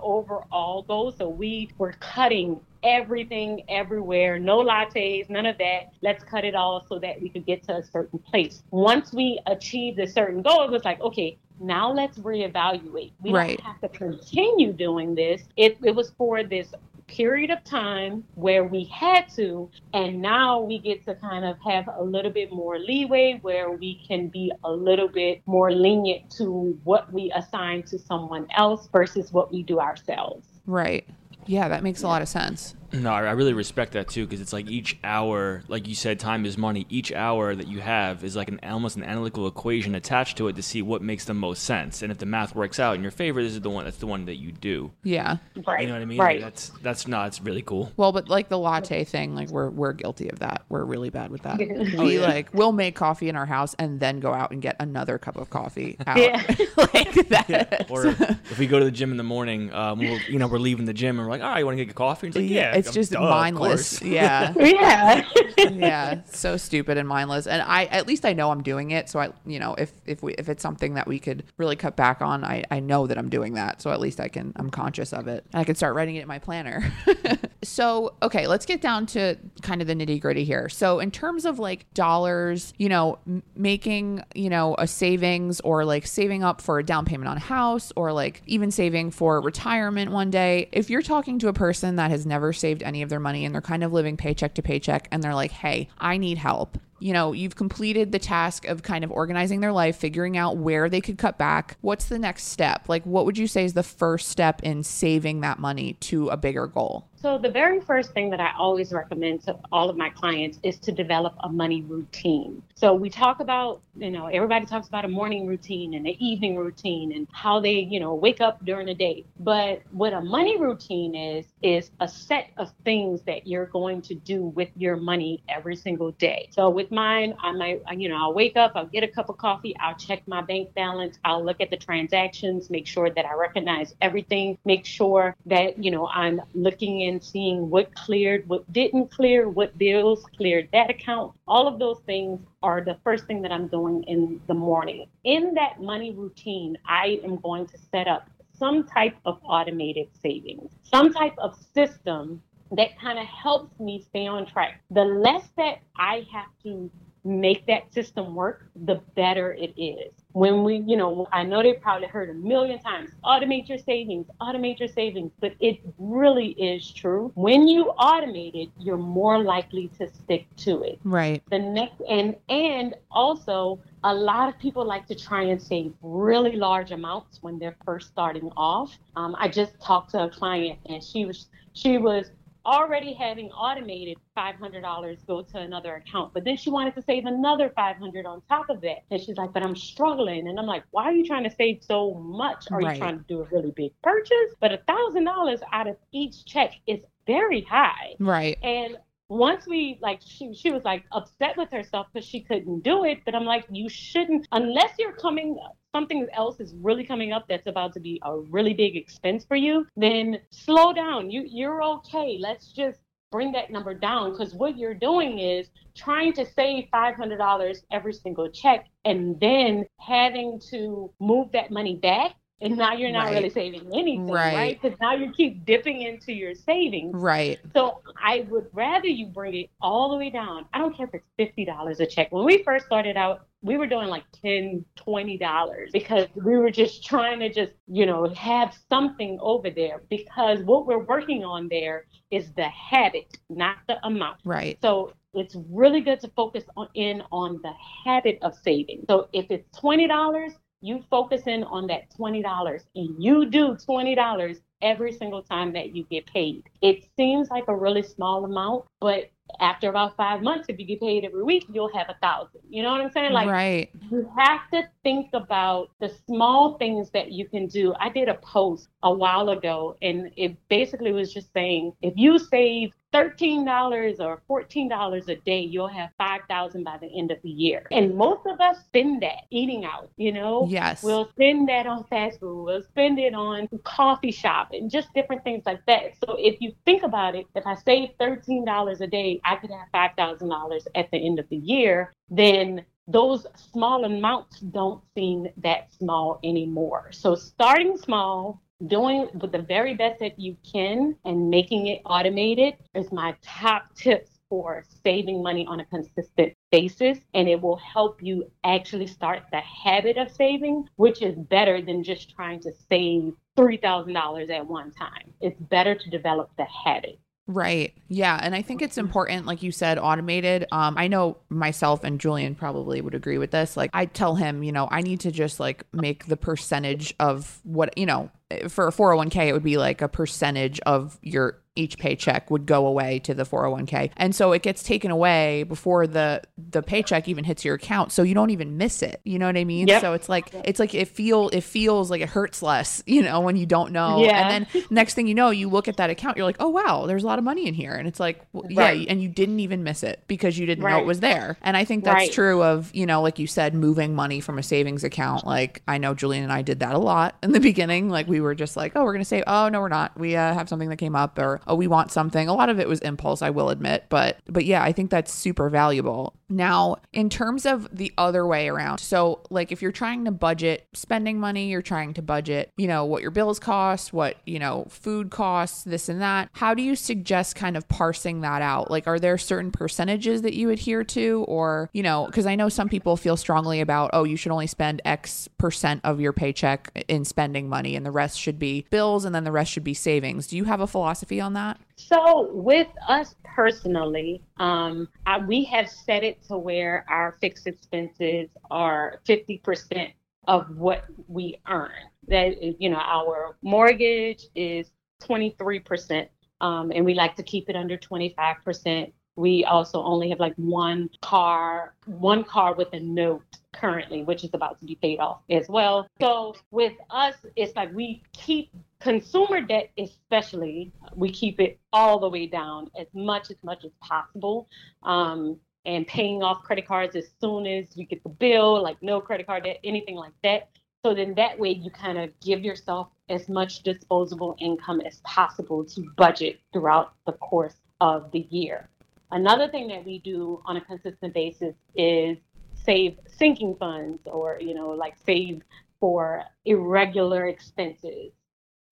overall 0.01 0.83
goal. 0.83 1.11
So 1.11 1.29
we 1.29 1.69
were 1.77 1.93
cutting 1.99 2.59
everything 2.83 3.63
everywhere, 3.69 4.39
no 4.39 4.63
lattes, 4.63 5.29
none 5.29 5.45
of 5.45 5.57
that. 5.59 5.91
Let's 6.01 6.23
cut 6.23 6.45
it 6.45 6.55
all 6.55 6.85
so 6.89 6.99
that 6.99 7.21
we 7.21 7.29
could 7.29 7.45
get 7.45 7.63
to 7.67 7.77
a 7.77 7.83
certain 7.83 8.19
place. 8.19 8.63
Once 8.71 9.13
we 9.13 9.39
achieved 9.47 9.99
a 9.99 10.07
certain 10.07 10.41
goal, 10.41 10.63
it 10.63 10.71
was 10.71 10.83
like, 10.85 10.99
okay, 11.01 11.37
now 11.59 11.91
let's 11.91 12.17
reevaluate. 12.19 13.13
We 13.21 13.31
Right. 13.31 13.57
don't 13.57 13.61
have 13.67 13.79
to 13.81 13.89
continue 13.89 14.73
doing 14.73 15.15
this. 15.15 15.43
It 15.57 15.77
it 15.83 15.95
was 15.95 16.11
for 16.17 16.43
this 16.43 16.73
period 17.15 17.51
of 17.51 17.63
time 17.63 18.23
where 18.35 18.63
we 18.63 18.83
had 18.85 19.29
to 19.35 19.69
and 19.93 20.21
now 20.21 20.59
we 20.59 20.79
get 20.79 21.05
to 21.05 21.13
kind 21.15 21.45
of 21.45 21.57
have 21.59 21.87
a 21.97 22.03
little 22.03 22.31
bit 22.31 22.51
more 22.51 22.79
leeway 22.79 23.39
where 23.41 23.71
we 23.71 24.01
can 24.07 24.27
be 24.27 24.51
a 24.63 24.71
little 24.71 25.07
bit 25.07 25.41
more 25.45 25.71
lenient 25.71 26.29
to 26.29 26.77
what 26.83 27.11
we 27.13 27.31
assign 27.35 27.83
to 27.83 27.99
someone 27.99 28.47
else 28.55 28.87
versus 28.91 29.31
what 29.31 29.51
we 29.51 29.63
do 29.63 29.79
ourselves 29.79 30.47
right. 30.65 31.05
Yeah, 31.45 31.67
that 31.67 31.83
makes 31.83 32.03
a 32.03 32.07
lot 32.07 32.21
of 32.21 32.27
sense. 32.27 32.75
No, 32.93 33.11
I 33.11 33.23
I 33.23 33.31
really 33.31 33.53
respect 33.53 33.93
that 33.93 34.07
too 34.07 34.25
because 34.25 34.39
it's 34.41 34.53
like 34.53 34.69
each 34.69 34.97
hour, 35.03 35.63
like 35.67 35.87
you 35.87 35.95
said, 35.95 36.19
time 36.19 36.45
is 36.45 36.57
money. 36.57 36.85
Each 36.89 37.11
hour 37.11 37.55
that 37.55 37.67
you 37.67 37.79
have 37.81 38.23
is 38.23 38.35
like 38.35 38.49
an 38.49 38.59
almost 38.63 38.95
an 38.95 39.03
analytical 39.03 39.47
equation 39.47 39.95
attached 39.95 40.37
to 40.37 40.47
it 40.47 40.55
to 40.55 40.61
see 40.63 40.81
what 40.81 41.01
makes 41.01 41.25
the 41.25 41.33
most 41.33 41.63
sense. 41.63 42.01
And 42.01 42.11
if 42.11 42.17
the 42.19 42.25
math 42.25 42.55
works 42.55 42.79
out 42.79 42.95
in 42.95 43.01
your 43.01 43.11
favor, 43.11 43.41
this 43.43 43.53
is 43.53 43.61
the 43.61 43.69
one 43.69 43.85
that's 43.85 43.97
the 43.97 44.07
one 44.07 44.25
that 44.25 44.35
you 44.35 44.51
do. 44.51 44.91
Yeah. 45.03 45.37
right 45.67 45.81
You 45.81 45.87
know 45.87 45.93
what 45.93 46.01
I 46.01 46.05
mean? 46.05 46.19
right 46.19 46.41
that's 46.41 46.69
that's 46.81 47.07
no, 47.07 47.23
it's 47.23 47.41
really 47.41 47.61
cool. 47.61 47.91
Well, 47.97 48.11
but 48.11 48.29
like 48.29 48.49
the 48.49 48.57
latte 48.59 49.03
thing, 49.03 49.35
like 49.35 49.49
we're 49.49 49.69
we're 49.69 49.93
guilty 49.93 50.29
of 50.29 50.39
that. 50.39 50.63
We're 50.69 50.83
really 50.85 51.09
bad 51.09 51.31
with 51.31 51.41
that. 51.43 51.59
Oh, 51.97 52.05
we 52.05 52.19
yeah. 52.19 52.27
like 52.27 52.53
we'll 52.53 52.71
make 52.71 52.95
coffee 52.95 53.29
in 53.29 53.35
our 53.35 53.45
house 53.45 53.75
and 53.77 53.99
then 53.99 54.19
go 54.19 54.33
out 54.33 54.51
and 54.51 54.61
get 54.61 54.75
another 54.79 55.17
cup 55.17 55.37
of 55.37 55.49
coffee 55.49 55.97
out. 56.07 56.17
Yeah. 56.17 56.41
like 56.77 57.13
that. 57.29 57.87
Or 57.89 58.07
if 58.07 58.59
we 58.59 58.67
go 58.67 58.79
to 58.79 58.85
the 58.85 58.91
gym 58.91 59.11
in 59.11 59.17
the 59.17 59.23
morning, 59.23 59.71
um, 59.73 59.99
we'll, 59.99 60.19
you 60.29 60.39
know, 60.39 60.47
we're 60.47 60.59
leaving 60.59 60.85
the 60.85 60.93
gym 60.93 61.17
and 61.19 61.27
we're 61.27 61.31
like, 61.31 61.41
all 61.41 61.49
right, 61.49 61.59
you 61.59 61.65
want 61.65 61.77
to 61.77 61.85
get 61.85 61.91
a 61.91 61.95
coffee? 61.95 62.27
And 62.27 62.35
it's 62.35 62.41
like, 62.41 62.49
yeah, 62.51 62.75
it's 62.87 62.93
just 62.93 63.11
duh, 63.11 63.21
mindless. 63.21 64.01
Yeah. 64.01 64.53
yeah 64.57 65.23
yeah. 65.57 66.21
So 66.25 66.57
stupid 66.57 66.97
and 66.97 67.07
mindless. 67.07 67.47
And 67.47 67.61
I 67.61 67.85
at 67.85 68.07
least 68.07 68.25
I 68.25 68.33
know 68.33 68.51
I'm 68.51 68.63
doing 68.63 68.91
it. 68.91 69.09
So 69.09 69.19
I 69.19 69.31
you 69.45 69.59
know, 69.59 69.75
if 69.75 69.91
if 70.05 70.23
we 70.23 70.33
if 70.35 70.49
it's 70.49 70.61
something 70.61 70.95
that 70.95 71.07
we 71.07 71.19
could 71.19 71.43
really 71.57 71.75
cut 71.75 71.95
back 71.95 72.21
on, 72.21 72.43
I, 72.43 72.63
I 72.71 72.79
know 72.79 73.07
that 73.07 73.17
I'm 73.17 73.29
doing 73.29 73.53
that. 73.53 73.81
So 73.81 73.91
at 73.91 73.99
least 73.99 74.19
I 74.19 74.27
can 74.27 74.53
I'm 74.55 74.69
conscious 74.69 75.13
of 75.13 75.27
it. 75.27 75.45
And 75.53 75.61
I 75.61 75.63
can 75.63 75.75
start 75.75 75.95
writing 75.95 76.15
it 76.15 76.21
in 76.21 76.27
my 76.27 76.39
planner. 76.39 76.91
so 77.63 78.15
okay, 78.21 78.47
let's 78.47 78.65
get 78.65 78.81
down 78.81 79.05
to 79.07 79.37
kind 79.61 79.81
of 79.81 79.87
the 79.87 79.95
nitty 79.95 80.19
gritty 80.19 80.43
here. 80.43 80.69
So 80.69 80.99
in 80.99 81.11
terms 81.11 81.45
of 81.45 81.59
like 81.59 81.91
dollars, 81.93 82.73
you 82.77 82.89
know, 82.89 83.19
m- 83.27 83.43
making, 83.55 84.23
you 84.35 84.49
know, 84.49 84.75
a 84.77 84.87
savings 84.87 85.59
or 85.61 85.85
like 85.85 86.07
saving 86.07 86.43
up 86.43 86.61
for 86.61 86.79
a 86.79 86.83
down 86.83 87.05
payment 87.05 87.27
on 87.27 87.37
a 87.37 87.41
house 87.41 87.91
or 87.95 88.11
like 88.11 88.41
even 88.45 88.71
saving 88.71 89.11
for 89.11 89.41
retirement 89.41 90.11
one 90.11 90.29
day. 90.29 90.69
If 90.71 90.89
you're 90.89 91.01
talking 91.01 91.39
to 91.39 91.47
a 91.47 91.53
person 91.53 91.95
that 91.97 92.11
has 92.11 92.25
never 92.25 92.53
saved 92.53 92.72
any 92.81 93.01
of 93.01 93.09
their 93.09 93.19
money 93.19 93.45
and 93.45 93.53
they're 93.53 93.61
kind 93.61 93.83
of 93.83 93.93
living 93.93 94.17
paycheck 94.17 94.55
to 94.55 94.61
paycheck 94.61 95.07
and 95.11 95.21
they're 95.21 95.35
like, 95.35 95.51
"Hey, 95.51 95.89
I 95.99 96.17
need 96.17 96.37
help." 96.37 96.77
You 96.99 97.11
know, 97.11 97.33
you've 97.33 97.55
completed 97.55 98.11
the 98.11 98.19
task 98.19 98.65
of 98.65 98.81
kind 98.81 99.03
of 99.03 99.11
organizing 99.11 99.59
their 99.59 99.73
life, 99.73 99.97
figuring 99.97 100.37
out 100.37 100.57
where 100.57 100.89
they 100.89 101.01
could 101.01 101.17
cut 101.17 101.37
back. 101.37 101.77
What's 101.81 102.05
the 102.05 102.17
next 102.17 102.45
step? 102.45 102.87
Like 102.87 103.05
what 103.05 103.25
would 103.25 103.37
you 103.37 103.47
say 103.47 103.65
is 103.65 103.73
the 103.73 103.83
first 103.83 104.29
step 104.29 104.63
in 104.63 104.83
saving 104.83 105.41
that 105.41 105.59
money 105.59 105.93
to 106.01 106.29
a 106.29 106.37
bigger 106.37 106.65
goal? 106.65 107.09
So, 107.23 107.37
the 107.37 107.49
very 107.49 107.79
first 107.79 108.11
thing 108.11 108.31
that 108.31 108.41
I 108.41 108.51
always 108.57 108.91
recommend 108.91 109.43
to 109.43 109.57
all 109.71 109.89
of 109.89 109.95
my 109.95 110.09
clients 110.09 110.59
is 110.61 110.77
to 110.79 110.91
develop 110.91 111.33
a 111.39 111.47
money 111.47 111.81
routine. 111.81 112.61
So, 112.75 112.93
we 112.93 113.09
talk 113.09 113.39
about, 113.39 113.81
you 113.95 114.11
know, 114.11 114.25
everybody 114.25 114.65
talks 114.65 114.89
about 114.89 115.05
a 115.05 115.07
morning 115.07 115.47
routine 115.47 115.93
and 115.93 116.05
an 116.05 116.21
evening 116.21 116.57
routine 116.57 117.13
and 117.13 117.25
how 117.31 117.61
they, 117.61 117.75
you 117.75 118.01
know, 118.01 118.13
wake 118.13 118.41
up 118.41 118.65
during 118.65 118.87
the 118.87 118.93
day. 118.93 119.23
But 119.39 119.83
what 119.91 120.11
a 120.11 120.19
money 120.19 120.59
routine 120.59 121.15
is, 121.15 121.45
is 121.61 121.91
a 122.01 122.09
set 122.09 122.49
of 122.57 122.73
things 122.83 123.21
that 123.21 123.47
you're 123.47 123.67
going 123.67 124.01
to 124.01 124.15
do 124.15 124.43
with 124.43 124.67
your 124.75 124.97
money 124.97 125.41
every 125.47 125.77
single 125.77 126.11
day. 126.11 126.49
So, 126.51 126.69
with 126.69 126.91
mine, 126.91 127.35
I 127.41 127.53
might, 127.53 127.83
you 127.95 128.09
know, 128.09 128.17
I'll 128.17 128.33
wake 128.33 128.57
up, 128.57 128.73
I'll 128.75 128.87
get 128.87 129.05
a 129.05 129.07
cup 129.07 129.29
of 129.29 129.37
coffee, 129.37 129.73
I'll 129.79 129.95
check 129.95 130.27
my 130.27 130.41
bank 130.41 130.73
balance, 130.73 131.19
I'll 131.23 131.45
look 131.45 131.61
at 131.61 131.69
the 131.69 131.77
transactions, 131.77 132.69
make 132.69 132.85
sure 132.85 133.09
that 133.09 133.25
I 133.25 133.33
recognize 133.35 133.95
everything, 134.01 134.57
make 134.65 134.85
sure 134.85 135.37
that, 135.45 135.81
you 135.81 135.89
know, 135.89 136.09
I'm 136.09 136.41
looking 136.53 136.99
in 136.99 137.12
and 137.13 137.23
seeing 137.23 137.69
what 137.69 137.93
cleared, 137.95 138.47
what 138.49 138.71
didn't 138.73 139.11
clear, 139.11 139.47
what 139.47 139.77
bills 139.77 140.25
cleared 140.35 140.67
that 140.73 140.89
account. 140.89 141.31
All 141.47 141.67
of 141.67 141.79
those 141.79 141.99
things 142.05 142.39
are 142.61 142.83
the 142.83 142.97
first 143.03 143.25
thing 143.25 143.41
that 143.43 143.51
I'm 143.51 143.67
doing 143.67 144.03
in 144.03 144.41
the 144.47 144.53
morning. 144.53 145.05
In 145.23 145.53
that 145.53 145.79
money 145.79 146.11
routine, 146.11 146.77
I 146.85 147.21
am 147.23 147.37
going 147.37 147.67
to 147.67 147.77
set 147.91 148.07
up 148.07 148.29
some 148.57 148.85
type 148.87 149.15
of 149.25 149.39
automated 149.43 150.07
savings, 150.21 150.71
some 150.83 151.13
type 151.13 151.35
of 151.37 151.55
system 151.73 152.41
that 152.71 152.99
kind 152.99 153.19
of 153.19 153.25
helps 153.25 153.79
me 153.79 154.03
stay 154.09 154.25
on 154.25 154.47
track. 154.47 154.81
The 154.89 155.03
less 155.03 155.47
that 155.57 155.79
I 155.95 156.25
have 156.33 156.47
to 156.63 156.89
make 157.23 157.65
that 157.67 157.93
system 157.93 158.35
work, 158.35 158.65
the 158.75 158.95
better 159.15 159.53
it 159.53 159.73
is. 159.77 160.11
When 160.33 160.63
we, 160.63 160.77
you 160.77 160.97
know, 160.97 161.27
I 161.31 161.43
know 161.43 161.61
they 161.61 161.73
probably 161.73 162.07
heard 162.07 162.29
a 162.29 162.33
million 162.33 162.79
times 162.79 163.11
automate 163.23 163.69
your 163.69 163.77
savings, 163.77 164.27
automate 164.41 164.79
your 164.79 164.89
savings, 164.89 165.31
but 165.39 165.53
it 165.59 165.79
really 165.97 166.49
is 166.49 166.91
true. 166.91 167.31
When 167.35 167.67
you 167.67 167.93
automate 167.99 168.55
it, 168.55 168.69
you're 168.79 168.97
more 168.97 169.41
likely 169.41 169.89
to 169.99 170.09
stick 170.11 170.47
to 170.57 170.83
it. 170.83 170.99
Right. 171.03 171.41
The 171.49 171.59
next 171.59 172.01
and 172.09 172.35
and 172.49 172.95
also 173.11 173.79
a 174.03 174.13
lot 174.13 174.49
of 174.49 174.59
people 174.59 174.83
like 174.85 175.07
to 175.07 175.15
try 175.15 175.43
and 175.43 175.61
save 175.61 175.93
really 176.01 176.55
large 176.55 176.91
amounts 176.91 177.41
when 177.41 177.57
they're 177.59 177.77
first 177.85 178.07
starting 178.07 178.51
off. 178.57 178.97
Um, 179.15 179.35
I 179.39 179.47
just 179.47 179.79
talked 179.79 180.11
to 180.11 180.23
a 180.23 180.29
client 180.29 180.79
and 180.87 181.03
she 181.03 181.25
was 181.25 181.47
she 181.73 181.97
was 181.97 182.31
already 182.65 183.13
having 183.13 183.49
automated 183.51 184.17
$500 184.37 185.27
go 185.27 185.41
to 185.41 185.57
another 185.57 185.95
account 185.95 186.33
but 186.33 186.43
then 186.45 186.55
she 186.57 186.69
wanted 186.69 186.95
to 186.95 187.01
save 187.01 187.25
another 187.25 187.71
500 187.75 188.25
on 188.25 188.41
top 188.47 188.69
of 188.69 188.81
that. 188.81 188.99
And 189.11 189.19
she's 189.21 189.37
like 189.37 189.53
but 189.53 189.63
i'm 189.63 189.75
struggling. 189.75 190.47
And 190.47 190.59
i'm 190.59 190.65
like 190.65 190.83
why 190.91 191.03
are 191.05 191.11
you 191.11 191.25
trying 191.25 191.43
to 191.43 191.51
save 191.55 191.83
so 191.83 192.13
much? 192.15 192.65
Are 192.71 192.79
Right. 192.79 192.95
you 192.95 192.99
trying 193.01 193.17
to 193.19 193.25
do 193.27 193.41
a 193.41 193.47
really 193.51 193.71
big 193.75 193.91
purchase? 194.01 194.55
But 194.59 194.71
a 194.73 194.77
thousand 194.87 195.25
dollars 195.25 195.59
out 195.71 195.87
of 195.87 195.97
each 196.11 196.45
check 196.45 196.71
is 196.87 196.99
very 197.27 197.61
high. 197.61 198.15
Right. 198.19 198.57
and 198.63 198.97
once 199.29 199.65
we 199.65 199.97
like 200.01 200.19
she 200.25 200.53
she 200.53 200.69
was 200.71 200.83
like 200.83 201.03
upset 201.11 201.57
with 201.57 201.71
herself 201.71 202.07
because 202.13 202.27
she 202.27 202.41
couldn't 202.41 202.83
do 202.83 203.03
it 203.05 203.19
but 203.25 203.33
i'm 203.33 203.45
like 203.45 203.65
you 203.71 203.89
shouldn't 203.89 204.47
unless 204.51 204.91
you're 204.99 205.13
coming 205.13 205.57
something 205.93 206.27
else 206.33 206.59
is 206.59 206.73
really 206.81 207.05
coming 207.05 207.31
up 207.31 207.45
that's 207.47 207.67
about 207.67 207.93
to 207.93 207.99
be 207.99 208.19
a 208.23 208.39
really 208.39 208.73
big 208.73 208.95
expense 208.95 209.45
for 209.45 209.55
you 209.55 209.85
then 209.95 210.39
slow 210.49 210.93
down. 210.93 211.29
You 211.29 211.43
you're 211.45 211.83
okay. 211.83 212.37
Let's 212.39 212.71
just 212.71 212.99
bring 213.31 213.51
that 213.51 213.71
number 213.71 213.93
down 213.93 214.31
because 214.31 214.53
what 214.53 214.77
you're 214.77 214.93
doing 214.93 215.39
is 215.39 215.69
trying 215.95 216.33
to 216.33 216.45
save 216.45 216.85
$500 216.93 217.83
every 217.91 218.13
single 218.13 218.49
check 218.49 218.87
and 219.05 219.39
then 219.39 219.85
having 219.99 220.59
to 220.69 221.11
move 221.19 221.51
that 221.53 221.71
money 221.71 221.95
back 221.95 222.35
and 222.63 222.77
now 222.77 222.93
you're 222.93 223.11
not 223.11 223.25
Right. 223.25 223.35
really 223.35 223.49
saving 223.49 223.87
anything, 223.93 224.27
Right. 224.27 224.55
right? 224.55 224.81
Because 224.81 224.97
now 225.01 225.13
you 225.15 225.31
keep 225.33 225.65
dipping 225.65 226.01
into 226.01 226.33
your 226.33 226.55
savings. 226.55 227.13
Right. 227.13 227.59
So 227.75 228.01
I 228.21 228.47
would 228.49 228.67
rather 228.73 229.07
you 229.07 229.27
bring 229.27 229.55
it 229.55 229.69
all 229.81 230.11
the 230.11 230.17
way 230.17 230.29
down. 230.31 230.65
I 230.73 230.79
don't 230.79 230.95
care 230.95 231.07
if 231.07 231.13
it's 231.13 231.27
fifty 231.37 231.65
dollars 231.65 231.99
a 231.99 232.05
check. 232.07 232.31
When 232.31 232.45
we 232.45 232.63
first 232.63 232.85
started 232.85 233.17
out, 233.17 233.47
we 233.61 233.77
were 233.77 233.87
doing 233.87 234.07
like 234.09 234.23
10 234.41 234.85
20 234.95 235.37
dollars 235.37 235.91
because 235.93 236.27
we 236.35 236.57
were 236.57 236.71
just 236.71 237.05
trying 237.05 237.39
to 237.39 237.51
just 237.53 237.73
you 237.87 238.05
know 238.05 238.27
have 238.35 238.75
something 238.89 239.37
over 239.41 239.69
there 239.69 240.01
because 240.09 240.59
what 240.63 240.85
we're 240.87 241.05
working 241.05 241.43
on 241.45 241.67
there 241.69 242.05
is 242.31 242.51
the 242.53 242.67
habit 242.69 243.37
not 243.49 243.77
the 243.87 243.97
amount 244.05 244.37
Right. 244.43 244.77
so 244.81 245.13
it's 245.33 245.55
really 245.69 246.01
good 246.01 246.19
to 246.21 246.27
focus 246.35 246.63
on, 246.77 246.87
in 246.93 247.23
on 247.31 247.59
the 247.63 247.73
habit 248.05 248.37
of 248.43 248.55
saving. 248.55 249.03
So 249.09 249.29
if 249.33 249.47
it's 249.49 249.67
twenty 249.77 250.07
dollars, 250.07 250.53
you 250.83 251.03
focus 251.09 251.43
in 251.47 251.63
on 251.63 251.87
that 251.87 252.13
twenty 252.15 252.41
dollars, 252.41 252.83
and 252.95 253.15
you 253.21 253.45
do 253.45 253.75
twenty 253.77 254.15
dollars 254.15 254.61
every 254.81 255.13
single 255.13 255.41
time 255.41 255.73
that 255.73 255.95
you 255.95 256.03
get 256.11 256.25
paid. 256.27 256.63
It 256.81 257.05
seems 257.15 257.49
like 257.49 257.65
a 257.67 257.75
really 257.75 258.03
small 258.03 258.43
amount, 258.45 258.85
but 258.99 259.31
after 259.59 259.89
about 259.89 260.15
five 260.15 260.41
months, 260.41 260.65
if 260.69 260.79
you 260.79 260.85
get 260.85 260.99
paid 260.99 261.25
every 261.25 261.43
week, 261.43 261.65
you'll 261.71 261.93
have 261.93 262.09
a 262.09 262.15
thousand. 262.21 262.61
You 262.69 262.83
know 262.83 262.91
what 262.91 263.01
I'm 263.01 263.11
saying? 263.11 263.33
Like 263.33 263.47
right. 263.47 263.89
you 264.09 264.29
have 264.37 264.69
to 264.71 264.87
think 265.03 265.29
about 265.33 265.91
the 265.99 266.11
small 266.27 266.77
things 266.77 267.09
that 267.11 267.31
you 267.31 267.47
can 267.47 267.67
do. 267.67 267.93
I 267.99 268.09
did 268.09 268.29
a 268.29 268.35
post 268.35 268.89
a 269.03 269.13
while 269.13 269.49
ago, 269.49 269.95
and 270.01 270.31
it 270.37 270.57
basically 270.69 271.11
was 271.11 271.33
just 271.33 271.51
saying 271.53 271.93
if 272.01 272.13
you 272.15 272.39
save 272.39 272.91
$13 273.13 274.19
or 274.19 274.41
$14 274.49 275.27
a 275.27 275.35
day, 275.35 275.59
you'll 275.59 275.87
have 275.87 276.09
5000 276.47 276.83
by 276.83 276.97
the 276.97 277.07
end 277.07 277.31
of 277.31 277.41
the 277.43 277.49
year. 277.49 277.87
And 277.91 278.15
most 278.15 278.45
of 278.45 278.59
us 278.59 278.77
spend 278.85 279.21
that 279.23 279.43
eating 279.49 279.85
out, 279.85 280.09
you 280.17 280.31
know? 280.31 280.67
Yes. 280.69 281.03
We'll 281.03 281.29
spend 281.29 281.69
that 281.69 281.87
on 281.87 282.03
fast 282.05 282.39
food. 282.39 282.63
We'll 282.63 282.83
spend 282.83 283.19
it 283.19 283.33
on 283.33 283.67
coffee 283.83 284.31
shop 284.31 284.69
and 284.71 284.89
just 284.89 285.13
different 285.13 285.43
things 285.43 285.63
like 285.65 285.85
that. 285.87 286.13
So 286.25 286.35
if 286.37 286.59
you 286.61 286.73
think 286.85 287.03
about 287.03 287.35
it, 287.35 287.45
if 287.55 287.65
I 287.65 287.75
save 287.75 288.09
$13 288.19 289.01
a 289.01 289.07
day, 289.07 289.41
I 289.43 289.55
could 289.55 289.71
have 289.71 289.87
$5,000 290.17 290.87
at 290.95 291.11
the 291.11 291.17
end 291.17 291.39
of 291.39 291.47
the 291.49 291.57
year. 291.57 292.13
Then 292.29 292.85
those 293.07 293.45
small 293.55 294.05
amounts 294.05 294.59
don't 294.59 295.01
seem 295.15 295.47
that 295.57 295.93
small 295.93 296.39
anymore. 296.43 297.09
So 297.11 297.35
starting 297.35 297.97
small, 297.97 298.61
doing 298.87 299.29
with 299.35 299.51
the 299.51 299.61
very 299.61 299.93
best 299.93 300.19
that 300.19 300.39
you 300.39 300.57
can 300.69 301.15
and 301.25 301.49
making 301.49 301.87
it 301.87 302.01
automated 302.05 302.75
is 302.95 303.11
my 303.11 303.35
top 303.41 303.93
tips 303.95 304.32
for 304.53 304.83
saving 305.03 305.41
money 305.41 305.65
on 305.67 305.79
a 305.79 305.85
consistent 305.85 306.53
basis 306.71 307.17
and 307.33 307.49
it 307.49 307.59
will 307.59 307.77
help 307.77 308.21
you 308.21 308.45
actually 308.63 309.07
start 309.07 309.41
the 309.51 309.59
habit 309.61 310.15
of 310.15 310.29
saving 310.29 310.87
which 310.97 311.23
is 311.23 311.35
better 311.35 311.81
than 311.81 312.03
just 312.03 312.29
trying 312.35 312.59
to 312.59 312.71
save 312.87 313.33
$3000 313.57 314.49
at 314.51 314.67
one 314.67 314.91
time 314.91 315.33
it's 315.41 315.59
better 315.59 315.95
to 315.95 316.07
develop 316.11 316.51
the 316.55 316.65
habit 316.65 317.17
Right. 317.45 317.93
Yeah. 318.07 318.39
And 318.41 318.55
I 318.55 318.61
think 318.61 318.81
it's 318.81 318.97
important, 318.97 319.45
like 319.45 319.63
you 319.63 319.73
said, 319.73 319.99
automated. 319.99 320.65
Um, 320.71 320.97
I 320.97 321.09
know 321.09 321.39
myself 321.49 322.05
and 322.05 322.17
Julian 322.17 322.55
probably 322.55 323.01
would 323.01 323.15
agree 323.15 323.37
with 323.37 323.51
this. 323.51 323.75
Like 323.75 323.89
I 323.91 324.05
tell 324.05 324.35
him, 324.35 324.63
you 324.63 324.71
know, 324.71 324.87
I 324.89 325.01
need 325.01 325.19
to 325.21 325.31
just 325.31 325.59
like 325.59 325.83
make 325.91 326.27
the 326.27 326.37
percentage 326.37 327.13
of 327.19 327.59
what, 327.65 327.97
you 327.97 328.05
know, 328.05 328.31
for 328.69 328.87
a 328.87 328.91
401k, 328.91 329.47
it 329.47 329.51
would 329.53 329.61
be 329.61 329.75
like 329.75 330.01
a 330.01 330.07
percentage 330.07 330.79
of 330.85 331.19
your 331.21 331.62
each 331.75 331.97
paycheck 331.97 332.51
would 332.51 332.65
go 332.65 332.85
away 332.85 333.19
to 333.19 333.33
the 333.33 333.43
401k. 333.43 334.11
And 334.17 334.35
so 334.35 334.51
it 334.51 334.61
gets 334.61 334.83
taken 334.83 335.11
away 335.11 335.63
before 335.63 336.07
the 336.07 336.41
the 336.57 336.81
paycheck 336.83 337.27
even 337.27 337.43
hits 337.43 337.65
your 337.65 337.75
account. 337.75 338.11
So 338.11 338.23
you 338.23 338.33
don't 338.35 338.51
even 338.51 338.77
miss 338.77 339.01
it. 339.01 339.21
You 339.23 339.39
know 339.39 339.47
what 339.47 339.57
I 339.57 339.63
mean? 339.63 339.87
Yep. 339.87 340.01
So 340.01 340.13
it's 340.13 340.29
like 340.29 340.53
it's 340.65 340.79
like 340.79 340.93
it 340.93 341.07
feel 341.07 341.49
it 341.49 341.61
feels 341.61 342.11
like 342.11 342.21
it 342.21 342.29
hurts 342.29 342.61
less, 342.61 343.01
you 343.07 343.21
know, 343.23 343.39
when 343.41 343.55
you 343.55 343.65
don't 343.65 343.91
know. 343.91 344.23
Yeah. 344.23 344.47
And 344.49 344.67
then 344.67 344.83
next 344.89 345.13
thing 345.15 345.27
you 345.27 345.35
know, 345.35 345.49
you 345.49 345.69
look 345.69 345.87
at 345.87 345.97
that 345.97 346.09
account, 346.09 346.37
you're 346.37 346.45
like, 346.45 346.57
"Oh 346.59 346.69
wow, 346.69 347.05
there's 347.07 347.23
a 347.23 347.27
lot 347.27 347.39
of 347.39 347.45
money 347.45 347.67
in 347.67 347.73
here." 347.73 347.93
And 347.93 348.07
it's 348.07 348.19
like, 348.19 348.41
well, 348.53 348.65
yeah, 348.69 348.91
and 348.91 349.21
you 349.21 349.27
didn't 349.29 349.59
even 349.59 349.83
miss 349.83 350.03
it 350.03 350.23
because 350.27 350.57
you 350.57 350.65
didn't 350.65 350.83
know 350.83 350.99
it 350.99 351.05
was 351.05 351.19
there. 351.21 351.57
And 351.61 351.75
I 351.75 351.85
think 351.85 352.03
that's 352.03 352.13
Right. 352.13 352.31
true 352.31 352.61
of, 352.61 352.91
you 352.93 353.05
know, 353.05 353.21
like 353.21 353.39
you 353.39 353.47
said, 353.47 353.73
moving 353.73 354.13
money 354.15 354.39
from 354.39 354.59
a 354.59 354.63
savings 354.63 355.03
account. 355.03 355.45
Like 355.45 355.81
I 355.87 355.97
know 355.97 356.13
Julian 356.13 356.43
and 356.43 356.53
I 356.53 356.61
did 356.61 356.81
that 356.81 356.93
a 356.93 356.99
lot 356.99 357.35
in 357.41 357.51
the 357.51 357.59
beginning. 357.71 358.09
Like 358.09 358.27
we 358.27 358.41
were 358.41 358.53
just 358.55 358.77
like, 358.77 358.91
"Oh, 358.95 359.03
we're 359.03 359.13
going 359.13 359.21
to 359.23 359.25
save. 359.25 359.43
Oh, 359.47 359.69
no, 359.69 359.81
we're 359.81 359.89
not. 359.89 360.19
We 360.19 360.35
uh, 360.35 360.53
have 360.53 360.69
something 360.69 360.89
that 360.89 360.97
came 360.97 361.15
up 361.15 361.39
or 361.39 361.61
oh, 361.67 361.75
we 361.75 361.87
want 361.87 362.11
something." 362.11 362.47
A 362.47 362.53
lot 362.53 362.69
of 362.69 362.79
it 362.79 362.87
was 362.87 362.99
impulse, 362.99 363.41
I 363.41 363.49
will 363.49 363.69
admit, 363.69 364.05
but 364.09 364.37
but 364.47 364.65
yeah, 364.65 364.83
I 364.83 364.91
think 364.91 365.09
that's 365.09 365.33
super 365.33 365.69
valuable. 365.69 366.33
Now, 366.49 366.97
in 367.11 367.29
terms 367.29 367.65
of 367.65 367.87
the 367.91 368.13
other 368.17 368.45
way 368.45 368.67
around. 368.67 368.99
So, 368.99 369.41
like 369.49 369.71
if 369.71 369.81
you're 369.81 369.91
trying 369.91 370.25
to 370.25 370.31
budget 370.31 370.87
spending 370.93 371.39
money, 371.39 371.69
you're 371.69 371.81
trying 371.81 372.13
to 372.15 372.21
budget, 372.21 372.71
you 372.77 372.87
know, 372.87 373.05
what 373.05 373.21
your 373.21 373.31
bills 373.31 373.59
cost, 373.59 374.13
what, 374.13 374.37
you 374.45 374.59
know, 374.59 374.85
food 374.89 375.31
costs, 375.31 375.83
this 375.83 376.09
and 376.09 376.21
that. 376.21 376.49
How 376.53 376.73
do 376.73 376.83
you 376.83 376.95
suggest 376.95 377.55
kind 377.55 377.75
of 377.75 377.87
parsing 377.87 378.41
that 378.41 378.61
out? 378.61 378.91
Like 378.91 379.07
are 379.07 379.19
there 379.19 379.37
certain 379.37 379.71
percentages 379.71 380.41
that 380.43 380.53
you 380.53 380.69
adhere 380.69 381.03
to 381.05 381.45
or, 381.47 381.89
you 381.93 382.03
know, 382.03 382.29
cuz 382.31 382.45
I 382.45 382.55
know 382.55 382.69
some 382.69 382.89
people 382.89 383.17
feel 383.17 383.37
strongly 383.37 383.81
about, 383.81 384.11
oh, 384.13 384.23
you 384.23 384.37
should 384.37 384.51
only 384.51 384.67
spend 384.67 385.01
X 385.05 385.47
percent 385.57 386.01
of 386.03 386.19
your 386.19 386.33
paycheck 386.33 387.05
in 387.07 387.25
spending 387.25 387.67
money 387.67 387.95
and 387.95 388.05
the 388.05 388.11
rest 388.11 388.39
should 388.39 388.59
be 388.59 388.85
bills 388.91 389.25
and 389.25 389.33
then 389.33 389.43
the 389.43 389.51
rest 389.51 389.71
should 389.71 389.83
be 389.83 389.93
savings. 389.93 390.47
Do 390.47 390.57
you 390.57 390.65
have 390.65 390.81
a 390.81 390.87
philosophy 390.87 391.41
on 391.41 391.52
that? 391.53 391.79
So 391.95 392.51
with 392.51 392.87
us 393.07 393.35
personally, 393.43 394.43
um, 394.57 395.07
I, 395.25 395.39
we 395.39 395.63
have 395.65 395.89
set 395.89 396.23
it 396.23 396.43
to 396.47 396.57
where 396.57 397.05
our 397.07 397.37
fixed 397.39 397.67
expenses 397.67 398.49
are 398.71 399.21
50% 399.27 400.13
of 400.47 400.75
what 400.75 401.05
we 401.27 401.57
earn. 401.67 401.91
That, 402.27 402.81
you 402.81 402.89
know, 402.89 402.97
our 402.97 403.57
mortgage 403.61 404.45
is 404.55 404.91
23%, 405.23 406.27
um, 406.61 406.91
and 406.93 407.05
we 407.05 407.13
like 407.13 407.35
to 407.35 407.43
keep 407.43 407.69
it 407.69 407.75
under 407.75 407.97
25%. 407.97 409.11
We 409.35 409.65
also 409.65 410.03
only 410.03 410.29
have 410.29 410.39
like 410.39 410.55
one 410.55 411.09
car, 411.21 411.95
one 412.05 412.43
car 412.43 412.75
with 412.75 412.93
a 412.93 412.99
note 412.99 413.43
currently, 413.71 414.23
which 414.23 414.43
is 414.43 414.51
about 414.53 414.79
to 414.79 414.85
be 414.85 414.95
paid 414.95 415.19
off 415.19 415.41
as 415.49 415.67
well. 415.67 416.07
So 416.21 416.55
with 416.71 416.93
us, 417.09 417.35
it's 417.55 417.75
like 417.75 417.91
we 417.93 418.21
keep 418.33 418.69
consumer 418.99 419.61
debt, 419.61 419.89
especially, 419.97 420.91
we 421.15 421.31
keep 421.31 421.59
it 421.59 421.79
all 421.91 422.19
the 422.19 422.29
way 422.29 422.45
down 422.45 422.89
as 422.97 423.07
much 423.13 423.49
as 423.49 423.57
much 423.63 423.83
as 423.83 423.91
possible. 424.01 424.67
Um, 425.01 425.59
and 425.85 426.07
paying 426.07 426.41
off 426.41 426.63
credit 426.63 426.87
cards 426.87 427.15
as 427.15 427.25
soon 427.41 427.65
as 427.67 427.87
we 427.97 428.05
get 428.05 428.23
the 428.23 428.29
bill, 428.29 428.81
like 428.81 428.95
no 429.01 429.19
credit 429.19 429.45
card 429.45 429.65
debt, 429.65 429.79
anything 429.83 430.15
like 430.15 430.31
that. 430.43 430.69
So 431.05 431.13
then 431.13 431.33
that 431.35 431.59
way 431.59 431.71
you 431.71 431.91
kind 431.91 432.17
of 432.17 432.29
give 432.39 432.63
yourself 432.63 433.09
as 433.27 433.49
much 433.49 433.83
disposable 433.83 434.55
income 434.59 435.01
as 435.01 435.19
possible 435.25 435.83
to 435.83 436.09
budget 436.15 436.61
throughout 436.71 437.15
the 437.25 437.33
course 437.33 437.75
of 437.99 438.31
the 438.31 438.47
year. 438.49 438.89
Another 439.33 439.67
thing 439.67 439.87
that 439.87 440.05
we 440.05 440.19
do 440.19 440.61
on 440.65 440.77
a 440.77 440.81
consistent 440.81 441.33
basis 441.33 441.73
is 441.95 442.37
save 442.75 443.17
sinking 443.25 443.75
funds 443.79 444.21
or, 444.25 444.59
you 444.61 444.75
know, 444.75 444.91
like 444.91 445.15
save 445.25 445.63
for 445.99 446.43
irregular 446.65 447.47
expenses. 447.47 448.31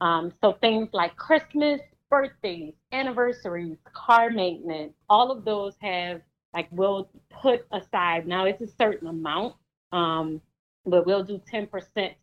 Um, 0.01 0.33
so 0.41 0.53
things 0.53 0.89
like 0.93 1.15
Christmas, 1.15 1.79
birthdays, 2.09 2.73
anniversaries, 2.91 3.77
car 3.93 4.31
maintenance, 4.31 4.93
all 5.09 5.29
of 5.31 5.45
those 5.45 5.75
have 5.79 6.21
like 6.55 6.67
we'll 6.71 7.07
put 7.29 7.67
aside 7.71 8.25
now 8.25 8.45
it's 8.45 8.61
a 8.61 8.67
certain 8.79 9.07
amount, 9.09 9.53
um, 9.91 10.41
but 10.87 11.05
we'll 11.05 11.23
do 11.23 11.39
10% 11.53 12.15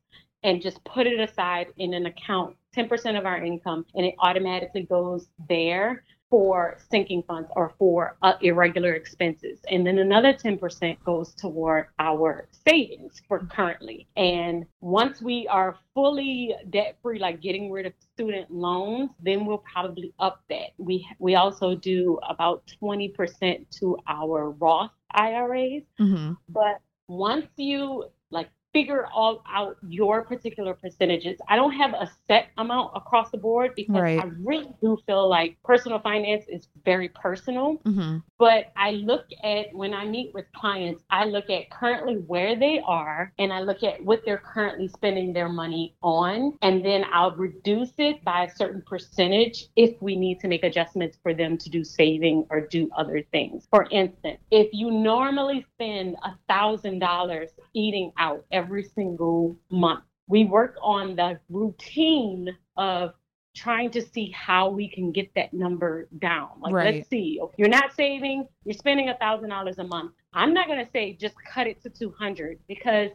and 0.42 0.61
just 0.61 0.83
put 0.83 1.07
it 1.07 1.20
aside 1.20 1.68
in 1.76 1.94
an 1.94 2.07
account, 2.07 2.57
10% 2.76 3.16
of 3.16 3.26
our 3.26 3.42
income, 3.44 3.87
and 3.94 4.04
it 4.04 4.14
automatically 4.18 4.83
goes 4.83 5.28
there 5.48 6.02
for 6.31 6.79
sinking 6.91 7.23
funds 7.27 7.49
or 7.57 7.73
for 7.79 8.17
uh, 8.23 8.35
irregular 8.43 8.93
expenses. 8.95 9.61
And 9.71 9.87
then 9.87 9.99
another 9.99 10.35
10% 10.35 11.03
goes 11.05 11.35
toward 11.35 11.87
our 11.99 12.49
savings 12.67 13.23
for 13.27 13.41
currently. 13.47 14.07
And 14.17 14.67
once 14.81 15.23
we 15.23 15.47
are 15.49 15.77
fully 15.95 16.55
debt 16.71 16.99
free, 17.03 17.19
like 17.19 17.41
getting 17.41 17.71
rid 17.71 17.87
of 17.87 17.93
student 18.14 18.51
loans, 18.51 19.11
then 19.21 19.47
we'll 19.47 19.64
probably 19.73 20.12
up 20.19 20.43
that. 20.51 20.71
We 20.77 21.07
we 21.19 21.35
also 21.35 21.75
do 21.75 22.19
about 22.29 22.71
20% 22.83 23.79
to 23.79 23.97
our 24.07 24.51
Roth 24.51 24.91
IRAs. 25.12 25.83
Mm-hmm. 25.99 26.33
But 26.49 26.81
once 27.09 27.47
you 27.57 28.05
like 28.31 28.51
figure 28.79 29.09
all 29.12 29.43
out 29.53 29.77
your 29.88 30.23
particular 30.23 30.73
percentages, 30.73 31.37
I 31.49 31.57
don't 31.57 31.73
have 31.73 31.95
a 31.95 32.09
set 32.29 32.49
amount 32.59 32.93
across 32.95 33.31
the 33.31 33.38
board 33.38 33.73
because 33.75 33.88
Right. 33.99 34.21
I 34.21 34.27
really 34.38 34.71
do 34.81 34.97
feel 35.07 35.29
like 35.29 35.57
personal 35.64 35.99
finance 35.99 36.45
is 36.49 36.69
very 36.85 37.09
personal. 37.09 37.79
Mm-hmm. 37.79 38.19
But 38.38 38.71
I 38.77 38.93
look 38.93 39.27
at 39.43 39.75
when 39.75 39.93
I 39.93 40.05
meet 40.05 40.33
with 40.33 40.45
clients, 40.55 41.03
I 41.11 41.25
look 41.25 41.51
at 41.51 41.71
currently 41.71 42.14
where 42.14 42.55
they 42.57 42.81
are 42.87 43.33
and 43.41 43.53
I 43.53 43.61
look 43.61 43.83
at 43.83 44.05
what 44.05 44.25
they're 44.25 44.45
currently 44.55 44.87
spending 44.87 45.33
their 45.33 45.49
money 45.49 45.97
on. 46.03 46.57
And 46.62 46.85
then 46.85 47.05
I'll 47.12 47.35
reduce 47.35 47.93
it 47.99 48.23
by 48.23 48.45
a 48.45 48.55
certain 48.55 48.83
percentage 48.83 49.66
if 49.74 50.01
we 50.01 50.14
need 50.14 50.39
to 50.41 50.49
make 50.49 50.62
adjustments 50.62 51.18
for 51.20 51.35
them 51.35 51.59
to 51.59 51.68
do 51.68 51.83
saving 51.83 52.47
or 52.51 52.61
do 52.61 52.89
other 52.97 53.24
things. 53.33 53.66
For 53.70 53.89
instance, 53.91 54.39
if 54.53 54.68
you 54.72 54.93
normally 54.93 55.66
spend 55.74 56.14
a 56.22 56.33
thousand 56.49 57.01
dollars 57.01 57.51
eating 57.79 58.12
out 58.18 58.45
every 58.51 58.83
single 58.83 59.57
month, 59.70 60.05
we 60.26 60.45
work 60.45 60.76
on 60.83 61.16
the 61.16 61.39
routine 61.49 62.57
of 62.76 63.14
trying 63.55 63.91
to 63.91 64.03
see 64.03 64.31
how 64.31 64.68
we 64.68 64.89
can 64.89 65.11
get 65.11 65.33
that 65.35 65.53
number 65.53 66.09
down. 66.18 66.51
Like, 66.61 66.72
Right. 66.72 66.95
let's 66.95 67.09
see, 67.09 67.41
if 67.43 67.51
you're 67.57 67.68
not 67.68 67.93
saving, 67.93 68.47
you're 68.64 68.74
spending 68.74 69.09
a 69.09 69.16
thousand 69.16 69.49
dollars 69.49 69.79
a 69.79 69.85
month. 69.85 70.12
I'm 70.33 70.53
not 70.53 70.66
going 70.66 70.85
to 70.85 70.91
say 70.91 71.14
just 71.14 71.35
cut 71.45 71.66
it 71.66 71.83
to 71.83 71.91
200 71.91 72.59
because 72.68 73.11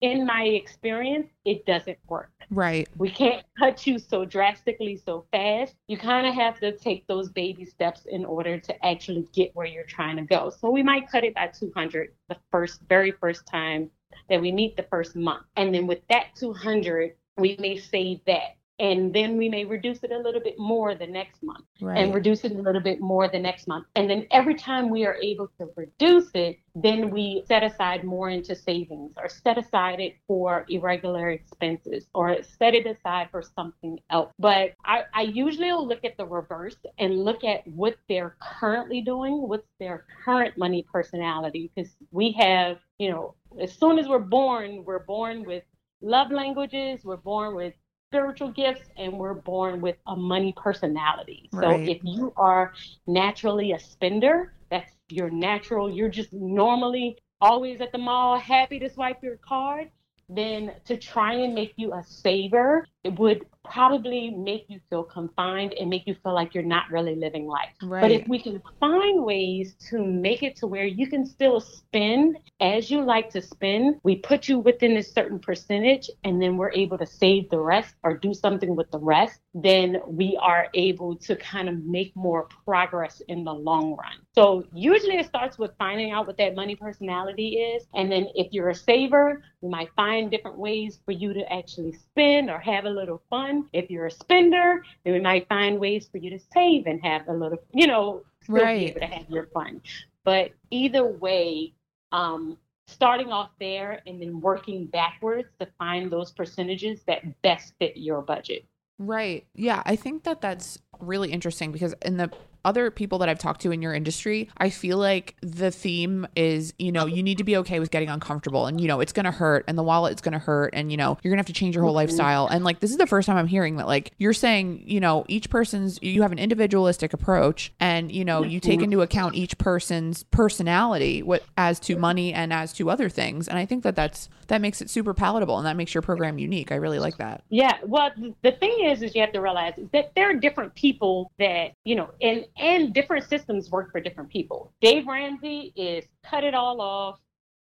in 0.00 0.26
my 0.26 0.42
experience, 0.42 1.28
it 1.44 1.64
doesn't 1.64 1.98
work. 2.08 2.32
Right. 2.50 2.88
We 2.96 3.08
can't 3.10 3.44
cut 3.58 3.86
you 3.86 3.98
so 3.98 4.24
drastically 4.24 4.96
so 4.96 5.26
fast. 5.30 5.76
You 5.86 5.96
kind 5.96 6.26
of 6.26 6.34
have 6.34 6.58
to 6.60 6.76
take 6.76 7.06
those 7.06 7.30
baby 7.30 7.64
steps 7.64 8.04
in 8.06 8.24
order 8.24 8.58
to 8.58 8.84
actually 8.84 9.28
get 9.32 9.54
where 9.54 9.66
you're 9.66 9.84
trying 9.84 10.16
to 10.16 10.22
go. 10.22 10.50
So 10.50 10.70
we 10.70 10.82
might 10.82 11.08
cut 11.08 11.22
it 11.22 11.34
by 11.34 11.48
200 11.48 12.12
the 12.28 12.36
first, 12.50 12.80
very 12.88 13.12
first 13.12 13.46
time 13.46 13.90
that 14.28 14.40
we 14.40 14.52
meet 14.52 14.76
the 14.76 14.84
first 14.84 15.16
month. 15.16 15.44
And 15.56 15.74
then 15.74 15.86
with 15.86 16.00
that 16.08 16.26
200, 16.36 17.12
we 17.36 17.56
may 17.58 17.76
save 17.78 18.20
that. 18.26 18.56
And 18.78 19.14
then 19.14 19.36
we 19.36 19.48
may 19.48 19.64
reduce 19.64 20.02
it 20.02 20.10
a 20.10 20.18
little 20.18 20.40
bit 20.40 20.58
more 20.58 20.94
the 20.96 21.06
next 21.06 21.42
month 21.42 21.64
Right. 21.80 21.98
and 21.98 22.12
reduce 22.12 22.44
it 22.44 22.52
a 22.52 22.58
little 22.60 22.80
bit 22.80 23.00
more 23.00 23.28
the 23.28 23.38
next 23.38 23.68
month. 23.68 23.86
And 23.94 24.10
then 24.10 24.26
every 24.32 24.54
time 24.54 24.90
we 24.90 25.06
are 25.06 25.16
able 25.22 25.48
to 25.58 25.68
reduce 25.76 26.30
it, 26.34 26.58
then 26.74 27.10
we 27.10 27.44
set 27.46 27.62
aside 27.62 28.02
more 28.02 28.30
into 28.30 28.56
savings 28.56 29.12
or 29.16 29.28
set 29.28 29.58
aside 29.58 30.00
it 30.00 30.16
for 30.26 30.64
irregular 30.68 31.30
expenses 31.30 32.06
or 32.14 32.42
set 32.42 32.74
it 32.74 32.86
aside 32.86 33.28
for 33.30 33.42
something 33.42 34.00
else. 34.10 34.32
But 34.38 34.72
I, 34.84 35.04
I 35.14 35.22
usually 35.22 35.70
will 35.70 35.86
look 35.86 36.04
at 36.04 36.16
the 36.16 36.26
reverse 36.26 36.76
and 36.98 37.24
look 37.24 37.44
at 37.44 37.64
what 37.68 37.96
they're 38.08 38.36
currently 38.40 39.00
doing, 39.02 39.46
what's 39.46 39.68
their 39.78 40.06
current 40.24 40.56
money 40.56 40.84
personality, 40.90 41.70
because 41.74 41.92
we 42.10 42.32
have, 42.32 42.78
you 43.02 43.10
know, 43.10 43.40
as 43.66 43.78
soon 43.78 43.98
as 43.98 44.08
we're 44.08 44.28
born, 44.40 44.84
we're 44.86 45.04
born 45.06 45.44
with 45.44 45.64
love 46.02 46.32
languages, 46.32 47.04
we're 47.04 47.16
born 47.32 47.56
with 47.56 47.74
spiritual 48.10 48.52
gifts 48.52 48.90
and 48.98 49.18
we're 49.18 49.34
born 49.34 49.80
with 49.82 49.96
a 50.08 50.16
money 50.16 50.54
personality. 50.62 51.50
So 51.60 51.82
Right. 51.82 51.94
if 51.94 52.00
you 52.04 52.32
are 52.36 52.72
naturally 53.06 53.72
a 53.72 53.78
spender, 53.80 54.54
that's 54.70 54.96
your 55.10 55.30
natural, 55.30 55.90
you're 55.90 56.08
just 56.10 56.32
normally 56.32 57.18
always 57.40 57.80
at 57.80 57.92
the 57.92 57.98
mall, 57.98 58.38
happy 58.38 58.78
to 58.80 58.90
swipe 58.90 59.22
your 59.22 59.38
card, 59.38 59.90
then 60.28 60.72
to 60.86 60.96
try 60.96 61.34
and 61.34 61.54
make 61.54 61.74
you 61.76 61.92
a 61.92 62.02
saver, 62.02 62.86
it 63.04 63.18
would 63.18 63.44
probably 63.64 64.30
make 64.30 64.64
you 64.68 64.80
feel 64.90 65.02
confined 65.02 65.72
and 65.74 65.88
make 65.88 66.06
you 66.06 66.14
feel 66.22 66.34
like 66.34 66.54
you're 66.54 66.64
not 66.64 66.90
really 66.90 67.14
living 67.14 67.46
life. 67.46 67.70
But 67.80 68.10
if 68.10 68.26
we 68.28 68.40
can 68.40 68.60
find 68.80 69.24
ways 69.24 69.74
to 69.90 70.04
make 70.04 70.42
it 70.42 70.56
to 70.56 70.66
where 70.66 70.84
you 70.84 71.06
can 71.06 71.24
still 71.24 71.60
spend 71.60 72.38
as 72.60 72.90
you 72.90 73.04
like 73.04 73.30
to 73.30 73.42
spend, 73.42 73.96
we 74.02 74.16
put 74.16 74.48
you 74.48 74.58
within 74.58 74.96
a 74.96 75.02
certain 75.02 75.38
percentage 75.38 76.10
and 76.24 76.42
then 76.42 76.56
we're 76.56 76.72
able 76.72 76.98
to 76.98 77.06
save 77.06 77.50
the 77.50 77.60
rest 77.60 77.94
or 78.02 78.16
do 78.16 78.34
something 78.34 78.74
with 78.74 78.90
the 78.90 78.98
rest, 78.98 79.40
then 79.54 80.00
we 80.06 80.36
are 80.40 80.68
able 80.74 81.14
to 81.14 81.36
kind 81.36 81.68
of 81.68 81.84
make 81.84 82.14
more 82.16 82.48
progress 82.64 83.20
in 83.28 83.44
the 83.44 83.52
long 83.52 83.94
run. 83.96 84.14
So 84.34 84.64
usually 84.72 85.18
it 85.18 85.26
starts 85.26 85.58
with 85.58 85.72
finding 85.78 86.10
out 86.10 86.26
what 86.26 86.38
that 86.38 86.54
money 86.54 86.74
personality 86.74 87.56
is. 87.56 87.86
And 87.94 88.10
then 88.10 88.28
if 88.34 88.52
you're 88.52 88.70
a 88.70 88.74
saver, 88.74 89.42
we 89.60 89.68
might 89.68 89.90
find 89.94 90.30
different 90.30 90.56
ways 90.56 91.00
for 91.04 91.12
you 91.12 91.34
to 91.34 91.52
actually 91.52 91.92
spend 91.92 92.48
or 92.48 92.58
have 92.58 92.86
a 92.86 92.90
little 92.90 93.22
fun. 93.28 93.66
If 93.74 93.90
you're 93.90 94.06
a 94.06 94.10
spender, 94.10 94.82
then 95.04 95.12
we 95.12 95.20
might 95.20 95.46
find 95.48 95.78
ways 95.78 96.08
for 96.10 96.16
you 96.16 96.30
to 96.30 96.38
save 96.52 96.86
and 96.86 97.02
have 97.04 97.28
a 97.28 97.32
little, 97.32 97.58
you 97.74 97.86
know, 97.86 98.22
still 98.42 98.56
Right. 98.56 98.78
be 98.78 98.86
able 98.86 99.00
to 99.00 99.06
have 99.06 99.30
your 99.30 99.46
fun. 99.48 99.82
But 100.24 100.52
either 100.70 101.04
way, 101.04 101.74
um, 102.10 102.56
starting 102.86 103.32
off 103.32 103.50
there 103.58 104.02
and 104.06 104.20
then 104.20 104.40
working 104.40 104.86
backwards 104.86 105.48
to 105.60 105.66
find 105.78 106.10
those 106.10 106.32
percentages 106.32 107.02
that 107.04 107.42
best 107.42 107.74
fit 107.78 107.96
your 107.96 108.22
budget. 108.22 108.64
Right. 108.98 109.46
Yeah, 109.54 109.82
I 109.84 109.96
think 109.96 110.24
that 110.24 110.40
that's 110.40 110.78
really 111.00 111.32
interesting 111.32 111.72
because 111.72 111.94
in 112.02 112.16
the 112.16 112.30
other 112.64 112.90
people 112.90 113.18
that 113.18 113.28
I've 113.28 113.38
talked 113.38 113.60
to 113.62 113.72
in 113.72 113.82
your 113.82 113.94
industry, 113.94 114.48
I 114.58 114.70
feel 114.70 114.98
like 114.98 115.36
the 115.40 115.70
theme 115.70 116.26
is, 116.36 116.74
you 116.78 116.92
know, 116.92 117.06
you 117.06 117.22
need 117.22 117.38
to 117.38 117.44
be 117.44 117.56
okay 117.58 117.80
with 117.80 117.90
getting 117.90 118.08
uncomfortable 118.08 118.66
and, 118.66 118.80
you 118.80 118.88
know, 118.88 119.00
it's 119.00 119.12
going 119.12 119.24
to 119.24 119.30
hurt 119.30 119.64
and 119.68 119.76
the 119.76 119.82
wallet's 119.82 120.22
going 120.22 120.32
to 120.32 120.38
hurt 120.38 120.70
and, 120.72 120.90
you 120.90 120.96
know, 120.96 121.18
you're 121.22 121.30
going 121.30 121.38
to 121.38 121.40
have 121.40 121.46
to 121.46 121.52
change 121.52 121.74
your 121.74 121.84
whole 121.84 121.92
mm-hmm. 121.92 122.08
lifestyle. 122.08 122.46
And 122.46 122.64
like, 122.64 122.80
this 122.80 122.90
is 122.90 122.96
the 122.96 123.06
first 123.06 123.26
time 123.26 123.36
I'm 123.36 123.46
hearing 123.46 123.76
that, 123.76 123.86
like, 123.86 124.12
you're 124.18 124.32
saying, 124.32 124.84
you 124.86 125.00
know, 125.00 125.24
each 125.28 125.50
person's, 125.50 125.98
you 126.02 126.22
have 126.22 126.32
an 126.32 126.38
individualistic 126.38 127.12
approach 127.12 127.72
and, 127.80 128.10
you 128.10 128.24
know, 128.24 128.42
you 128.42 128.60
take 128.60 128.76
mm-hmm. 128.76 128.84
into 128.84 129.02
account 129.02 129.34
each 129.34 129.58
person's 129.58 130.22
personality, 130.24 131.22
what 131.22 131.42
as 131.56 131.80
to 131.80 131.96
money 131.96 132.32
and 132.32 132.52
as 132.52 132.72
to 132.74 132.90
other 132.90 133.08
things. 133.08 133.48
And 133.48 133.58
I 133.58 133.66
think 133.66 133.82
that 133.82 133.96
that's, 133.96 134.28
that 134.48 134.60
makes 134.60 134.80
it 134.80 134.90
super 134.90 135.14
palatable 135.14 135.56
and 135.58 135.66
that 135.66 135.76
makes 135.76 135.94
your 135.94 136.02
program 136.02 136.38
unique. 136.38 136.72
I 136.72 136.76
really 136.76 136.98
like 136.98 137.16
that. 137.18 137.42
Yeah, 137.48 137.78
well, 137.84 138.10
the 138.42 138.52
thing 138.52 138.84
is, 138.84 139.02
is 139.02 139.14
you 139.14 139.20
have 139.20 139.32
to 139.32 139.40
realize 139.40 139.74
is 139.78 139.88
that 139.92 140.12
there 140.14 140.30
are 140.30 140.34
different 140.34 140.74
people 140.74 141.30
that 141.38 141.72
you 141.84 141.96
know, 141.96 142.10
and 142.20 142.46
and 142.58 142.92
different 142.92 143.24
systems 143.28 143.70
work 143.70 143.90
for 143.92 144.00
different 144.00 144.30
people. 144.30 144.72
Dave 144.80 145.06
Ramsey 145.06 145.72
is 145.76 146.04
cut 146.24 146.44
it 146.44 146.54
all 146.54 146.80
off, 146.80 147.20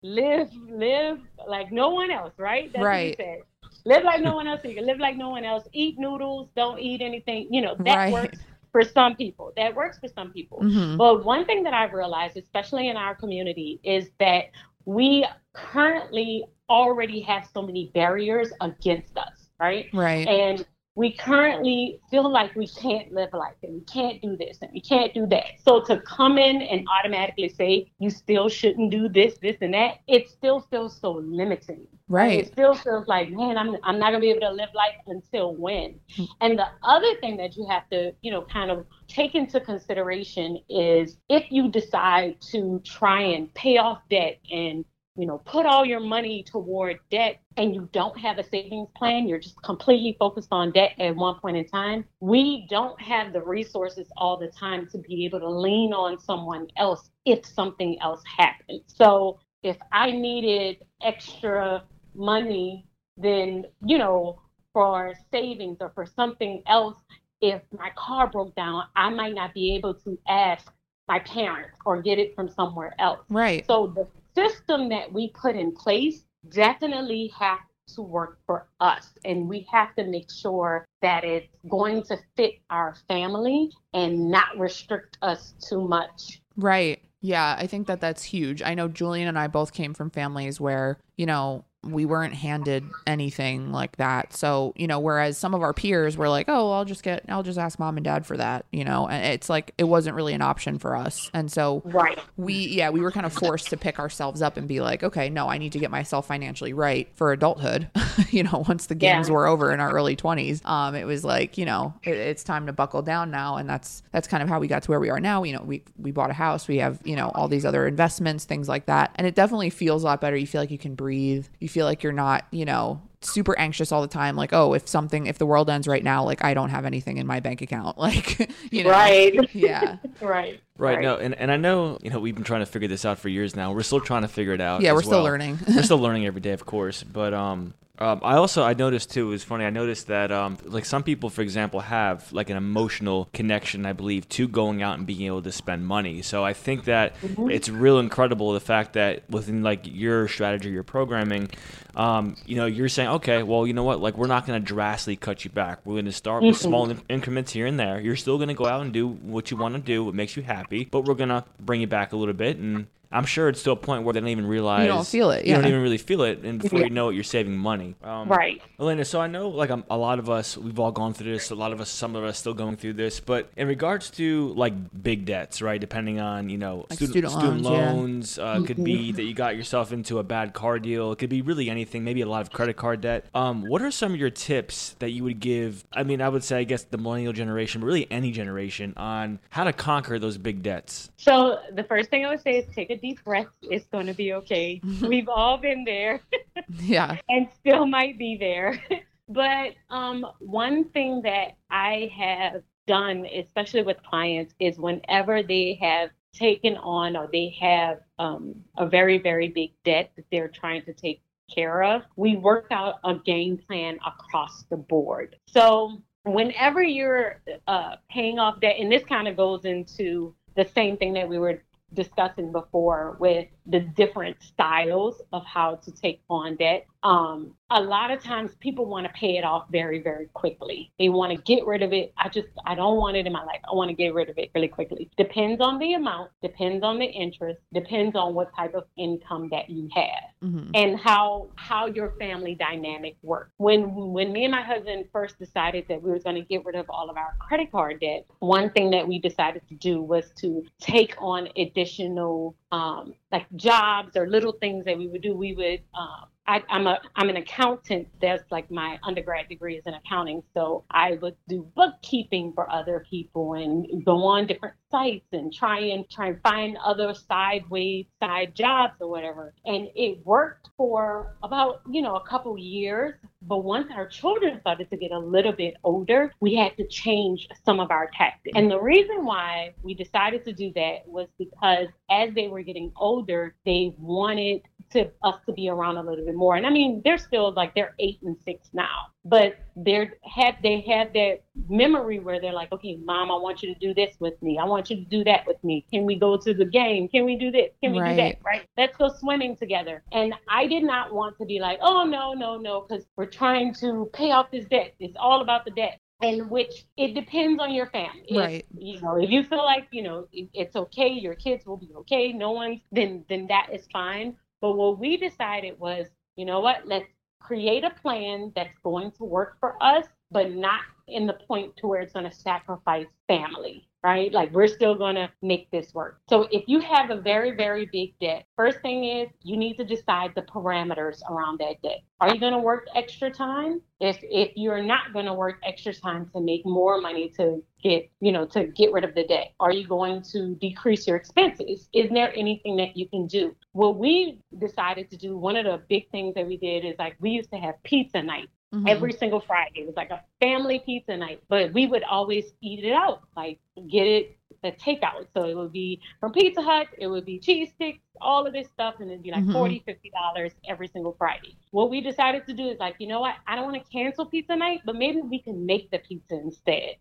live 0.03 0.49
live 0.69 1.19
like 1.47 1.71
no 1.71 1.89
one 1.89 2.11
else, 2.11 2.33
right? 2.37 2.71
That's 2.73 2.83
Right. 2.83 3.17
What 3.17 3.25
he 3.25 3.33
said. 3.37 3.41
Live 3.85 4.03
like 4.03 4.21
no 4.21 4.35
one 4.35 4.47
else. 4.47 4.61
So 4.61 4.69
you 4.69 4.75
can 4.75 4.85
live 4.85 4.99
like 4.99 5.15
no 5.17 5.29
one 5.29 5.43
else. 5.43 5.67
Eat 5.73 5.97
noodles. 5.97 6.49
Don't 6.55 6.79
eat 6.79 7.01
anything. 7.01 7.47
You 7.51 7.61
know 7.61 7.75
that 7.79 7.95
Right. 7.95 8.13
works 8.13 8.39
for 8.71 8.83
some 8.83 9.15
people. 9.15 9.53
That 9.55 9.73
works 9.75 9.97
for 9.97 10.07
some 10.07 10.31
people. 10.31 10.59
Mhm. 10.59 10.97
But 10.97 11.25
one 11.25 11.45
thing 11.45 11.63
that 11.63 11.73
I've 11.73 11.93
realized, 11.93 12.37
especially 12.37 12.89
in 12.89 12.97
our 12.97 13.15
community, 13.15 13.79
is 13.83 14.11
that 14.19 14.45
we 14.85 15.25
currently 15.53 16.45
already 16.69 17.21
have 17.21 17.45
so 17.47 17.61
many 17.61 17.87
barriers 17.93 18.51
against 18.61 19.17
us, 19.17 19.49
right? 19.59 19.89
Right. 19.93 20.27
And 20.27 20.65
we 20.97 21.11
currently 21.11 21.99
feel 22.09 22.27
like 22.27 22.55
we 22.55 22.67
can't 22.67 23.13
live 23.13 23.29
life 23.31 23.53
and 23.61 23.75
we 23.75 23.81
can't 23.81 24.19
do 24.19 24.35
this 24.35 24.57
and 24.63 24.71
we 24.73 24.81
can't 24.81 25.13
do 25.13 25.27
that. 25.27 25.45
So 25.63 25.79
to 25.83 26.01
come 26.01 26.39
in 26.39 26.63
and 26.63 26.87
automatically 26.99 27.49
say 27.49 27.91
you 27.99 28.09
still 28.09 28.49
shouldn't 28.49 28.89
do 28.89 29.07
this, 29.07 29.37
this, 29.39 29.57
and 29.61 29.75
that, 29.75 29.99
it 30.07 30.27
still 30.27 30.61
feels 30.71 30.99
so 30.99 31.11
limiting. 31.11 31.85
Right. 32.07 32.39
It 32.39 32.47
still 32.47 32.73
feels 32.73 33.07
like, 33.07 33.29
man, 33.29 33.59
I'm 33.59 33.77
I'm 33.83 33.99
not 33.99 34.07
gonna 34.09 34.21
be 34.21 34.31
able 34.31 34.41
to 34.41 34.51
live 34.51 34.69
life 34.73 34.95
until 35.05 35.53
when. 35.53 35.99
Hmm. 36.15 36.23
And 36.41 36.57
the 36.57 36.67
other 36.81 37.13
thing 37.19 37.37
that 37.37 37.55
you 37.55 37.67
have 37.69 37.87
to, 37.89 38.13
you 38.21 38.31
know, 38.31 38.41
kind 38.41 38.71
of 38.71 38.83
take 39.07 39.35
into 39.35 39.59
consideration 39.59 40.57
is 40.67 41.17
if 41.29 41.51
you 41.51 41.69
decide 41.69 42.41
to 42.53 42.81
try 42.83 43.21
and 43.21 43.53
pay 43.53 43.77
off 43.77 43.99
debt 44.09 44.39
and 44.49 44.83
you 45.17 45.25
know, 45.25 45.39
put 45.39 45.65
all 45.65 45.83
your 45.83 45.99
money 45.99 46.43
toward 46.43 46.99
debt 47.09 47.39
and 47.57 47.73
you 47.73 47.89
don't 47.91 48.17
have 48.19 48.37
a 48.37 48.43
savings 48.43 48.87
plan, 48.95 49.27
you're 49.27 49.39
just 49.39 49.61
completely 49.63 50.15
focused 50.19 50.49
on 50.51 50.71
debt 50.71 50.91
at 50.99 51.15
one 51.15 51.39
point 51.39 51.57
in 51.57 51.67
time, 51.67 52.05
we 52.19 52.67
don't 52.69 53.01
have 53.01 53.33
the 53.33 53.41
resources 53.41 54.07
all 54.15 54.37
the 54.37 54.47
time 54.47 54.87
to 54.91 54.99
be 54.99 55.25
able 55.25 55.39
to 55.39 55.49
lean 55.49 55.91
on 55.91 56.19
someone 56.19 56.67
else 56.77 57.09
if 57.25 57.45
something 57.45 57.97
else 58.01 58.21
happens. 58.37 58.83
So 58.87 59.39
if 59.63 59.77
I 59.91 60.11
needed 60.11 60.85
extra 61.01 61.83
money, 62.13 62.85
then, 63.17 63.65
you 63.83 63.97
know, 63.97 64.39
for 64.71 65.13
savings 65.31 65.77
or 65.79 65.91
for 65.95 66.05
something 66.05 66.61
else, 66.67 66.97
if 67.41 67.61
my 67.75 67.89
car 67.95 68.27
broke 68.27 68.55
down, 68.55 68.83
I 68.95 69.09
might 69.09 69.33
not 69.33 69.53
be 69.55 69.75
able 69.75 69.95
to 69.95 70.17
ask 70.27 70.71
my 71.07 71.19
parents 71.19 71.77
or 71.85 72.01
get 72.01 72.19
it 72.19 72.35
from 72.35 72.49
somewhere 72.49 72.93
else. 72.99 73.21
Right. 73.29 73.65
So 73.65 73.87
the 73.95 74.07
system 74.37 74.89
that 74.89 75.11
we 75.11 75.31
put 75.31 75.55
in 75.55 75.71
place 75.71 76.25
definitely 76.49 77.31
has 77.37 77.59
to 77.95 78.01
work 78.01 78.39
for 78.45 78.67
us. 78.79 79.13
And 79.25 79.47
we 79.47 79.65
have 79.71 79.95
to 79.95 80.03
make 80.05 80.29
sure 80.29 80.85
that 81.01 81.23
it's 81.23 81.47
going 81.69 82.03
to 82.03 82.17
fit 82.35 82.55
our 82.69 82.95
family 83.07 83.71
and 83.93 84.29
not 84.29 84.57
restrict 84.57 85.17
us 85.21 85.55
too 85.67 85.87
much. 85.87 86.41
Right. 86.55 87.01
Yeah, 87.21 87.55
I 87.57 87.65
think 87.65 87.87
that 87.87 87.99
that's 87.99 88.23
huge. 88.23 88.61
I 88.61 88.75
know 88.75 88.87
Julian 88.87 89.27
and 89.27 89.39
I 89.39 89.47
both 89.47 89.73
came 89.73 89.93
from 89.93 90.11
families 90.11 90.61
where, 90.61 90.99
you 91.15 91.25
know, 91.25 91.65
we 91.83 92.05
weren't 92.05 92.33
handed 92.33 92.93
anything 93.05 93.71
like 93.71 93.95
that. 93.97 94.33
So, 94.33 94.73
you 94.75 94.87
know, 94.87 94.99
whereas 94.99 95.37
some 95.37 95.53
of 95.53 95.61
our 95.61 95.73
peers 95.73 96.17
were 96.17 96.27
like, 96.27 96.49
oh, 96.49 96.71
I'll 96.71 96.83
just 96.85 97.03
get, 97.03 97.23
I'll 97.29 97.43
just 97.43 97.57
ask 97.57 97.79
mom 97.79 97.97
and 97.97 98.03
dad 98.03 98.25
for 98.25 98.35
that, 98.35 98.65
you 98.71 98.83
know, 98.83 99.07
and 99.07 99.33
it's 99.33 99.49
like, 99.49 99.73
it 99.77 99.85
wasn't 99.85 100.15
really 100.15 100.33
an 100.33 100.41
option 100.41 100.79
for 100.79 100.95
us. 100.97 101.29
And 101.33 101.49
so 101.51 101.81
Right. 101.85 102.19
we, 102.35 102.55
yeah, 102.67 102.89
we 102.89 102.99
were 103.01 103.11
kind 103.11 103.25
of 103.25 103.31
forced 103.31 103.69
to 103.69 103.77
pick 103.77 103.99
ourselves 103.99 104.41
up 104.41 104.57
and 104.57 104.67
be 104.67 104.81
like, 104.81 105.03
okay, 105.03 105.29
no, 105.29 105.47
I 105.47 105.57
need 105.59 105.71
to 105.73 105.79
get 105.79 105.89
myself 105.91 106.27
financially 106.27 106.73
right 106.73 107.07
for 107.15 107.31
adulthood. 107.31 107.89
you 108.31 108.43
know, 108.43 108.65
once 108.67 108.87
the 108.87 108.95
games 108.95 109.27
Yeah. 109.29 109.33
were 109.35 109.47
over 109.47 109.71
in 109.71 109.79
our 109.79 109.91
early 109.91 110.15
20s, 110.17 110.65
um, 110.65 110.93
it 110.95 111.05
was 111.05 111.23
like, 111.23 111.57
you 111.57 111.65
know, 111.65 111.93
it, 112.03 112.17
it's 112.17 112.43
time 112.43 112.65
to 112.65 112.73
buckle 112.73 113.01
down 113.03 113.31
now. 113.31 113.55
And 113.55 113.69
that's, 113.69 114.03
that's 114.11 114.27
kind 114.27 114.43
of 114.43 114.49
how 114.49 114.59
we 114.59 114.67
got 114.67 114.83
to 114.83 114.91
where 114.91 114.99
we 114.99 115.09
are 115.09 115.19
now. 115.21 115.43
You 115.43 115.53
know, 115.53 115.61
we, 115.63 115.83
we 115.97 116.11
bought 116.11 116.31
a 116.31 116.33
house, 116.33 116.67
we 116.67 116.77
have, 116.79 116.99
you 117.05 117.15
know, 117.15 117.29
all 117.35 117.47
these 117.47 117.65
other 117.65 117.87
investments, 117.87 118.43
things 118.45 118.67
like 118.67 118.87
that. 118.87 119.11
And 119.15 119.25
it 119.25 119.35
definitely 119.35 119.69
feels 119.69 120.03
a 120.03 120.07
lot 120.07 120.19
better. 120.19 120.35
You 120.35 120.47
feel 120.47 120.61
like 120.61 120.71
you 120.71 120.77
can 120.79 120.95
breathe. 120.95 121.47
You 121.59 121.66
feel 121.67 121.85
like 121.85 122.03
you're 122.03 122.13
not, 122.13 122.45
you 122.51 122.65
know, 122.65 123.01
super 123.21 123.57
anxious 123.57 123.91
all 123.91 124.01
the 124.01 124.07
time. 124.07 124.35
Like, 124.35 124.53
oh, 124.53 124.73
if 124.73 124.87
something, 124.87 125.25
if 125.25 125.37
the 125.37 125.45
world 125.45 125.69
ends 125.69 125.87
right 125.87 126.03
now, 126.03 126.23
like 126.23 126.43
I 126.43 126.53
don't 126.53 126.69
have 126.69 126.85
anything 126.85 127.17
in 127.17 127.25
my 127.27 127.39
bank 127.39 127.61
account. 127.61 127.97
Like, 128.07 128.49
you 128.71 128.83
know, 128.83 128.91
Right. 128.91 129.53
yeah. 129.55 129.97
right. 130.21 130.59
Right. 130.77 131.01
No, 131.01 131.17
and, 131.17 131.33
and 131.35 131.51
I 131.51 131.57
know, 131.57 131.97
you 132.03 132.09
know, 132.11 132.19
we've 132.19 132.35
been 132.35 132.43
trying 132.43 132.61
to 132.61 132.65
figure 132.67 132.87
this 132.87 133.03
out 133.05 133.17
for 133.19 133.27
years 133.29 133.55
now. 133.55 133.73
We're 133.73 133.83
still 133.83 133.99
trying 133.99 134.21
to 134.21 134.27
figure 134.27 134.53
it 134.53 134.61
out. 134.61 134.81
Yeah, 134.81 134.91
as 134.91 134.95
we're 134.95 135.01
still 135.01 135.11
well. 135.13 135.23
learning. 135.23 135.59
we're 135.67 135.81
still 135.83 135.97
learning 136.07 136.25
every 136.27 136.41
day, 136.41 136.51
of 136.51 136.65
course. 136.65 137.01
But 137.03 137.33
um, 137.33 137.73
Um, 137.99 138.19
I 138.23 138.35
also 138.35 138.63
I 138.63 138.73
noticed 138.73 139.09
too. 139.11 139.27
It 139.27 139.31
was 139.31 139.43
funny. 139.43 139.65
I 139.65 139.71
noticed 139.71 140.07
that 140.07 140.31
um, 140.31 140.57
like 140.65 140.85
some 140.85 141.01
people, 141.01 141.29
for 141.31 141.41
example, 141.41 141.79
have 141.79 142.31
like 142.31 142.49
an 142.51 142.57
emotional 142.57 143.27
connection. 143.33 143.85
I 143.87 143.93
believe 143.93 144.29
to 144.29 144.47
going 144.47 144.83
out 144.83 144.97
and 144.97 145.07
being 145.07 145.23
able 145.23 145.41
to 145.41 145.51
spend 145.51 145.85
money. 145.85 146.21
So 146.21 146.43
I 146.45 146.53
think 146.53 146.83
that 146.85 147.15
it's 147.49 147.69
real 147.69 147.97
incredible 147.99 148.53
the 148.53 148.59
fact 148.59 148.93
that 148.93 149.27
within 149.29 149.63
like 149.63 149.81
your 149.83 150.27
strategy, 150.27 150.69
your 150.69 150.83
programming, 150.83 151.49
um, 151.95 152.35
you 152.45 152.55
know, 152.55 152.67
you're 152.67 152.89
saying, 152.89 153.09
okay, 153.09 153.41
well, 153.41 153.65
you 153.65 153.73
know 153.73 153.83
what? 153.83 153.99
Like 153.99 154.15
we're 154.15 154.27
not 154.27 154.45
going 154.45 154.61
to 154.61 154.65
drastically 154.65 155.15
cut 155.15 155.43
you 155.43 155.49
back. 155.49 155.79
We're 155.83 155.95
going 155.95 156.05
to 156.05 156.11
start 156.11 156.43
with 156.43 156.57
small 156.57 156.89
in- 156.89 157.01
increments 157.09 157.51
here 157.51 157.65
and 157.65 157.79
there. 157.79 157.99
You're 157.99 158.15
still 158.15 158.37
going 158.37 158.49
to 158.49 158.53
go 158.53 158.67
out 158.67 158.81
and 158.81 158.93
do 158.93 159.07
what 159.07 159.49
you 159.49 159.57
want 159.57 159.73
to 159.73 159.81
do, 159.81 160.03
what 160.03 160.13
makes 160.13 160.37
you 160.37 160.43
happy, 160.43 160.85
but 160.85 161.05
we're 161.05 161.15
going 161.15 161.29
to 161.29 161.43
bring 161.59 161.81
you 161.81 161.87
back 161.87 162.13
a 162.13 162.17
little 162.17 162.35
bit 162.35 162.57
and. 162.57 162.85
I'm 163.11 163.25
sure 163.25 163.49
it's 163.49 163.63
to 163.63 163.71
a 163.71 163.75
point 163.75 164.03
where 164.03 164.13
they 164.13 164.19
don't 164.19 164.29
even 164.29 164.47
realize 164.47 164.81
you 164.81 164.87
don't 164.89 165.07
feel 165.07 165.31
it, 165.31 165.45
Yeah. 165.45 165.55
You 165.57 165.61
don't 165.61 165.71
even 165.71 165.81
really 165.81 165.97
feel 165.97 166.21
it, 166.23 166.39
and 166.43 166.61
before 166.61 166.79
Yeah. 166.79 166.85
you 166.85 166.91
know 166.91 167.09
it, 167.09 167.15
you're 167.15 167.23
saving 167.23 167.57
money. 167.57 167.95
Um, 168.03 168.27
Right. 168.27 168.61
Elena, 168.79 169.05
so 169.05 169.21
I 169.21 169.27
know 169.27 169.49
like 169.49 169.69
um, 169.69 169.83
a 169.89 169.97
lot 169.97 170.19
of 170.19 170.29
us, 170.29 170.57
we've 170.57 170.79
all 170.79 170.91
gone 170.91 171.13
through 171.13 171.31
this. 171.31 171.49
A 171.51 171.55
lot 171.55 171.71
of 171.71 171.79
us, 171.81 171.89
some 171.89 172.15
of 172.15 172.23
us, 172.23 172.37
still 172.37 172.53
going 172.53 172.75
through 172.75 172.93
this. 172.93 173.19
But 173.19 173.49
in 173.55 173.67
regards 173.67 174.09
to 174.11 174.53
like 174.55 174.73
big 175.03 175.25
debts, 175.25 175.61
right? 175.61 175.79
Depending 175.79 176.19
on 176.19 176.49
you 176.49 176.57
know 176.57 176.85
Like 176.89 176.99
student, 176.99 177.31
student 177.31 177.61
loans, 177.61 178.37
yeah. 178.37 178.43
uh, 178.43 178.61
could 178.63 178.83
be 178.83 179.11
that 179.11 179.23
you 179.23 179.33
got 179.33 179.55
yourself 179.55 179.91
into 179.93 180.19
a 180.19 180.23
bad 180.23 180.53
car 180.53 180.79
deal. 180.79 181.11
It 181.11 181.19
could 181.19 181.29
be 181.29 181.41
really 181.41 181.69
anything. 181.69 182.03
Maybe 182.03 182.21
a 182.21 182.27
lot 182.27 182.41
of 182.41 182.51
credit 182.51 182.75
card 182.75 183.01
debt. 183.01 183.25
Um, 183.33 183.63
what 183.67 183.81
are 183.81 183.91
some 183.91 184.13
of 184.13 184.19
your 184.19 184.29
tips 184.29 184.95
that 184.99 185.11
you 185.11 185.23
would 185.23 185.39
give? 185.39 185.83
I 185.93 186.03
mean, 186.03 186.21
I 186.21 186.29
would 186.29 186.43
say 186.43 186.57
I 186.59 186.63
guess 186.63 186.83
the 186.83 186.97
millennial 186.97 187.33
generation, 187.33 187.81
but 187.81 187.87
really 187.87 188.07
any 188.11 188.31
generation, 188.31 188.93
on 188.97 189.39
how 189.49 189.63
to 189.63 189.73
conquer 189.73 190.19
those 190.19 190.37
big 190.37 190.61
debts. 190.61 191.09
So 191.17 191.59
the 191.73 191.83
first 191.83 192.09
thing 192.09 192.25
I 192.25 192.29
would 192.29 192.41
say 192.41 192.57
is 192.57 192.65
take 192.75 192.89
a 192.89 192.96
deep 192.97 193.23
breath. 193.23 193.47
It's 193.61 193.87
going 193.87 194.07
to 194.07 194.13
be 194.13 194.33
okay. 194.33 194.81
We've 195.01 195.29
all 195.29 195.57
been 195.57 195.83
there. 195.83 196.21
Yeah. 196.79 197.17
and 197.29 197.47
still 197.59 197.85
might 197.85 198.17
be 198.17 198.35
there. 198.35 198.81
but 199.29 199.75
um, 199.89 200.25
one 200.39 200.89
thing 200.89 201.21
that 201.21 201.55
I 201.69 202.11
have 202.17 202.63
done, 202.87 203.25
especially 203.25 203.83
with 203.83 203.97
clients, 204.03 204.53
is 204.59 204.77
whenever 204.79 205.43
they 205.43 205.77
have 205.79 206.09
taken 206.33 206.75
on 206.77 207.15
or 207.15 207.29
they 207.31 207.55
have 207.59 207.99
um, 208.19 208.55
a 208.77 208.87
very, 208.87 209.17
very 209.19 209.49
big 209.49 209.71
debt 209.85 210.11
that 210.15 210.25
they're 210.31 210.47
trying 210.47 210.83
to 210.85 210.93
take 210.93 211.21
care 211.53 211.83
of, 211.83 212.01
we 212.15 212.35
work 212.35 212.67
out 212.71 212.95
a 213.03 213.15
game 213.15 213.57
plan 213.57 213.99
across 214.05 214.63
the 214.69 214.77
board. 214.77 215.35
So 215.47 216.01
whenever 216.23 216.83
you're 216.83 217.41
uh, 217.67 217.95
paying 218.09 218.39
off 218.39 218.59
debt, 218.59 218.75
and 218.79 218.91
this 218.91 219.03
kind 219.03 219.27
of 219.27 219.37
goes 219.37 219.65
into 219.65 220.35
the 220.55 220.65
same 220.75 220.97
thing 220.97 221.13
that 221.13 221.29
we 221.29 221.37
were 221.37 221.63
discussing 221.93 222.51
before 222.51 223.17
with 223.19 223.47
the 223.69 223.81
different 223.81 224.41
styles 224.41 225.21
of 225.33 225.45
how 225.45 225.75
to 225.75 225.91
take 225.91 226.21
on 226.29 226.55
debt. 226.55 226.85
Um, 227.03 227.53
a 227.69 227.81
lot 227.81 228.11
of 228.11 228.23
times 228.23 228.55
people 228.59 228.85
want 228.85 229.05
to 229.05 229.13
pay 229.13 229.37
it 229.37 229.43
off 229.43 229.65
very, 229.69 230.01
very 230.01 230.27
quickly. 230.27 230.91
They 230.97 231.09
want 231.09 231.35
to 231.35 231.41
get 231.43 231.65
rid 231.65 231.83
of 231.83 231.93
it. 231.93 232.13
I 232.17 232.29
just, 232.29 232.47
I 232.65 232.75
don't 232.75 232.97
want 232.97 233.17
it 233.17 233.27
in 233.27 233.33
my 233.33 233.43
life. 233.43 233.59
I 233.69 233.75
want 233.75 233.89
to 233.89 233.95
get 233.95 234.13
rid 234.13 234.29
of 234.29 234.37
it 234.37 234.49
really 234.55 234.67
quickly. 234.67 235.09
Depends 235.17 235.61
on 235.61 235.79
the 235.79 235.93
amount, 235.93 236.31
depends 236.41 236.83
on 236.83 236.97
the 236.97 237.05
interest, 237.05 237.59
depends 237.73 238.15
on 238.15 238.33
what 238.33 238.53
type 238.55 238.73
of 238.73 238.85
income 238.97 239.49
that 239.51 239.69
you 239.69 239.89
have 239.93 240.27
hmm 240.41 240.69
and 240.73 240.99
how 240.99 241.49
how 241.55 241.87
your 241.87 242.11
family 242.19 242.53
dynamic 242.55 243.15
works. 243.21 243.51
When 243.57 243.93
when 243.95 244.31
me 244.31 244.43
and 244.43 244.51
my 244.51 244.61
husband 244.61 245.05
first 245.11 245.39
decided 245.39 245.85
that 245.89 246.01
we 246.01 246.11
were 246.11 246.19
going 246.19 246.35
to 246.35 246.41
get 246.41 246.65
rid 246.65 246.75
of 246.75 246.85
all 246.89 247.09
of 247.09 247.17
our 247.17 247.35
credit 247.39 247.71
card 247.71 248.01
debt, 248.01 248.25
one 248.39 248.69
thing 248.71 248.91
that 248.91 249.07
we 249.07 249.19
decided 249.19 249.67
to 249.69 249.75
do 249.75 250.01
was 250.01 250.31
to 250.37 250.63
take 250.79 251.15
on 251.19 251.49
additional 251.57 252.55
um, 252.71 253.13
like 253.31 253.45
jobs 253.55 254.17
or 254.17 254.27
little 254.27 254.53
things 254.53 254.85
that 254.85 254.97
we 254.97 255.07
would 255.07 255.21
do. 255.21 255.35
We 255.35 255.53
would 255.53 255.81
um, 255.97 256.29
I, 256.47 256.63
I'm 256.69 256.87
a 256.87 256.99
I'm 257.15 257.29
an 257.29 257.37
accountant. 257.37 258.07
That's 258.21 258.43
like 258.51 258.71
my 258.71 258.97
undergrad 259.03 259.49
degree 259.49 259.77
is 259.77 259.83
in 259.85 259.93
accounting. 259.93 260.43
So 260.53 260.85
I 260.89 261.13
would 261.21 261.35
do 261.49 261.69
bookkeeping 261.75 262.53
for 262.53 262.71
other 262.71 263.05
people 263.09 263.53
and 263.53 264.05
go 264.05 264.23
on 264.23 264.47
different 264.47 264.75
sites 264.89 265.27
and 265.31 265.53
try 265.53 265.79
and 265.79 266.09
try 266.09 266.27
and 266.27 266.41
find 266.41 266.77
other 266.83 267.13
sideways 267.13 268.05
side 268.21 268.55
jobs 268.55 268.93
or 268.99 269.09
whatever. 269.09 269.53
And 269.65 269.89
it 269.95 270.25
worked 270.25 270.69
for 270.77 271.35
about 271.43 271.81
you 271.89 272.01
know 272.01 272.15
a 272.15 272.27
couple 272.27 272.57
years. 272.57 273.15
But 273.41 273.63
once 273.63 273.89
our 273.95 274.07
children 274.07 274.59
started 274.59 274.89
to 274.89 274.97
get 274.97 275.11
a 275.11 275.19
little 275.19 275.53
bit 275.53 275.75
older, 275.83 276.33
we 276.41 276.55
had 276.55 276.75
to 276.77 276.87
change 276.87 277.47
some 277.63 277.79
of 277.79 277.91
our 277.91 278.09
tactics. 278.17 278.57
And 278.57 278.69
the 278.69 278.81
reason 278.81 279.25
why 279.25 279.73
we 279.83 279.93
decided 279.93 280.43
to 280.45 280.53
do 280.53 280.73
that 280.75 281.07
was 281.07 281.27
because 281.37 281.87
as 282.09 282.33
they 282.33 282.47
were 282.47 282.63
getting 282.63 282.91
older, 282.97 283.55
they 283.65 283.93
wanted 283.97 284.63
to 284.91 285.09
us 285.23 285.35
to 285.45 285.53
be 285.53 285.69
around 285.69 285.97
a 285.97 286.01
little 286.01 286.25
bit 286.25 286.35
more. 286.35 286.55
And 286.55 286.65
I 286.65 286.69
mean, 286.69 287.01
they're 287.03 287.17
still 287.17 287.51
like 287.53 287.75
they're 287.75 287.95
eight 287.99 288.19
and 288.23 288.37
six 288.43 288.69
now, 288.73 289.07
but 289.25 289.57
they're 289.75 290.17
had 290.23 290.57
they 290.63 290.81
had 290.81 291.13
that 291.13 291.41
memory 291.69 292.19
where 292.19 292.39
they're 292.39 292.53
like, 292.53 292.71
okay, 292.71 292.95
mom, 293.03 293.31
I 293.31 293.35
want 293.35 293.61
you 293.63 293.73
to 293.73 293.79
do 293.79 293.93
this 293.93 294.15
with 294.19 294.41
me. 294.41 294.57
I 294.57 294.65
want 294.65 294.89
you 294.89 294.97
to 294.97 295.05
do 295.05 295.23
that 295.25 295.45
with 295.47 295.61
me. 295.63 295.85
Can 295.91 296.05
we 296.05 296.15
go 296.15 296.37
to 296.37 296.53
the 296.53 296.65
game? 296.65 297.07
Can 297.07 297.25
we 297.25 297.35
do 297.37 297.51
this? 297.51 297.69
Can 297.81 297.91
we 297.93 297.99
do 297.99 298.15
that? 298.15 298.17
Right. 298.17 298.39
Right? 298.45 298.65
Let's 298.77 298.95
go 298.97 299.09
swimming 299.09 299.55
together. 299.55 300.03
And 300.11 300.33
I 300.49 300.67
did 300.67 300.83
not 300.83 301.13
want 301.13 301.37
to 301.39 301.45
be 301.45 301.59
like, 301.59 301.79
oh 301.81 302.03
no, 302.03 302.33
no, 302.33 302.57
no, 302.57 302.81
because 302.81 303.05
we're 303.15 303.25
trying 303.25 303.73
to 303.75 304.09
pay 304.13 304.31
off 304.31 304.51
this 304.51 304.65
debt. 304.65 304.93
It's 304.99 305.15
all 305.19 305.41
about 305.41 305.65
the 305.65 305.71
debt. 305.71 305.99
And 306.21 306.49
which 306.49 306.85
it 306.97 307.13
depends 307.13 307.61
on 307.61 307.73
your 307.73 307.87
family. 307.87 308.23
If- 308.27 308.37
Right. 308.37 308.65
you 308.77 308.99
know, 309.01 309.17
if 309.17 309.29
you 309.29 309.43
feel 309.43 309.63
like 309.63 309.87
you 309.91 310.01
know 310.01 310.27
it's 310.31 310.75
okay, 310.75 311.09
your 311.09 311.35
kids 311.35 311.65
will 311.65 311.77
be 311.77 311.91
okay. 311.95 312.33
No 312.33 312.51
one's 312.51 312.81
then 312.91 313.23
then 313.29 313.47
that 313.47 313.67
is 313.71 313.87
fine. 313.93 314.35
But 314.61 314.73
what 314.73 314.97
we 314.99 315.17
decided 315.17 315.79
was, 315.79 316.07
you 316.35 316.45
know 316.45 316.59
what? 316.59 316.87
Let's 316.87 317.05
create 317.39 317.83
a 317.83 317.91
plan 317.91 318.51
that's 318.55 318.75
going 318.83 319.11
to 319.11 319.23
work 319.25 319.57
for 319.59 319.75
us, 319.81 320.05
but 320.31 320.51
not 320.55 320.81
in 321.07 321.27
the 321.27 321.33
point 321.33 321.75
to 321.77 321.87
where 321.87 322.01
it's 322.01 322.13
going 322.13 322.29
to 322.29 322.35
sacrifice 322.35 323.07
family, 323.27 323.87
right? 324.03 324.31
Like 324.31 324.51
we're 324.51 324.67
still 324.67 324.95
going 324.95 325.15
to 325.15 325.29
make 325.41 325.69
this 325.71 325.93
work. 325.93 326.19
So 326.29 326.47
if 326.51 326.63
you 326.67 326.79
have 326.81 327.09
a 327.09 327.19
very, 327.21 327.51
very 327.55 327.89
big 327.91 328.13
debt, 328.19 328.45
first 328.55 328.81
thing 328.81 329.03
is 329.05 329.29
you 329.43 329.57
need 329.57 329.75
to 329.77 329.85
decide 329.85 330.31
the 330.35 330.41
parameters 330.41 331.21
around 331.29 331.59
that 331.59 331.81
debt. 331.81 332.01
Are 332.19 332.33
you 332.33 332.39
going 332.39 332.53
to 332.53 332.59
work 332.59 332.87
extra 332.95 333.31
time? 333.31 333.81
If 333.99 334.17
if 334.23 334.51
you're 334.55 334.83
not 334.83 335.13
going 335.13 335.25
to 335.25 335.33
work 335.33 335.59
extra 335.65 335.93
time 335.93 336.29
to 336.33 336.41
make 336.41 336.65
more 336.65 336.99
money 337.01 337.29
to 337.37 337.63
get, 337.81 338.09
you 338.19 338.31
know, 338.31 338.45
to 338.47 338.65
get 338.65 338.91
rid 338.91 339.03
of 339.03 339.15
the 339.15 339.25
debt, 339.25 339.53
are 339.59 339.71
you 339.71 339.87
going 339.87 340.23
to 340.33 340.55
decrease 340.55 341.07
your 341.07 341.15
expenses? 341.15 341.89
Is 341.93 342.09
there 342.09 342.33
anything 342.35 342.75
that 342.77 342.95
you 342.95 343.07
can 343.07 343.27
do? 343.27 343.55
What 343.71 343.97
we 343.97 344.39
decided 344.59 345.09
to 345.11 345.17
do, 345.17 345.37
one 345.37 345.55
of 345.55 345.65
the 345.65 345.81
big 345.89 346.09
things 346.11 346.35
that 346.35 346.45
we 346.45 346.57
did 346.57 346.85
is 346.85 346.95
like 346.99 347.15
we 347.19 347.31
used 347.31 347.51
to 347.51 347.57
have 347.57 347.75
pizza 347.83 348.21
night 348.21 348.49
Mhm. 348.73 348.87
every 348.87 349.13
single 349.13 349.39
Friday. 349.39 349.81
It 349.81 349.87
was 349.87 349.95
like 349.95 350.11
a 350.11 350.23
family 350.39 350.79
pizza 350.79 351.15
night, 351.17 351.41
but 351.47 351.73
we 351.73 351.87
would 351.87 352.03
always 352.03 352.53
eat 352.61 352.83
it 352.83 352.93
out, 352.93 353.21
like 353.35 353.59
get 353.89 354.07
it 354.07 354.37
a 354.63 354.71
takeout. 354.71 355.27
So 355.33 355.45
it 355.45 355.55
would 355.55 355.71
be 355.71 356.01
from 356.19 356.31
Pizza 356.33 356.61
Hut, 356.61 356.87
it 356.97 357.07
would 357.07 357.25
be 357.25 357.39
cheese 357.39 357.71
sticks, 357.71 357.99
all 358.21 358.45
of 358.45 358.53
this 358.53 358.67
stuff, 358.69 358.95
and 358.99 359.09
it'd 359.09 359.23
be 359.23 359.31
like 359.31 359.45
Mhm. 359.45 359.51
forty, 359.51 359.79
fifty 359.85 360.09
dollars 360.09 360.53
every 360.67 360.87
single 360.87 361.13
Friday. 361.13 361.55
What 361.71 361.89
we 361.89 362.01
decided 362.01 362.45
to 362.47 362.53
do 362.53 362.67
is 362.67 362.79
like, 362.79 362.95
you 362.99 363.07
know 363.07 363.19
what? 363.21 363.35
I 363.47 363.55
don't 363.55 363.65
want 363.71 363.83
to 363.83 363.91
cancel 363.91 364.25
pizza 364.25 364.55
night, 364.55 364.81
but 364.85 364.95
maybe 364.95 365.21
we 365.21 365.39
can 365.39 365.65
make 365.65 365.89
the 365.91 365.99
pizza 365.99 366.35
instead. 366.35 366.95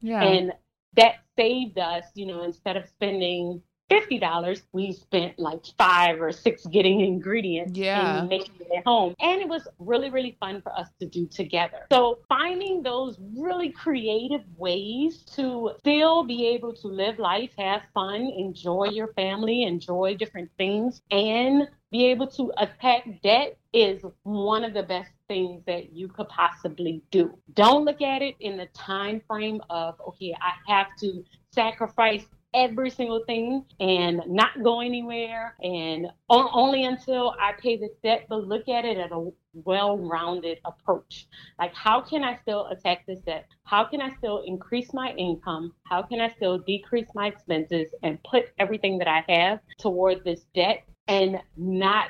yeah. 0.00 0.22
And 0.24 0.52
that 0.94 1.16
saved 1.36 1.78
us, 1.78 2.04
you 2.14 2.26
know, 2.26 2.42
instead 2.42 2.76
of 2.76 2.88
spending 2.88 3.62
fifty 3.92 4.18
dollars, 4.18 4.62
we 4.72 4.92
spent 4.92 5.38
like 5.38 5.64
five 5.78 6.20
or 6.20 6.32
six 6.32 6.64
getting 6.66 7.00
ingredients 7.00 7.76
Yeah. 7.76 8.20
and 8.20 8.28
making 8.28 8.54
it 8.60 8.78
at 8.78 8.84
home. 8.86 9.14
And 9.20 9.40
it 9.40 9.48
was 9.48 9.66
really, 9.78 10.10
really 10.10 10.36
fun 10.40 10.62
for 10.62 10.72
us 10.78 10.88
to 11.00 11.06
do 11.06 11.26
together. 11.26 11.86
So 11.92 12.18
finding 12.28 12.82
those 12.82 13.18
really 13.36 13.70
creative 13.70 14.42
ways 14.56 15.22
to 15.36 15.72
still 15.78 16.24
be 16.24 16.46
able 16.48 16.72
to 16.74 16.88
live 16.88 17.18
life, 17.18 17.50
have 17.58 17.82
fun, 17.92 18.32
enjoy 18.36 18.86
your 18.86 19.08
family, 19.14 19.64
enjoy 19.64 20.16
different 20.16 20.50
things, 20.56 21.02
and 21.10 21.68
be 21.90 22.06
able 22.06 22.26
to 22.26 22.50
attack 22.56 23.06
debt 23.22 23.58
is 23.74 24.02
one 24.22 24.64
of 24.64 24.72
the 24.72 24.82
best 24.82 25.10
things 25.28 25.62
that 25.66 25.92
you 25.92 26.08
could 26.08 26.28
possibly 26.28 27.02
do. 27.10 27.36
Don't 27.54 27.84
look 27.84 28.00
at 28.00 28.22
it 28.22 28.34
in 28.40 28.56
the 28.56 28.66
time 28.74 29.20
frame 29.26 29.60
of 29.68 30.00
okay, 30.08 30.34
I 30.40 30.52
have 30.72 30.88
to 31.00 31.22
sacrifice 31.52 32.24
every 32.54 32.90
single 32.90 33.24
thing 33.26 33.64
and 33.80 34.20
not 34.26 34.62
go 34.62 34.80
anywhere 34.80 35.54
and 35.62 36.06
only 36.28 36.84
until 36.84 37.34
I 37.40 37.52
pay 37.52 37.76
this 37.76 37.92
debt, 38.02 38.26
but 38.28 38.46
look 38.46 38.68
at 38.68 38.84
it 38.84 38.98
at 38.98 39.10
a 39.12 39.30
well-rounded 39.54 40.58
approach. 40.64 41.26
Like 41.58 41.74
how 41.74 42.00
can 42.00 42.22
I 42.24 42.38
still 42.42 42.66
attack 42.66 43.06
this 43.06 43.20
debt? 43.20 43.46
How 43.64 43.84
can 43.84 44.00
I 44.00 44.14
still 44.16 44.42
increase 44.46 44.92
my 44.92 45.12
income? 45.12 45.72
How 45.84 46.02
can 46.02 46.20
I 46.20 46.28
still 46.30 46.58
decrease 46.58 47.08
my 47.14 47.28
expenses 47.28 47.88
and 48.02 48.22
put 48.24 48.50
everything 48.58 48.98
that 48.98 49.08
I 49.08 49.24
have 49.32 49.60
toward 49.78 50.24
this 50.24 50.44
debt 50.54 50.84
and 51.08 51.40
not 51.56 52.08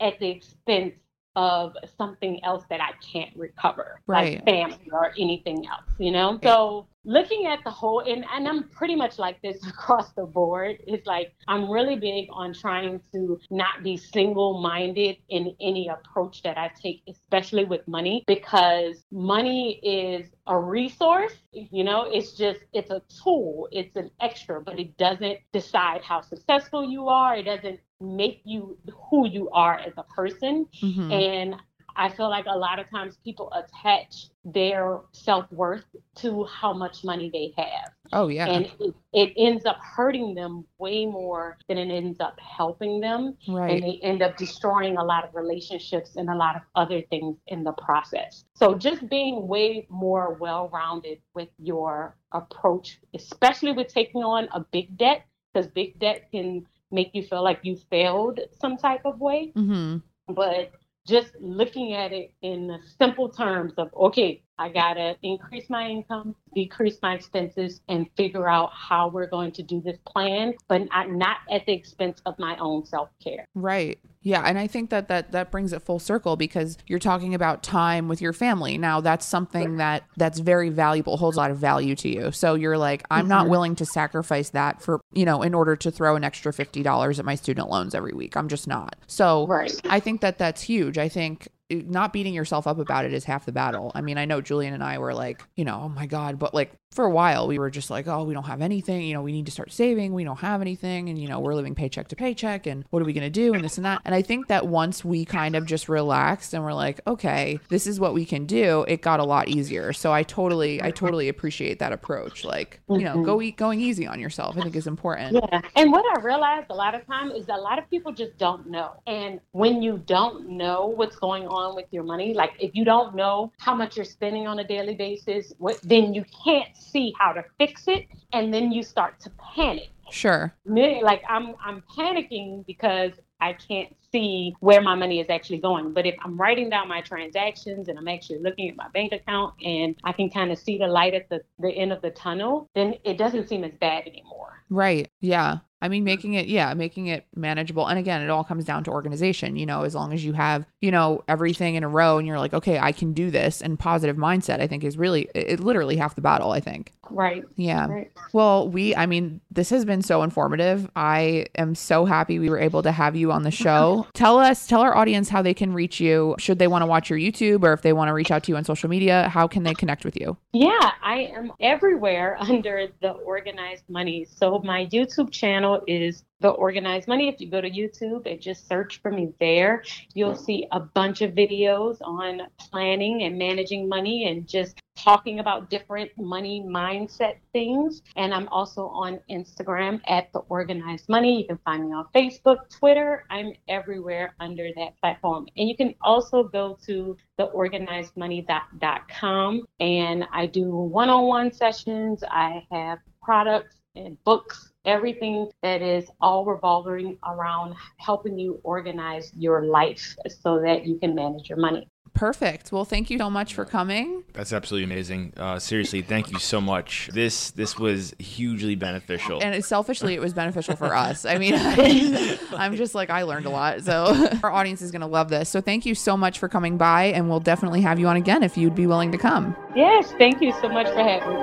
at 0.00 0.18
the 0.18 0.28
expense 0.28 0.94
of 1.36 1.76
something 1.98 2.42
else 2.44 2.64
that 2.70 2.80
I 2.80 2.92
can't 3.12 3.34
recover, 3.36 4.00
Right. 4.06 4.36
like 4.36 4.44
family 4.44 4.88
or 4.92 5.12
anything 5.18 5.66
else, 5.66 5.90
you 5.98 6.12
know? 6.12 6.34
Eh. 6.34 6.38
So 6.48 6.86
looking 7.04 7.46
at 7.46 7.58
the 7.64 7.70
whole 7.70 8.00
and, 8.00 8.24
and 8.32 8.48
i'm 8.48 8.68
pretty 8.68 8.94
much 8.94 9.18
like 9.18 9.40
this 9.42 9.64
across 9.68 10.12
the 10.12 10.24
board. 10.24 10.76
It's 10.86 11.06
like 11.06 11.34
i'm 11.48 11.70
really 11.70 11.96
big 11.96 12.28
on 12.32 12.52
trying 12.54 13.00
to 13.12 13.38
not 13.50 13.82
be 13.82 13.96
single-minded 13.96 15.16
in 15.28 15.54
any 15.60 15.88
approach 15.88 16.42
that 16.42 16.56
i 16.58 16.70
take 16.80 17.02
especially 17.08 17.64
with 17.64 17.86
money 17.86 18.24
because 18.26 19.04
money 19.10 19.80
is 19.82 20.30
a 20.46 20.58
resource 20.58 21.34
you 21.54 21.84
know? 21.84 22.04
It's 22.10 22.32
just 22.32 22.60
it's 22.72 22.90
a 22.90 23.02
tool. 23.22 23.68
It's 23.72 23.96
an 23.96 24.10
extra 24.20 24.60
but 24.60 24.78
it 24.78 24.96
doesn't 24.96 25.38
decide 25.52 26.02
how 26.02 26.20
successful 26.20 26.88
you 26.88 27.08
are. 27.08 27.36
It 27.36 27.44
doesn't 27.44 27.80
make 28.00 28.42
you 28.44 28.76
who 29.10 29.28
you 29.28 29.50
are 29.50 29.78
as 29.78 29.92
a 29.96 30.02
person. 30.02 30.66
Mhm. 30.82 31.12
and 31.12 31.56
I 31.96 32.08
feel 32.08 32.28
like 32.28 32.46
a 32.48 32.56
lot 32.56 32.78
of 32.78 32.88
times 32.90 33.18
people 33.24 33.52
attach 33.52 34.26
their 34.44 35.00
self 35.12 35.50
worth 35.52 35.84
to 36.16 36.44
how 36.44 36.72
much 36.72 37.04
money 37.04 37.30
they 37.32 37.52
have. 37.56 37.90
oh 38.12 38.28
yeah 38.28 38.46
And 38.46 38.66
it, 38.80 38.94
it 39.12 39.32
ends 39.36 39.64
up 39.64 39.78
hurting 39.78 40.34
them 40.34 40.64
way 40.78 41.06
more 41.06 41.56
than 41.68 41.78
it 41.78 41.90
ends 41.90 42.20
up 42.20 42.38
helping 42.40 43.00
them. 43.00 43.36
right 43.48 43.72
And 43.72 43.82
they 43.82 44.00
end 44.02 44.22
up 44.22 44.36
destroying 44.36 44.96
a 44.96 45.04
lot 45.04 45.24
of 45.24 45.34
relationships 45.34 46.16
and 46.16 46.28
a 46.28 46.34
lot 46.34 46.56
of 46.56 46.62
other 46.74 47.00
things 47.02 47.36
in 47.46 47.64
the 47.64 47.72
process. 47.72 48.44
So 48.54 48.74
just 48.74 49.08
being 49.08 49.48
way 49.48 49.86
more 49.88 50.36
well 50.40 50.68
rounded 50.72 51.18
with 51.34 51.48
your 51.58 52.16
approach, 52.32 52.98
especially 53.14 53.72
with 53.72 53.88
taking 53.88 54.22
on 54.22 54.48
a 54.52 54.60
big 54.60 54.96
debt, 54.96 55.24
because 55.52 55.68
big 55.68 55.98
debt 55.98 56.30
can 56.32 56.66
make 56.90 57.10
you 57.12 57.22
feel 57.22 57.42
like 57.42 57.60
you 57.62 57.76
failed 57.90 58.40
some 58.60 58.76
type 58.76 59.02
of 59.04 59.20
way 59.20 59.52
mm-hmm. 59.56 59.98
but 60.32 60.72
just 61.06 61.32
looking 61.40 61.94
at 61.94 62.12
it 62.12 62.32
in 62.42 62.68
the 62.68 62.78
simple 62.98 63.28
terms 63.30 63.74
of 63.78 63.90
okay 63.94 64.43
i 64.58 64.68
gotta 64.68 65.16
increase 65.22 65.68
my 65.68 65.86
income 65.86 66.34
decrease 66.54 66.98
my 67.02 67.14
expenses 67.14 67.80
and 67.88 68.06
figure 68.16 68.48
out 68.48 68.70
how 68.72 69.08
we're 69.08 69.26
going 69.26 69.50
to 69.50 69.62
do 69.62 69.80
this 69.80 69.98
plan 70.06 70.54
but 70.68 70.82
not, 70.90 71.10
not 71.10 71.36
at 71.50 71.64
the 71.66 71.72
expense 71.72 72.20
of 72.26 72.38
my 72.38 72.56
own 72.58 72.84
self-care 72.84 73.46
Right. 73.54 73.98
Yeah, 74.24 74.42
and 74.42 74.58
I 74.58 74.66
think 74.66 74.88
that 74.88 75.08
that 75.08 75.32
that 75.32 75.50
brings 75.50 75.74
it 75.74 75.82
full 75.82 75.98
circle 75.98 76.36
because 76.36 76.78
you're 76.86 76.98
talking 76.98 77.34
about 77.34 77.62
time 77.62 78.08
with 78.08 78.22
your 78.22 78.32
family. 78.32 78.78
Now, 78.78 79.02
that's 79.02 79.26
something 79.26 79.76
that 79.76 80.04
that's 80.16 80.38
very 80.38 80.70
valuable, 80.70 81.18
holds 81.18 81.36
a 81.36 81.40
lot 81.40 81.50
of 81.50 81.58
value 81.58 81.94
to 81.96 82.08
you. 82.08 82.32
So 82.32 82.54
you're 82.54 82.78
like, 82.78 83.04
I'm 83.10 83.28
not 83.28 83.42
mm-hmm. 83.42 83.50
willing 83.50 83.76
to 83.76 83.84
sacrifice 83.84 84.48
that 84.50 84.80
for, 84.80 85.02
you 85.12 85.26
know, 85.26 85.42
in 85.42 85.52
order 85.52 85.76
to 85.76 85.90
throw 85.90 86.16
an 86.16 86.24
extra 86.24 86.52
$50 86.52 87.18
at 87.18 87.24
my 87.26 87.34
student 87.34 87.68
loans 87.68 87.94
every 87.94 88.14
week. 88.14 88.34
I'm 88.34 88.48
just 88.48 88.66
not. 88.66 88.96
So 89.06 89.46
right 89.46 89.78
I 89.84 90.00
think 90.00 90.22
that 90.22 90.38
that's 90.38 90.62
huge. 90.62 90.96
I 90.96 91.10
think 91.10 91.48
not 91.70 92.12
beating 92.12 92.34
yourself 92.34 92.66
up 92.66 92.78
about 92.78 93.04
it 93.04 93.12
is 93.12 93.24
half 93.24 93.46
the 93.46 93.52
battle. 93.52 93.90
I 93.94 94.00
mean, 94.00 94.18
I 94.18 94.24
know 94.24 94.40
Julian 94.40 94.74
and 94.74 94.84
I 94.84 94.98
were 94.98 95.14
like, 95.14 95.42
you 95.56 95.64
know, 95.64 95.82
oh 95.84 95.88
my 95.88 96.06
God, 96.06 96.38
but 96.38 96.54
like 96.54 96.72
for 96.94 97.04
a 97.04 97.10
while 97.10 97.48
we 97.48 97.58
were 97.58 97.70
just 97.70 97.90
like, 97.90 98.06
oh, 98.06 98.22
we 98.24 98.34
don't 98.34 98.44
have 98.44 98.62
anything. 98.62 99.02
You 99.02 99.14
know, 99.14 99.22
we 99.22 99.32
need 99.32 99.46
to 99.46 99.52
start 99.52 99.72
saving. 99.72 100.14
We 100.14 100.22
don't 100.22 100.38
have 100.38 100.60
anything. 100.60 101.08
And, 101.08 101.18
you 101.18 101.28
know, 101.28 101.40
we're 101.40 101.54
living 101.54 101.74
paycheck 101.74 102.08
to 102.08 102.16
paycheck. 102.16 102.66
And 102.66 102.84
what 102.90 103.02
are 103.02 103.04
we 103.04 103.12
going 103.12 103.24
to 103.24 103.30
do? 103.30 103.52
And 103.52 103.64
this 103.64 103.76
and 103.76 103.84
that. 103.84 104.00
And 104.04 104.14
I 104.14 104.22
think 104.22 104.46
that 104.46 104.68
once 104.68 105.04
we 105.04 105.24
kind 105.24 105.56
of 105.56 105.66
just 105.66 105.88
relaxed 105.88 106.54
and 106.54 106.62
we're 106.62 106.72
like, 106.72 107.00
okay, 107.06 107.58
this 107.68 107.86
is 107.86 107.98
what 107.98 108.14
we 108.14 108.24
can 108.24 108.46
do, 108.46 108.84
it 108.86 109.02
got 109.02 109.18
a 109.18 109.24
lot 109.24 109.48
easier. 109.48 109.92
So 109.92 110.12
I 110.12 110.22
totally, 110.22 110.80
I 110.82 110.92
totally 110.92 111.28
appreciate 111.28 111.80
that 111.80 111.92
approach. 111.92 112.44
Like, 112.44 112.80
you 112.88 113.00
know, 113.00 113.22
go 113.22 113.36
mm-hmm. 113.36 113.42
eat, 113.42 113.56
going 113.56 113.80
easy 113.80 114.06
on 114.06 114.20
yourself, 114.20 114.56
I 114.56 114.62
think 114.62 114.76
is 114.76 114.86
important. 114.86 115.34
Yeah. 115.34 115.60
And 115.74 115.90
what 115.90 116.04
I 116.16 116.22
realized 116.22 116.66
a 116.70 116.74
lot 116.74 116.94
of 116.94 117.04
time 117.06 117.32
is 117.32 117.46
that 117.46 117.58
a 117.58 117.62
lot 117.62 117.78
of 117.78 117.90
people 117.90 118.12
just 118.12 118.38
don't 118.38 118.68
know. 118.68 118.92
And 119.06 119.40
when 119.50 119.82
you 119.82 119.98
don't 120.06 120.48
know 120.48 120.86
what's 120.86 121.16
going 121.16 121.48
on 121.48 121.74
with 121.74 121.86
your 121.90 122.04
money, 122.04 122.34
like 122.34 122.52
if 122.60 122.74
you 122.74 122.84
don't 122.84 123.16
know 123.16 123.52
how 123.58 123.74
much 123.74 123.96
you're 123.96 124.04
spending 124.04 124.46
on 124.46 124.60
a 124.60 124.64
daily 124.64 124.94
basis, 124.94 125.52
what, 125.58 125.80
then 125.82 126.14
you 126.14 126.24
can't 126.44 126.68
see 126.84 127.14
how 127.18 127.32
to 127.32 127.44
fix 127.58 127.84
it. 127.88 128.06
And 128.32 128.52
then 128.52 128.72
you 128.72 128.82
start 128.82 129.20
to 129.20 129.30
panic. 129.30 129.90
Sure. 130.10 130.54
Like 130.66 131.22
I'm, 131.28 131.54
I'm 131.64 131.82
panicking 131.96 132.66
because 132.66 133.12
I 133.40 133.54
can't 133.54 133.94
see 134.12 134.54
where 134.60 134.80
my 134.80 134.94
money 134.94 135.20
is 135.20 135.28
actually 135.28 135.58
going. 135.58 135.92
But 135.92 136.06
if 136.06 136.14
I'm 136.24 136.36
writing 136.36 136.70
down 136.70 136.88
my 136.88 137.00
transactions 137.00 137.88
and 137.88 137.98
I'm 137.98 138.08
actually 138.08 138.38
looking 138.38 138.68
at 138.68 138.76
my 138.76 138.88
bank 138.88 139.12
account 139.12 139.54
and 139.64 139.96
I 140.04 140.12
can 140.12 140.30
kind 140.30 140.52
of 140.52 140.58
see 140.58 140.78
the 140.78 140.86
light 140.86 141.14
at 141.14 141.28
the, 141.28 141.40
the 141.58 141.70
end 141.70 141.92
of 141.92 142.00
the 142.00 142.10
tunnel, 142.10 142.68
then 142.74 142.94
it 143.04 143.18
doesn't 143.18 143.48
seem 143.48 143.64
as 143.64 143.72
bad 143.80 144.06
anymore. 144.06 144.62
Right. 144.70 145.10
Yeah. 145.20 145.58
I 145.84 145.88
mean, 145.88 146.02
making 146.02 146.32
it, 146.32 146.46
yeah, 146.46 146.72
making 146.72 147.08
it 147.08 147.26
manageable. 147.36 147.86
And 147.86 147.98
again, 147.98 148.22
it 148.22 148.30
all 148.30 148.42
comes 148.42 148.64
down 148.64 148.84
to 148.84 148.90
organization. 148.90 149.54
You 149.56 149.66
know, 149.66 149.82
as 149.82 149.94
long 149.94 150.14
as 150.14 150.24
you 150.24 150.32
have, 150.32 150.64
you 150.80 150.90
know, 150.90 151.22
everything 151.28 151.74
in 151.74 151.84
a 151.84 151.88
row 151.88 152.16
and 152.16 152.26
you're 152.26 152.38
like, 152.38 152.54
okay, 152.54 152.78
I 152.78 152.90
can 152.90 153.12
do 153.12 153.30
this. 153.30 153.60
And 153.60 153.78
positive 153.78 154.16
mindset, 154.16 154.60
I 154.60 154.66
think, 154.66 154.82
is 154.82 154.96
really, 154.96 155.28
it, 155.34 155.50
it 155.50 155.60
literally 155.60 155.98
half 155.98 156.14
the 156.14 156.22
battle, 156.22 156.52
I 156.52 156.60
think. 156.60 156.94
Right. 157.10 157.44
Yeah. 157.56 157.86
Right. 157.86 158.10
Well, 158.32 158.66
we, 158.70 158.96
I 158.96 159.04
mean, 159.04 159.42
this 159.50 159.68
has 159.68 159.84
been 159.84 160.00
so 160.00 160.22
informative. 160.22 160.90
I 160.96 161.48
am 161.54 161.74
so 161.74 162.06
happy 162.06 162.38
we 162.38 162.48
were 162.48 162.58
able 162.58 162.82
to 162.82 162.90
have 162.90 163.14
you 163.14 163.30
on 163.30 163.42
the 163.42 163.50
show. 163.50 164.06
tell 164.14 164.38
us, 164.38 164.66
tell 164.66 164.80
our 164.80 164.96
audience 164.96 165.28
how 165.28 165.42
they 165.42 165.52
can 165.52 165.74
reach 165.74 166.00
you. 166.00 166.34
Should 166.38 166.58
they 166.58 166.66
want 166.66 166.80
to 166.80 166.86
watch 166.86 167.10
your 167.10 167.18
YouTube 167.18 167.62
or 167.62 167.74
if 167.74 167.82
they 167.82 167.92
want 167.92 168.08
to 168.08 168.14
reach 168.14 168.30
out 168.30 168.44
to 168.44 168.52
you 168.52 168.56
on 168.56 168.64
social 168.64 168.88
media, 168.88 169.28
how 169.28 169.46
can 169.46 169.64
they 169.64 169.74
connect 169.74 170.06
with 170.06 170.18
you? 170.18 170.38
Yeah, 170.54 170.92
I 171.02 171.30
am 171.36 171.52
everywhere 171.60 172.38
under 172.40 172.88
the 173.02 173.10
organized 173.10 173.84
money. 173.90 174.24
So 174.24 174.60
my 174.64 174.86
YouTube 174.86 175.30
channel 175.30 175.73
is 175.86 176.24
the 176.40 176.50
organized 176.50 177.08
money. 177.08 177.28
If 177.28 177.40
you 177.40 177.50
go 177.50 177.60
to 177.60 177.70
YouTube 177.70 178.30
and 178.30 178.40
just 178.40 178.68
search 178.68 179.00
for 179.00 179.10
me 179.10 179.32
there, 179.40 179.82
you'll 180.12 180.36
see 180.36 180.66
a 180.72 180.80
bunch 180.80 181.22
of 181.22 181.32
videos 181.32 181.96
on 182.02 182.42
planning 182.58 183.22
and 183.22 183.38
managing 183.38 183.88
money 183.88 184.28
and 184.28 184.46
just 184.46 184.78
talking 184.96 185.40
about 185.40 185.70
different 185.70 186.10
money 186.18 186.62
mindset 186.66 187.36
things. 187.52 188.02
And 188.16 188.34
I'm 188.34 188.48
also 188.48 188.88
on 188.88 189.20
Instagram 189.30 190.00
at 190.06 190.30
the 190.32 190.40
organized 190.40 191.08
money. 191.08 191.40
You 191.40 191.46
can 191.46 191.58
find 191.64 191.88
me 191.88 191.94
on 191.94 192.06
Facebook, 192.14 192.68
Twitter. 192.70 193.24
I'm 193.30 193.54
everywhere 193.68 194.34
under 194.38 194.68
that 194.76 195.00
platform. 195.00 195.46
And 195.56 195.66
you 195.68 195.76
can 195.76 195.94
also 196.02 196.44
go 196.44 196.78
to 196.86 197.16
theorganizedmoney.com 197.38 199.62
and 199.80 200.24
I 200.32 200.46
do 200.46 200.68
one-on-one 200.68 201.52
sessions. 201.52 202.22
I 202.28 202.66
have 202.70 202.98
products 203.22 203.80
and 203.96 204.22
books, 204.24 204.72
everything 204.84 205.50
that 205.62 205.82
is 205.82 206.06
all 206.20 206.44
revolving 206.44 207.18
around 207.26 207.74
helping 207.98 208.38
you 208.38 208.60
organize 208.62 209.32
your 209.36 209.64
life 209.64 210.16
so 210.42 210.60
that 210.60 210.86
you 210.86 210.98
can 210.98 211.14
manage 211.14 211.48
your 211.48 211.58
money. 211.58 211.88
Perfect. 212.14 212.70
Well, 212.70 212.84
thank 212.84 213.10
you 213.10 213.18
so 213.18 213.28
much 213.28 213.54
for 213.54 213.64
coming. 213.64 214.22
That's 214.34 214.52
absolutely 214.52 214.84
amazing. 214.84 215.32
Uh, 215.36 215.58
seriously, 215.58 216.00
thank 216.00 216.30
you 216.30 216.38
so 216.38 216.60
much. 216.60 217.10
This 217.12 217.50
this 217.50 217.76
was 217.76 218.14
hugely 218.20 218.76
beneficial. 218.76 219.42
And 219.42 219.52
it, 219.52 219.64
selfishly, 219.64 220.14
it 220.14 220.20
was 220.20 220.32
beneficial 220.32 220.76
for 220.76 220.94
us. 220.94 221.24
I 221.24 221.38
mean, 221.38 221.54
I'm 222.56 222.76
just 222.76 222.94
like, 222.94 223.10
I 223.10 223.24
learned 223.24 223.46
a 223.46 223.50
lot. 223.50 223.82
So 223.82 224.28
our 224.44 224.52
audience 224.52 224.80
is 224.80 224.92
going 224.92 225.00
to 225.00 225.08
love 225.08 225.28
this. 225.28 225.48
So 225.48 225.60
thank 225.60 225.84
you 225.84 225.96
so 225.96 226.16
much 226.16 226.38
for 226.38 226.48
coming 226.48 226.78
by. 226.78 227.06
And 227.06 227.28
we'll 227.28 227.40
definitely 227.40 227.80
have 227.80 227.98
you 227.98 228.06
on 228.06 228.16
again 228.16 228.44
if 228.44 228.56
you'd 228.56 228.76
be 228.76 228.86
willing 228.86 229.10
to 229.10 229.18
come. 229.18 229.56
Yes, 229.74 230.12
thank 230.16 230.40
you 230.40 230.52
so 230.60 230.68
much 230.68 230.86
for 230.86 231.02
having 231.02 231.34
me. 231.34 231.42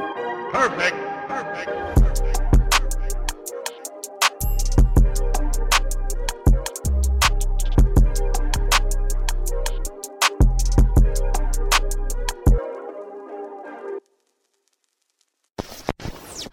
Perfect. 0.53 0.79
Perfect. 0.81 1.00